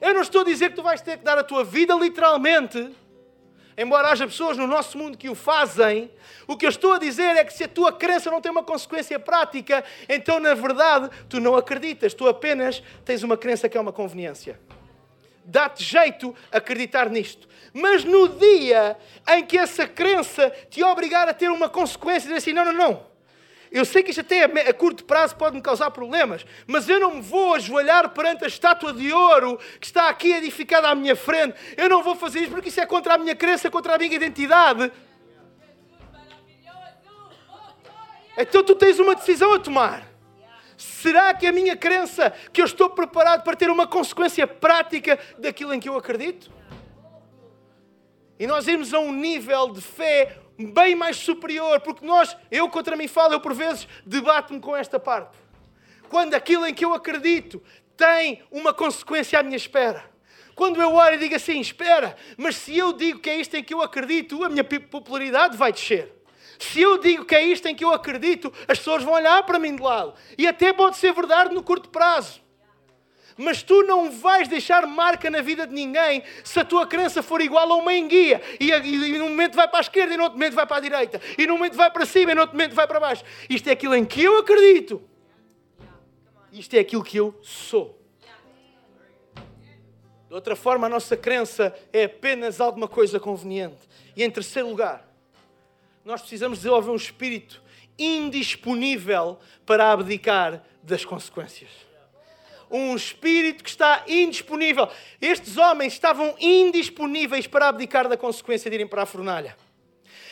Eu 0.00 0.14
não 0.14 0.22
estou 0.22 0.42
a 0.42 0.44
dizer 0.44 0.70
que 0.70 0.76
tu 0.76 0.82
vais 0.82 1.02
ter 1.02 1.18
que 1.18 1.24
dar 1.24 1.36
a 1.36 1.44
tua 1.44 1.64
vida 1.64 1.94
literalmente 1.94 2.94
embora 3.80 4.08
haja 4.08 4.26
pessoas 4.26 4.58
no 4.58 4.66
nosso 4.66 4.98
mundo 4.98 5.16
que 5.16 5.30
o 5.30 5.34
fazem, 5.34 6.10
o 6.46 6.54
que 6.54 6.66
eu 6.66 6.68
estou 6.68 6.92
a 6.92 6.98
dizer 6.98 7.36
é 7.36 7.44
que 7.44 7.52
se 7.52 7.64
a 7.64 7.68
tua 7.68 7.90
crença 7.90 8.30
não 8.30 8.40
tem 8.40 8.52
uma 8.52 8.62
consequência 8.62 9.18
prática, 9.18 9.82
então 10.06 10.38
na 10.38 10.52
verdade 10.52 11.08
tu 11.30 11.40
não 11.40 11.56
acreditas, 11.56 12.12
tu 12.12 12.28
apenas 12.28 12.82
tens 13.06 13.22
uma 13.22 13.38
crença 13.38 13.68
que 13.70 13.78
é 13.78 13.80
uma 13.80 13.92
conveniência. 13.92 14.60
Dá-te 15.42 15.82
jeito 15.82 16.36
acreditar 16.52 17.08
nisto. 17.08 17.48
Mas 17.72 18.04
no 18.04 18.28
dia 18.28 18.98
em 19.28 19.44
que 19.44 19.56
essa 19.56 19.86
crença 19.86 20.50
te 20.68 20.82
obrigar 20.82 21.26
a 21.26 21.32
ter 21.32 21.50
uma 21.50 21.68
consequência, 21.68 22.28
dizer 22.28 22.36
assim: 22.36 22.52
não, 22.52 22.66
não, 22.66 22.72
não, 22.72 23.09
eu 23.70 23.84
sei 23.84 24.02
que 24.02 24.10
isto 24.10 24.20
até 24.20 24.44
a 24.44 24.74
curto 24.74 25.04
prazo 25.04 25.36
pode 25.36 25.54
me 25.54 25.62
causar 25.62 25.90
problemas, 25.92 26.44
mas 26.66 26.88
eu 26.88 26.98
não 26.98 27.16
me 27.16 27.20
vou 27.20 27.54
ajoelhar 27.54 28.08
perante 28.10 28.44
a 28.44 28.48
estátua 28.48 28.92
de 28.92 29.12
ouro 29.12 29.58
que 29.78 29.86
está 29.86 30.08
aqui 30.08 30.32
edificada 30.32 30.88
à 30.88 30.94
minha 30.94 31.14
frente. 31.14 31.54
Eu 31.76 31.88
não 31.88 32.02
vou 32.02 32.16
fazer 32.16 32.40
isso 32.40 32.50
porque 32.50 32.68
isso 32.68 32.80
é 32.80 32.86
contra 32.86 33.14
a 33.14 33.18
minha 33.18 33.36
crença, 33.36 33.70
contra 33.70 33.94
a 33.94 33.98
minha 33.98 34.12
identidade. 34.12 34.90
Então 38.36 38.64
tu 38.64 38.74
tens 38.74 38.98
uma 38.98 39.14
decisão 39.14 39.52
a 39.52 39.58
tomar. 39.58 40.08
Será 40.76 41.32
que 41.34 41.46
a 41.46 41.52
minha 41.52 41.76
crença, 41.76 42.32
que 42.52 42.60
eu 42.60 42.64
estou 42.64 42.90
preparado 42.90 43.44
para 43.44 43.54
ter 43.54 43.70
uma 43.70 43.86
consequência 43.86 44.46
prática 44.46 45.18
daquilo 45.38 45.74
em 45.74 45.78
que 45.78 45.88
eu 45.88 45.96
acredito? 45.96 46.50
E 48.38 48.46
nós 48.46 48.66
irmos 48.66 48.94
a 48.94 48.98
um 48.98 49.12
nível 49.12 49.68
de 49.68 49.82
fé 49.82 50.38
bem 50.66 50.94
mais 50.94 51.16
superior, 51.16 51.80
porque 51.80 52.04
nós, 52.04 52.36
eu 52.50 52.68
contra 52.68 52.96
mim 52.96 53.08
falo, 53.08 53.34
eu 53.34 53.40
por 53.40 53.54
vezes 53.54 53.86
debato-me 54.04 54.60
com 54.60 54.76
esta 54.76 54.98
parte. 54.98 55.36
Quando 56.08 56.34
aquilo 56.34 56.66
em 56.66 56.74
que 56.74 56.84
eu 56.84 56.92
acredito 56.92 57.62
tem 57.96 58.42
uma 58.50 58.72
consequência 58.72 59.38
à 59.38 59.42
minha 59.42 59.56
espera. 59.56 60.04
Quando 60.54 60.80
eu 60.80 60.94
oro 60.94 61.14
e 61.14 61.18
digo 61.18 61.34
assim, 61.34 61.60
espera, 61.60 62.16
mas 62.36 62.56
se 62.56 62.76
eu 62.76 62.92
digo 62.92 63.18
que 63.20 63.30
é 63.30 63.36
isto 63.36 63.54
em 63.56 63.62
que 63.62 63.72
eu 63.72 63.82
acredito, 63.82 64.42
a 64.42 64.48
minha 64.48 64.64
popularidade 64.64 65.56
vai 65.56 65.72
descer. 65.72 66.12
Se 66.58 66.80
eu 66.80 66.98
digo 66.98 67.24
que 67.24 67.34
é 67.34 67.42
isto 67.42 67.66
em 67.66 67.74
que 67.74 67.84
eu 67.84 67.92
acredito, 67.92 68.52
as 68.68 68.78
pessoas 68.78 69.02
vão 69.02 69.14
olhar 69.14 69.42
para 69.44 69.58
mim 69.58 69.74
de 69.74 69.82
lado. 69.82 70.14
E 70.36 70.46
até 70.46 70.72
pode 70.72 70.96
ser 70.96 71.14
verdade 71.14 71.54
no 71.54 71.62
curto 71.62 71.88
prazo. 71.88 72.40
Mas 73.40 73.62
tu 73.62 73.82
não 73.84 74.10
vais 74.10 74.46
deixar 74.48 74.86
marca 74.86 75.30
na 75.30 75.40
vida 75.40 75.66
de 75.66 75.72
ninguém 75.72 76.22
se 76.44 76.60
a 76.60 76.64
tua 76.64 76.86
crença 76.86 77.22
for 77.22 77.40
igual 77.40 77.72
a 77.72 77.76
uma 77.76 77.94
enguia. 77.94 78.42
E, 78.60 78.70
e, 78.70 79.14
e 79.14 79.18
num 79.18 79.30
momento 79.30 79.56
vai 79.56 79.66
para 79.66 79.78
a 79.78 79.80
esquerda 79.80 80.12
e 80.12 80.16
no 80.18 80.24
outro 80.24 80.38
momento 80.38 80.52
vai 80.52 80.66
para 80.66 80.76
a 80.76 80.80
direita. 80.80 81.18
E 81.38 81.46
num 81.46 81.54
momento 81.54 81.74
vai 81.74 81.90
para 81.90 82.04
cima 82.04 82.32
e 82.32 82.34
no 82.34 82.42
outro 82.42 82.54
momento 82.54 82.74
vai 82.74 82.86
para 82.86 83.00
baixo. 83.00 83.24
Isto 83.48 83.68
é 83.68 83.72
aquilo 83.72 83.94
em 83.94 84.04
que 84.04 84.22
eu 84.22 84.40
acredito. 84.40 85.02
Isto 86.52 86.74
é 86.74 86.80
aquilo 86.80 87.02
que 87.02 87.16
eu 87.16 87.34
sou. 87.40 87.98
De 90.28 90.34
outra 90.34 90.54
forma, 90.54 90.86
a 90.86 90.90
nossa 90.90 91.16
crença 91.16 91.74
é 91.94 92.04
apenas 92.04 92.60
alguma 92.60 92.86
coisa 92.86 93.18
conveniente. 93.18 93.88
E 94.14 94.22
em 94.22 94.30
terceiro 94.30 94.68
lugar, 94.68 95.10
nós 96.04 96.20
precisamos 96.20 96.58
desenvolver 96.58 96.90
um 96.90 96.96
espírito 96.96 97.62
indisponível 97.98 99.38
para 99.64 99.92
abdicar 99.92 100.62
das 100.82 101.06
consequências 101.06 101.89
um 102.70 102.94
espírito 102.94 103.64
que 103.64 103.70
está 103.70 104.04
indisponível. 104.06 104.88
Estes 105.20 105.56
homens 105.56 105.92
estavam 105.92 106.34
indisponíveis 106.38 107.46
para 107.46 107.68
abdicar 107.68 108.08
da 108.08 108.16
consequência 108.16 108.70
de 108.70 108.76
irem 108.76 108.86
para 108.86 109.02
a 109.02 109.06
fornalha. 109.06 109.56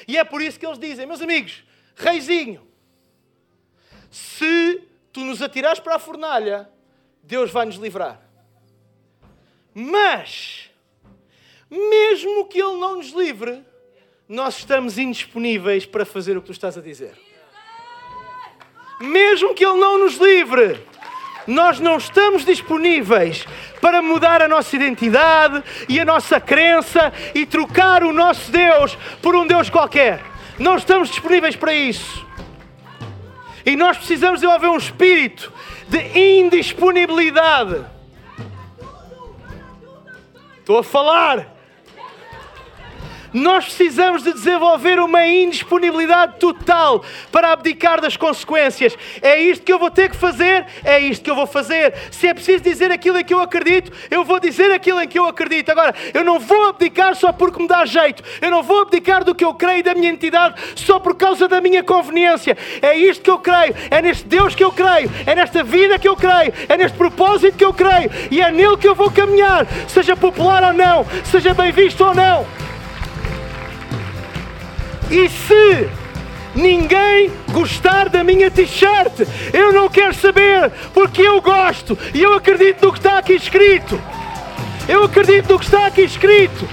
E 0.06 0.16
é 0.16 0.24
por 0.24 0.40
isso 0.40 0.58
que 0.58 0.64
eles 0.64 0.78
dizem, 0.78 1.06
meus 1.06 1.20
amigos, 1.20 1.64
reizinho, 1.96 2.66
se 4.10 4.82
tu 5.12 5.20
nos 5.20 5.42
atirares 5.42 5.80
para 5.80 5.96
a 5.96 5.98
fornalha, 5.98 6.70
Deus 7.22 7.50
vai 7.50 7.66
nos 7.66 7.76
livrar. 7.76 8.20
Mas, 9.74 10.70
mesmo 11.70 12.46
que 12.46 12.60
Ele 12.60 12.76
não 12.78 12.96
nos 12.96 13.10
livre, 13.10 13.64
nós 14.28 14.58
estamos 14.58 14.98
indisponíveis 14.98 15.86
para 15.86 16.04
fazer 16.04 16.36
o 16.36 16.40
que 16.40 16.46
tu 16.46 16.52
estás 16.52 16.78
a 16.78 16.80
dizer. 16.80 17.16
Mesmo 19.00 19.54
que 19.54 19.64
Ele 19.64 19.78
não 19.78 19.98
nos 19.98 20.16
livre, 20.16 20.80
nós 21.48 21.80
não 21.80 21.96
estamos 21.96 22.44
disponíveis 22.44 23.46
para 23.80 24.02
mudar 24.02 24.42
a 24.42 24.46
nossa 24.46 24.76
identidade 24.76 25.64
e 25.88 25.98
a 25.98 26.04
nossa 26.04 26.38
crença 26.38 27.10
e 27.34 27.46
trocar 27.46 28.04
o 28.04 28.12
nosso 28.12 28.52
Deus 28.52 28.96
por 29.22 29.34
um 29.34 29.46
Deus 29.46 29.70
qualquer. 29.70 30.22
Não 30.58 30.76
estamos 30.76 31.08
disponíveis 31.08 31.56
para 31.56 31.72
isso. 31.72 32.26
E 33.64 33.76
nós 33.76 33.96
precisamos 33.96 34.40
desenvolver 34.40 34.68
um 34.68 34.76
espírito 34.76 35.50
de 35.88 36.18
indisponibilidade. 36.18 37.82
Estou 40.58 40.78
a 40.78 40.84
falar. 40.84 41.57
Nós 43.38 43.66
precisamos 43.66 44.24
de 44.24 44.32
desenvolver 44.32 44.98
uma 44.98 45.24
indisponibilidade 45.26 46.38
total 46.40 47.04
para 47.30 47.52
abdicar 47.52 48.00
das 48.00 48.16
consequências. 48.16 48.96
É 49.22 49.40
isto 49.40 49.64
que 49.64 49.72
eu 49.72 49.78
vou 49.78 49.90
ter 49.90 50.10
que 50.10 50.16
fazer, 50.16 50.66
é 50.84 50.98
isto 50.98 51.22
que 51.22 51.30
eu 51.30 51.36
vou 51.36 51.46
fazer. 51.46 51.94
Se 52.10 52.26
é 52.26 52.34
preciso 52.34 52.64
dizer 52.64 52.90
aquilo 52.90 53.18
em 53.18 53.24
que 53.24 53.32
eu 53.32 53.40
acredito, 53.40 53.92
eu 54.10 54.24
vou 54.24 54.40
dizer 54.40 54.72
aquilo 54.72 55.00
em 55.00 55.06
que 55.06 55.18
eu 55.18 55.26
acredito. 55.26 55.70
Agora, 55.70 55.94
eu 56.12 56.24
não 56.24 56.40
vou 56.40 56.68
abdicar 56.68 57.14
só 57.14 57.32
porque 57.32 57.62
me 57.62 57.68
dá 57.68 57.84
jeito. 57.86 58.24
Eu 58.40 58.50
não 58.50 58.62
vou 58.62 58.82
abdicar 58.82 59.22
do 59.22 59.34
que 59.34 59.44
eu 59.44 59.54
creio 59.54 59.84
da 59.84 59.94
minha 59.94 60.10
entidade 60.10 60.60
só 60.74 60.98
por 60.98 61.14
causa 61.14 61.46
da 61.46 61.60
minha 61.60 61.84
conveniência. 61.84 62.56
É 62.82 62.96
isto 62.96 63.22
que 63.22 63.30
eu 63.30 63.38
creio, 63.38 63.74
é 63.90 64.02
neste 64.02 64.26
Deus 64.26 64.54
que 64.54 64.64
eu 64.64 64.72
creio, 64.72 65.10
é 65.24 65.34
nesta 65.34 65.62
vida 65.62 65.98
que 65.98 66.08
eu 66.08 66.16
creio, 66.16 66.52
é 66.68 66.76
neste 66.76 66.98
propósito 66.98 67.56
que 67.56 67.64
eu 67.64 67.72
creio 67.72 68.10
e 68.30 68.40
é 68.40 68.50
nele 68.50 68.76
que 68.76 68.88
eu 68.88 68.96
vou 68.96 69.10
caminhar, 69.10 69.64
seja 69.86 70.16
popular 70.16 70.64
ou 70.64 70.72
não, 70.72 71.06
seja 71.24 71.54
bem 71.54 71.70
visto 71.70 72.04
ou 72.04 72.14
não. 72.14 72.67
E 75.10 75.28
se 75.28 75.88
ninguém 76.54 77.30
gostar 77.52 78.08
da 78.08 78.22
minha 78.22 78.50
t-shirt, 78.50 79.26
eu 79.52 79.72
não 79.72 79.88
quero 79.88 80.14
saber, 80.14 80.70
porque 80.92 81.22
eu 81.22 81.40
gosto 81.40 81.98
e 82.12 82.22
eu 82.22 82.34
acredito 82.34 82.84
no 82.84 82.92
que 82.92 82.98
está 82.98 83.18
aqui 83.18 83.32
escrito. 83.34 84.00
Eu 84.88 85.04
acredito 85.04 85.52
no 85.52 85.58
que 85.58 85.64
está 85.64 85.86
aqui 85.86 86.02
escrito. 86.02 86.68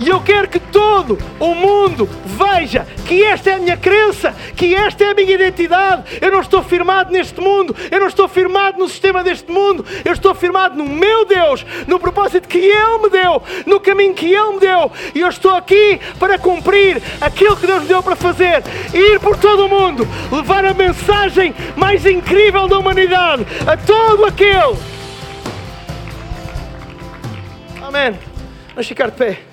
E 0.00 0.08
eu 0.08 0.20
quero 0.20 0.48
que 0.48 0.60
todo 0.60 1.18
o 1.40 1.54
mundo 1.54 2.08
veja 2.24 2.86
que 3.06 3.22
esta 3.24 3.50
é 3.50 3.54
a 3.54 3.58
minha 3.58 3.76
crença, 3.76 4.34
que 4.56 4.74
esta 4.74 5.04
é 5.04 5.10
a 5.10 5.14
minha 5.14 5.34
identidade. 5.34 6.18
Eu 6.20 6.30
não 6.30 6.40
estou 6.40 6.62
firmado 6.62 7.10
neste 7.10 7.40
mundo, 7.40 7.74
eu 7.90 7.98
não 7.98 8.06
estou 8.06 8.28
firmado 8.28 8.78
no 8.78 8.88
sistema 8.88 9.24
deste 9.24 9.50
mundo, 9.50 9.84
eu 10.04 10.12
estou 10.12 10.34
firmado 10.34 10.76
no 10.76 10.84
meu 10.84 11.24
Deus, 11.24 11.64
no 11.86 11.98
propósito 11.98 12.48
que 12.48 12.58
Ele 12.58 12.98
me 13.02 13.10
deu, 13.10 13.42
no 13.66 13.80
caminho 13.80 14.14
que 14.14 14.32
Ele 14.32 14.52
me 14.52 14.60
deu. 14.60 14.92
E 15.14 15.20
eu 15.20 15.28
estou 15.28 15.54
aqui 15.54 16.00
para 16.18 16.38
cumprir 16.38 17.02
aquilo 17.20 17.56
que 17.56 17.66
Deus 17.66 17.82
me 17.82 17.88
deu 17.88 18.02
para 18.02 18.14
fazer: 18.14 18.62
ir 18.94 19.18
por 19.20 19.36
todo 19.36 19.66
o 19.66 19.68
mundo, 19.68 20.06
levar 20.30 20.64
a 20.64 20.74
mensagem 20.74 21.54
mais 21.76 22.06
incrível 22.06 22.68
da 22.68 22.78
humanidade 22.78 23.46
a 23.66 23.76
todo 23.76 24.24
aquele. 24.26 24.76
Amém. 27.82 28.18
Vamos 28.74 28.86
ficar 28.86 29.10
de 29.10 29.16
pé. 29.16 29.47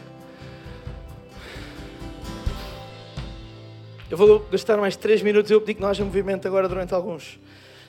Eu 4.10 4.18
vou 4.18 4.40
gastar 4.52 4.78
mais 4.78 4.96
três 4.96 5.22
minutos. 5.22 5.50
Eu 5.50 5.60
pedi 5.60 5.76
que 5.76 5.82
não 5.82 5.90
haja 5.90 6.06
movimento 6.06 6.48
agora 6.48 6.70
durante 6.70 6.94
alguns. 6.94 7.40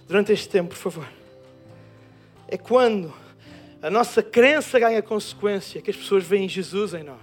Durante 0.07 0.33
este 0.33 0.49
tempo, 0.49 0.71
por 0.71 0.77
favor. 0.77 1.09
É 2.49 2.57
quando 2.57 3.13
a 3.83 3.91
nossa 3.91 4.23
crença 4.23 4.79
ganha 4.79 5.03
consequência 5.03 5.83
que 5.83 5.91
as 5.91 5.97
pessoas 5.97 6.25
veem 6.25 6.49
Jesus 6.49 6.95
em 6.95 7.03
nós. 7.03 7.19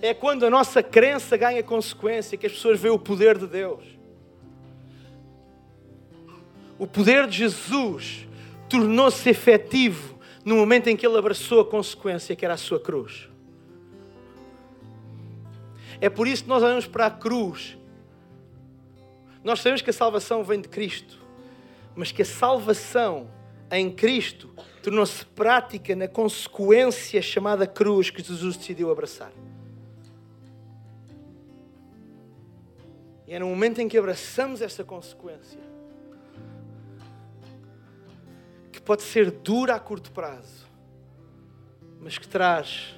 É 0.00 0.14
quando 0.14 0.46
a 0.46 0.50
nossa 0.50 0.82
crença 0.82 1.36
ganha 1.36 1.62
consequência 1.62 2.38
que 2.38 2.46
as 2.46 2.52
pessoas 2.52 2.78
veem 2.78 2.94
o 2.94 2.98
poder 2.98 3.38
de 3.38 3.46
Deus. 3.46 3.84
O 6.78 6.86
poder 6.86 7.26
de 7.26 7.38
Jesus 7.38 8.26
tornou-se 8.68 9.28
efetivo 9.28 10.18
no 10.44 10.56
momento 10.56 10.88
em 10.88 10.96
que 10.96 11.06
ele 11.06 11.16
abraçou 11.16 11.60
a 11.60 11.64
consequência 11.64 12.34
que 12.36 12.44
era 12.44 12.54
a 12.54 12.58
sua 12.58 12.78
cruz. 12.78 13.28
É 16.00 16.08
por 16.08 16.26
isso 16.26 16.44
que 16.44 16.48
nós 16.48 16.62
olhamos 16.62 16.86
para 16.86 17.06
a 17.06 17.10
cruz 17.10 17.76
nós 19.44 19.60
sabemos 19.60 19.82
que 19.82 19.90
a 19.90 19.92
salvação 19.92 20.44
vem 20.44 20.60
de 20.60 20.68
Cristo, 20.68 21.18
mas 21.96 22.12
que 22.12 22.22
a 22.22 22.24
salvação 22.24 23.28
em 23.70 23.90
Cristo 23.90 24.54
tornou-se 24.82 25.24
prática 25.24 25.96
na 25.96 26.06
consequência 26.06 27.20
chamada 27.20 27.66
cruz 27.66 28.10
que 28.10 28.22
Jesus 28.22 28.56
decidiu 28.56 28.90
abraçar. 28.90 29.32
E 33.26 33.34
é 33.34 33.38
no 33.38 33.46
momento 33.46 33.80
em 33.80 33.88
que 33.88 33.98
abraçamos 33.98 34.60
essa 34.60 34.84
consequência 34.84 35.60
que 38.70 38.80
pode 38.80 39.02
ser 39.02 39.30
dura 39.30 39.74
a 39.74 39.80
curto 39.80 40.12
prazo, 40.12 40.66
mas 42.00 42.18
que 42.18 42.28
traz 42.28 42.94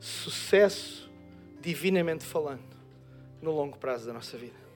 sucesso 0.00 1.10
divinamente 1.60 2.24
falando 2.24 2.67
no 3.40 3.50
longo 3.52 3.78
prazo 3.78 4.06
da 4.06 4.12
nossa 4.12 4.36
vida. 4.36 4.68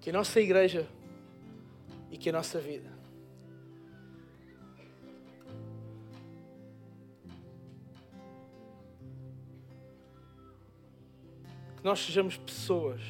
Que 0.00 0.10
a 0.10 0.12
nossa 0.12 0.40
igreja 0.40 0.86
e 2.10 2.16
que 2.16 2.28
a 2.28 2.32
nossa 2.32 2.60
vida 2.60 2.94
que 11.84 11.86
nós 11.86 12.00
sejamos 12.00 12.38
pessoas 12.38 13.02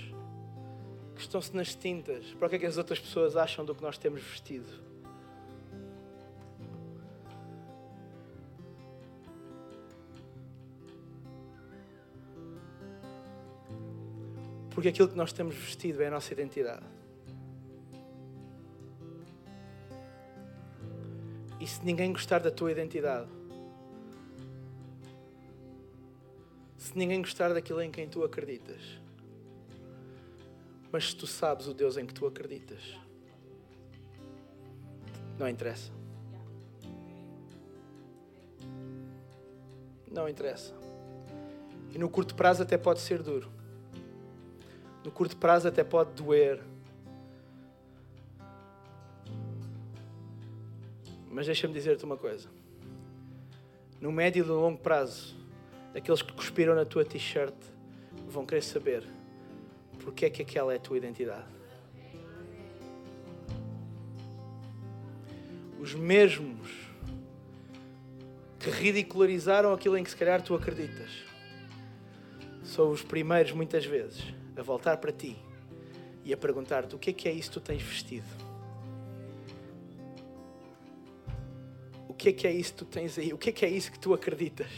que 1.15 1.21
estão-se 1.21 1.55
nas 1.55 1.77
tintas 1.77 2.27
para 2.35 2.47
o 2.47 2.51
que 2.51 2.57
é 2.57 2.59
que 2.59 2.67
as 2.67 2.77
outras 2.77 2.99
pessoas 2.99 3.37
acham 3.37 3.65
do 3.65 3.73
que 3.73 3.81
nós 3.81 3.97
temos 3.97 4.21
vestido. 4.21 4.84
Porque 14.75 14.89
aquilo 14.89 15.09
que 15.09 15.17
nós 15.17 15.33
temos 15.33 15.55
vestido 15.55 16.03
é 16.03 16.09
a 16.09 16.11
nossa 16.11 16.33
identidade. 16.33 16.85
E 21.61 21.67
se 21.67 21.83
ninguém 21.85 22.13
gostar 22.13 22.41
da 22.41 22.51
tua 22.51 22.73
identidade, 22.73 23.29
se 26.77 26.99
ninguém 26.99 27.23
gostar 27.23 27.55
daquilo 27.55 27.81
em 27.81 27.91
quem 27.91 28.09
tu 28.09 28.25
acreditas, 28.25 28.83
mas 30.91 31.11
se 31.11 31.17
tu 31.17 31.27
sabes 31.27 31.69
o 31.69 31.73
Deus 31.73 31.97
em 31.97 32.05
que 32.05 32.13
tu 32.13 32.27
acreditas, 32.27 32.99
não 35.39 35.49
interessa. 35.49 35.93
Não 40.11 40.29
interessa. 40.29 40.75
E 41.93 41.99
no 41.99 42.11
curto 42.11 42.35
prazo 42.35 42.65
até 42.65 42.77
pode 42.77 43.01
ser 43.01 43.23
duro 43.23 43.64
no 45.05 45.11
curto 45.11 45.37
prazo 45.37 45.69
até 45.69 45.85
pode 45.85 46.13
doer. 46.13 46.61
Mas 51.31 51.47
deixa-me 51.47 51.75
dizer-te 51.75 52.05
uma 52.05 52.17
coisa. 52.17 52.49
No 54.01 54.11
médio 54.11 54.45
e 54.45 54.49
no 54.49 54.55
longo 54.55 54.79
prazo, 54.79 55.37
aqueles 55.95 56.23
que 56.23 56.33
cuspiram 56.33 56.75
na 56.75 56.85
tua 56.85 57.05
t-shirt 57.05 57.55
vão 58.29 58.47
querer 58.47 58.63
saber 58.63 59.05
porque 60.05 60.27
é 60.27 60.31
que 60.31 60.43
aquela 60.43 60.73
é 60.73 60.77
a 60.77 60.79
tua 60.79 60.99
identidade. 60.99 61.47
Os 65.81 65.95
mesmos 65.95 66.69
que 68.59 68.71
ridicularizaram 68.71 69.73
aquilo 69.73 69.97
em 69.97 70.05
que 70.05 70.11
se 70.11 70.17
calhar 70.17 70.43
tu 70.43 70.55
acreditas 70.55 71.11
são 72.63 72.91
os 72.91 73.03
primeiros, 73.03 73.53
muitas 73.53 73.85
vezes, 73.85 74.23
a 74.57 74.63
voltar 74.63 74.97
para 74.99 75.13
ti 75.13 75.37
e 76.25 76.33
a 76.33 76.37
perguntar-te 76.37 76.95
o 76.95 76.99
que 76.99 77.11
é 77.11 77.13
que 77.13 77.29
é 77.29 77.33
isso 77.33 77.51
que 77.51 77.55
tu 77.55 77.61
tens 77.61 77.83
vestido? 77.83 78.27
O 82.09 82.15
que 82.15 82.29
é 82.29 82.33
que 82.33 82.47
é 82.47 82.53
isso 82.53 82.73
que 82.73 82.79
tu 82.79 82.85
tens 82.85 83.19
aí? 83.19 83.33
O 83.33 83.39
que 83.39 83.51
é 83.51 83.53
que 83.53 83.65
é 83.65 83.69
isso 83.69 83.91
que 83.91 83.99
tu 83.99 84.15
acreditas? 84.15 84.71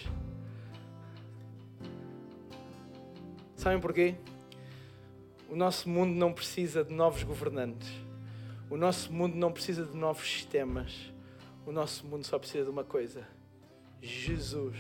Sabem 3.55 3.79
porquê? 3.79 4.15
O 5.49 5.55
nosso 5.55 5.89
mundo 5.89 6.15
não 6.15 6.33
precisa 6.33 6.83
de 6.83 6.93
novos 6.93 7.23
governantes. 7.23 7.89
O 8.69 8.77
nosso 8.77 9.13
mundo 9.13 9.37
não 9.37 9.53
precisa 9.53 9.85
de 9.85 9.97
novos 9.97 10.27
sistemas. 10.27 11.13
O 11.65 11.73
nosso 11.73 12.07
mundo 12.07 12.25
só 12.25 12.39
precisa 12.39 12.65
de 12.65 12.71
uma 12.71 12.85
coisa: 12.85 13.27
Jesus. 14.01 14.77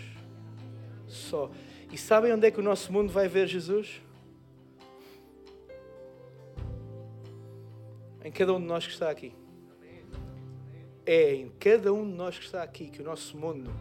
Só. 1.07 1.51
E 1.92 1.99
sabem 1.99 2.32
onde 2.32 2.47
é 2.47 2.51
que 2.51 2.59
o 2.59 2.62
nosso 2.62 2.92
mundo 2.92 3.12
vai 3.12 3.28
ver 3.28 3.47
Jesus? 3.47 4.01
Em 8.26 8.32
cada 8.32 8.52
um 8.52 8.60
de 8.60 8.66
nós 8.66 8.84
que 8.84 8.92
está 8.92 9.08
aqui. 9.08 9.32
É 11.06 11.32
em 11.36 11.48
cada 11.60 11.92
um 11.92 12.04
de 12.04 12.16
nós 12.16 12.36
que 12.36 12.44
está 12.44 12.60
aqui 12.60 12.88
que 12.88 13.00
o 13.00 13.04
nosso 13.04 13.38
mundo 13.38 13.72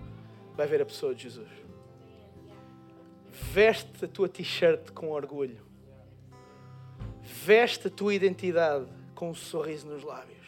vai 0.55 0.67
ver 0.67 0.83
a 0.83 0.85
pessoa 0.85 1.15
de 1.15 1.23
Jesus. 1.23 1.49
Veste 3.31 4.05
a 4.05 4.07
tua 4.07 4.29
t-shirt 4.29 4.91
com 4.91 5.09
orgulho. 5.09 5.65
Veste 7.23 7.87
a 7.87 7.89
tua 7.89 8.13
identidade 8.13 8.85
com 9.15 9.31
um 9.31 9.33
sorriso 9.33 9.87
nos 9.87 10.03
lábios. 10.03 10.45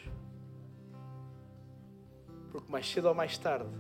Porque 2.52 2.72
mais 2.72 2.88
cedo 2.88 3.08
ou 3.08 3.16
mais 3.16 3.36
tarde, 3.36 3.72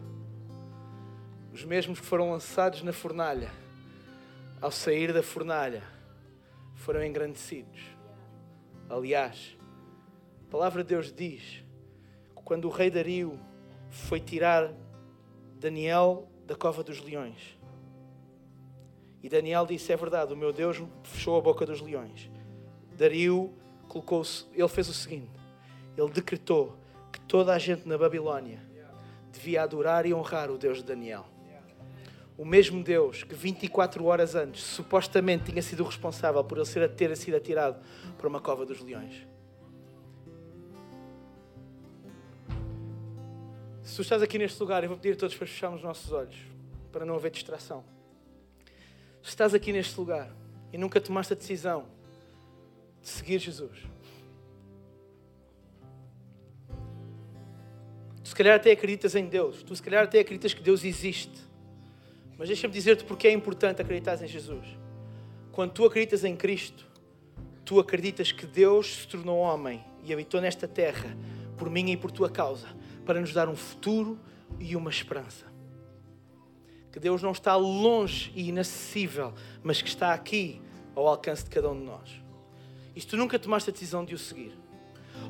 os 1.53 1.63
mesmos 1.63 1.99
que 1.99 2.05
foram 2.07 2.31
lançados 2.31 2.81
na 2.81 2.91
fornalha, 2.91 3.51
ao 4.59 4.71
sair 4.71 5.13
da 5.13 5.21
fornalha, 5.21 5.83
foram 6.73 7.03
engrandecidos. 7.03 7.81
Aliás, 8.89 9.55
a 10.47 10.49
palavra 10.49 10.81
de 10.81 10.89
Deus 10.89 11.11
diz 11.11 11.61
que 12.33 12.41
quando 12.43 12.65
o 12.65 12.71
rei 12.71 12.89
Dario 12.89 13.37
foi 13.89 14.21
tirar 14.21 14.73
Daniel 15.59 16.25
da 16.45 16.55
cova 16.55 16.81
dos 16.83 17.01
leões, 17.01 17.57
e 19.21 19.27
Daniel 19.27 19.65
disse: 19.65 19.91
É 19.91 19.97
verdade, 19.97 20.31
o 20.31 20.37
meu 20.37 20.53
Deus 20.53 20.81
fechou 21.03 21.37
a 21.37 21.41
boca 21.41 21.65
dos 21.65 21.81
leões. 21.81 22.31
Dario 22.97 23.53
colocou 23.89 24.23
ele 24.53 24.67
fez 24.69 24.87
o 24.87 24.93
seguinte: 24.93 25.29
ele 25.97 26.09
decretou 26.11 26.77
que 27.11 27.19
toda 27.19 27.53
a 27.53 27.59
gente 27.59 27.85
na 27.85 27.97
Babilónia 27.97 28.61
devia 29.33 29.63
adorar 29.63 30.05
e 30.05 30.13
honrar 30.13 30.49
o 30.49 30.57
Deus 30.57 30.77
de 30.77 30.85
Daniel. 30.85 31.25
O 32.37 32.45
mesmo 32.45 32.81
Deus 32.81 33.23
que 33.23 33.35
24 33.35 34.05
horas 34.05 34.33
antes 34.33 34.63
supostamente 34.63 35.51
tinha 35.51 35.61
sido 35.61 35.83
responsável 35.83 36.41
por 36.41 36.59
ele 36.59 36.87
ter 36.87 37.17
sido 37.17 37.35
atirado 37.35 37.83
para 38.17 38.29
uma 38.29 38.39
cova 38.39 38.65
dos 38.65 38.79
leões. 38.79 39.27
Se 43.97 44.01
tu 44.01 44.03
estás 44.03 44.21
aqui 44.21 44.37
neste 44.37 44.59
lugar, 44.59 44.83
eu 44.83 44.89
vou 44.89 44.97
pedir 44.99 45.13
a 45.13 45.15
todos 45.15 45.35
para 45.35 45.47
fecharmos 45.47 45.79
os 45.79 45.83
nossos 45.83 46.11
olhos, 46.11 46.35
para 46.91 47.03
não 47.03 47.15
haver 47.15 47.31
distração. 47.31 47.83
Se 49.23 49.29
estás 49.29 49.55
aqui 49.55 49.73
neste 49.73 49.99
lugar 49.99 50.31
e 50.71 50.77
nunca 50.77 51.01
tomaste 51.01 51.33
a 51.33 51.35
decisão 51.35 51.87
de 53.01 53.07
seguir 53.07 53.39
Jesus, 53.39 53.75
tu 58.21 58.29
se 58.29 58.35
calhar 58.35 58.57
até 58.57 58.69
acreditas 58.69 59.15
em 59.15 59.25
Deus, 59.25 59.63
tu 59.63 59.75
se 59.75 59.81
calhar 59.81 60.03
até 60.03 60.19
acreditas 60.19 60.53
que 60.53 60.61
Deus 60.61 60.83
existe, 60.83 61.41
mas 62.37 62.49
deixa-me 62.49 62.75
dizer-te 62.75 63.03
porque 63.03 63.27
é 63.27 63.31
importante 63.31 63.81
acreditar 63.81 64.23
em 64.23 64.27
Jesus. 64.27 64.67
Quando 65.51 65.71
tu 65.71 65.83
acreditas 65.83 66.23
em 66.23 66.35
Cristo, 66.35 66.85
tu 67.65 67.79
acreditas 67.79 68.31
que 68.31 68.45
Deus 68.45 68.97
se 68.97 69.07
tornou 69.07 69.39
homem 69.39 69.83
e 70.03 70.13
habitou 70.13 70.39
nesta 70.39 70.67
terra 70.67 71.17
por 71.57 71.67
mim 71.67 71.89
e 71.89 71.97
por 71.97 72.11
tua 72.11 72.29
causa 72.29 72.76
para 73.07 73.21
nos 73.21 73.33
dar 73.33 73.47
um 73.47 73.55
futuro 73.55 74.19
e 74.59 74.75
uma 74.75 74.89
esperança. 74.89 75.45
Que 76.91 76.99
Deus 76.99 77.23
não 77.23 77.31
está 77.31 77.55
longe 77.55 78.31
e 78.35 78.49
inacessível, 78.49 79.33
mas 79.63 79.81
que 79.81 79.87
está 79.87 80.13
aqui 80.13 80.61
ao 80.93 81.07
alcance 81.07 81.45
de 81.45 81.49
cada 81.49 81.69
um 81.69 81.79
de 81.79 81.85
nós. 81.85 82.21
E 82.93 82.99
se 82.99 83.07
tu 83.07 83.15
nunca 83.15 83.39
tomaste 83.39 83.69
a 83.69 83.73
decisão 83.73 84.03
de 84.03 84.13
o 84.13 84.17
seguir, 84.17 84.51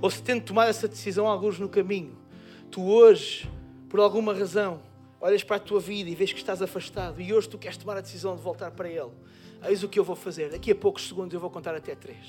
ou 0.01 0.09
se 0.09 0.23
tendo 0.23 0.43
tomado 0.43 0.69
essa 0.69 0.87
decisão 0.87 1.27
alguns 1.27 1.59
no 1.59 1.69
caminho, 1.69 2.17
tu 2.71 2.83
hoje, 2.83 3.49
por 3.89 3.99
alguma 3.99 4.33
razão, 4.33 4.81
olhas 5.21 5.43
para 5.43 5.57
a 5.57 5.59
tua 5.59 5.79
vida 5.79 6.09
e 6.09 6.15
vês 6.15 6.33
que 6.33 6.39
estás 6.39 6.61
afastado 6.61 7.21
e 7.21 7.33
hoje 7.33 7.47
tu 7.47 7.57
queres 7.57 7.77
tomar 7.77 7.97
a 7.97 8.01
decisão 8.01 8.35
de 8.35 8.41
voltar 8.41 8.71
para 8.71 8.89
Ele, 8.89 9.11
eis 9.67 9.83
o 9.83 9.89
que 9.89 9.99
eu 9.99 10.03
vou 10.03 10.15
fazer. 10.15 10.49
Daqui 10.49 10.71
a 10.71 10.75
poucos 10.75 11.07
segundos 11.07 11.33
eu 11.33 11.39
vou 11.39 11.49
contar 11.49 11.75
até 11.75 11.93
três. 11.93 12.25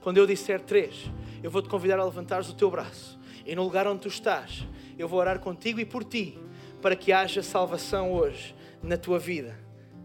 Quando 0.00 0.16
eu 0.16 0.26
disser 0.26 0.60
três, 0.60 1.10
eu 1.42 1.50
vou 1.50 1.60
te 1.60 1.68
convidar 1.68 1.98
a 1.98 2.04
levantares 2.04 2.48
o 2.48 2.54
teu 2.54 2.70
braço 2.70 3.20
e 3.46 3.54
no 3.54 3.62
lugar 3.62 3.86
onde 3.86 4.00
tu 4.00 4.08
estás, 4.08 4.66
eu 4.98 5.08
vou 5.08 5.18
orar 5.18 5.38
contigo 5.38 5.80
e 5.80 5.84
por 5.84 6.04
ti, 6.04 6.38
para 6.80 6.96
que 6.96 7.12
haja 7.12 7.42
salvação 7.42 8.12
hoje 8.12 8.54
na 8.82 8.96
tua 8.96 9.18
vida, 9.18 9.58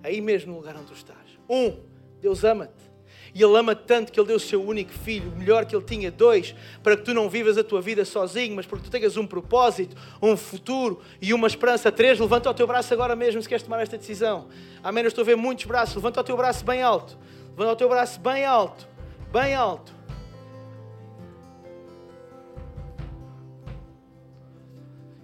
aí 0.04 0.22
mesmo 0.22 0.52
no 0.52 0.58
lugar 0.60 0.76
onde 0.76 0.86
tu 0.86 0.94
estás. 0.94 1.38
Um, 1.50 1.78
Deus 2.22 2.44
ama-te. 2.44 2.88
E 3.34 3.44
Ele 3.44 3.56
ama 3.56 3.76
tanto 3.76 4.12
que 4.12 4.20
Ele 4.20 4.28
deu 4.28 4.38
o 4.38 4.40
seu 4.40 4.64
único 4.64 4.92
filho, 4.92 5.32
o 5.32 5.36
melhor 5.36 5.66
que 5.66 5.76
Ele 5.76 5.86
tinha. 5.86 6.10
Dois, 6.10 6.56
para 6.82 6.96
que 6.98 7.04
tu 7.04 7.14
não 7.14 7.30
vivas 7.30 7.58
a 7.58 7.64
tua 7.64 7.82
vida 7.82 8.04
sozinho, 8.06 8.56
mas 8.56 8.66
porque 8.66 8.86
tu 8.86 8.92
tenhas 8.92 9.18
um 9.18 9.28
propósito, 9.28 9.96
um 10.22 10.36
futuro 10.36 11.02
e 11.22 11.34
uma 11.34 11.48
esperança. 11.48 11.92
Três, 11.92 12.20
levanta 12.20 12.50
o 12.50 12.54
teu 12.54 12.66
braço 12.66 12.94
agora 12.94 13.16
mesmo 13.16 13.42
se 13.42 13.48
queres 13.48 13.64
tomar 13.64 13.82
esta 13.82 13.98
decisão. 13.98 14.48
Amém. 14.82 15.04
Eu 15.04 15.10
estou 15.10 15.22
a 15.22 15.26
ver 15.26 15.36
muitos 15.36 15.66
braços. 15.66 15.96
Levanta 15.96 16.22
o 16.22 16.24
teu 16.24 16.38
braço 16.38 16.66
bem 16.66 16.82
alto. 16.82 17.18
Levanta 17.52 17.74
o 17.74 17.76
teu 17.76 17.90
braço 17.90 18.20
bem 18.20 18.46
alto. 18.46 18.88
Bem 19.32 19.54
alto. 19.54 19.97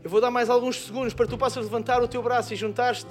Eu 0.04 0.10
vou 0.10 0.20
dar 0.20 0.30
mais 0.30 0.50
alguns 0.50 0.84
segundos 0.84 1.14
para 1.14 1.26
tu 1.26 1.38
possas 1.38 1.64
levantar 1.64 2.02
o 2.04 2.08
teu 2.08 2.22
braço 2.22 2.54
e 2.54 2.58
juntar-te 2.58 3.08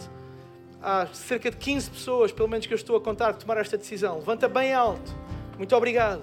há 0.82 1.06
cerca 1.06 1.50
de 1.50 1.56
15 1.56 1.90
pessoas, 1.90 2.32
pelo 2.32 2.48
menos 2.48 2.66
que 2.66 2.74
eu 2.74 2.76
estou 2.76 2.96
a 2.96 3.00
contar, 3.00 3.32
que 3.32 3.40
tomaram 3.40 3.60
esta 3.60 3.78
decisão. 3.78 4.18
Levanta 4.18 4.46
bem 4.46 4.74
alto. 4.74 5.16
Muito 5.56 5.74
obrigado. 5.74 6.22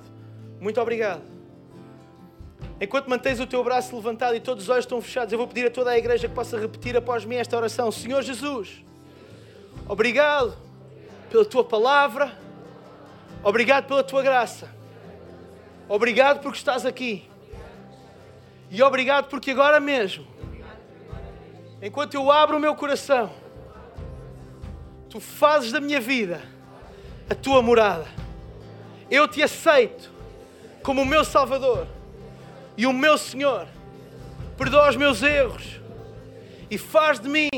Muito 0.60 0.80
obrigado. 0.80 1.24
Enquanto 2.80 3.10
mantens 3.10 3.40
o 3.40 3.48
teu 3.48 3.64
braço 3.64 3.96
levantado 3.96 4.36
e 4.36 4.40
todos 4.40 4.66
os 4.66 4.70
olhos 4.70 4.86
estão 4.86 5.02
fechados, 5.02 5.32
eu 5.34 5.38
vou 5.38 5.48
pedir 5.48 5.66
a 5.68 5.72
toda 5.72 5.90
a 5.90 5.98
igreja 5.98 6.28
que 6.30 6.36
possa 6.36 6.58
repetir 6.58 6.96
após 6.96 7.26
mim 7.26 7.36
esta 7.36 7.58
oração. 7.58 7.92
Senhor 7.92 8.22
Jesus, 8.22 8.84
obrigado 9.88 10.56
pela 11.30 11.44
tua 11.44 11.64
palavra, 11.64 12.38
obrigado 13.44 13.86
pela 13.86 14.04
tua 14.04 14.22
graça, 14.22 14.70
obrigado 15.90 16.42
porque 16.42 16.58
estás 16.58 16.86
aqui 16.86 17.30
e 18.72 18.82
obrigado 18.82 19.28
porque 19.30 19.52
agora 19.52 19.80
mesmo, 19.80 20.26
enquanto 21.82 22.14
eu 22.14 22.32
abro 22.32 22.58
o 22.58 22.60
meu 22.60 22.76
coração, 22.76 23.32
tu 25.10 25.20
fazes 25.20 25.72
da 25.72 25.80
minha 25.80 26.00
vida 26.00 26.42
a 27.30 27.36
tua 27.36 27.62
morada. 27.62 28.08
Eu 29.10 29.28
te 29.28 29.42
aceito 29.42 30.12
como 30.84 31.02
o 31.02 31.06
meu 31.06 31.24
Salvador 31.24 31.88
e 32.78 32.86
o 32.86 32.94
meu 32.94 33.18
Senhor. 33.18 33.68
Perdoa 34.58 34.90
os 34.90 34.96
meus 34.96 35.22
erros 35.24 35.80
e 36.70 36.78
faz 36.78 37.20
de 37.20 37.30
mim 37.30 37.50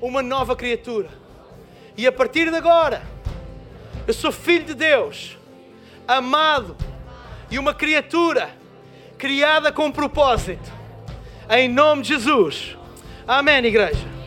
uma 0.00 0.22
nova 0.22 0.56
criatura. 0.56 1.10
E 1.96 2.06
a 2.06 2.12
partir 2.12 2.50
de 2.50 2.56
agora, 2.56 3.02
eu 4.06 4.14
sou 4.14 4.32
filho 4.32 4.64
de 4.64 4.74
Deus, 4.74 5.36
amado 6.06 6.76
e 7.50 7.58
uma 7.58 7.74
criatura 7.74 8.50
criada 9.18 9.72
com 9.72 9.86
um 9.86 9.92
propósito. 9.92 10.72
Em 11.50 11.68
nome 11.68 12.02
de 12.02 12.08
Jesus. 12.08 12.77
Amém, 13.28 13.62
igreja. 13.66 14.17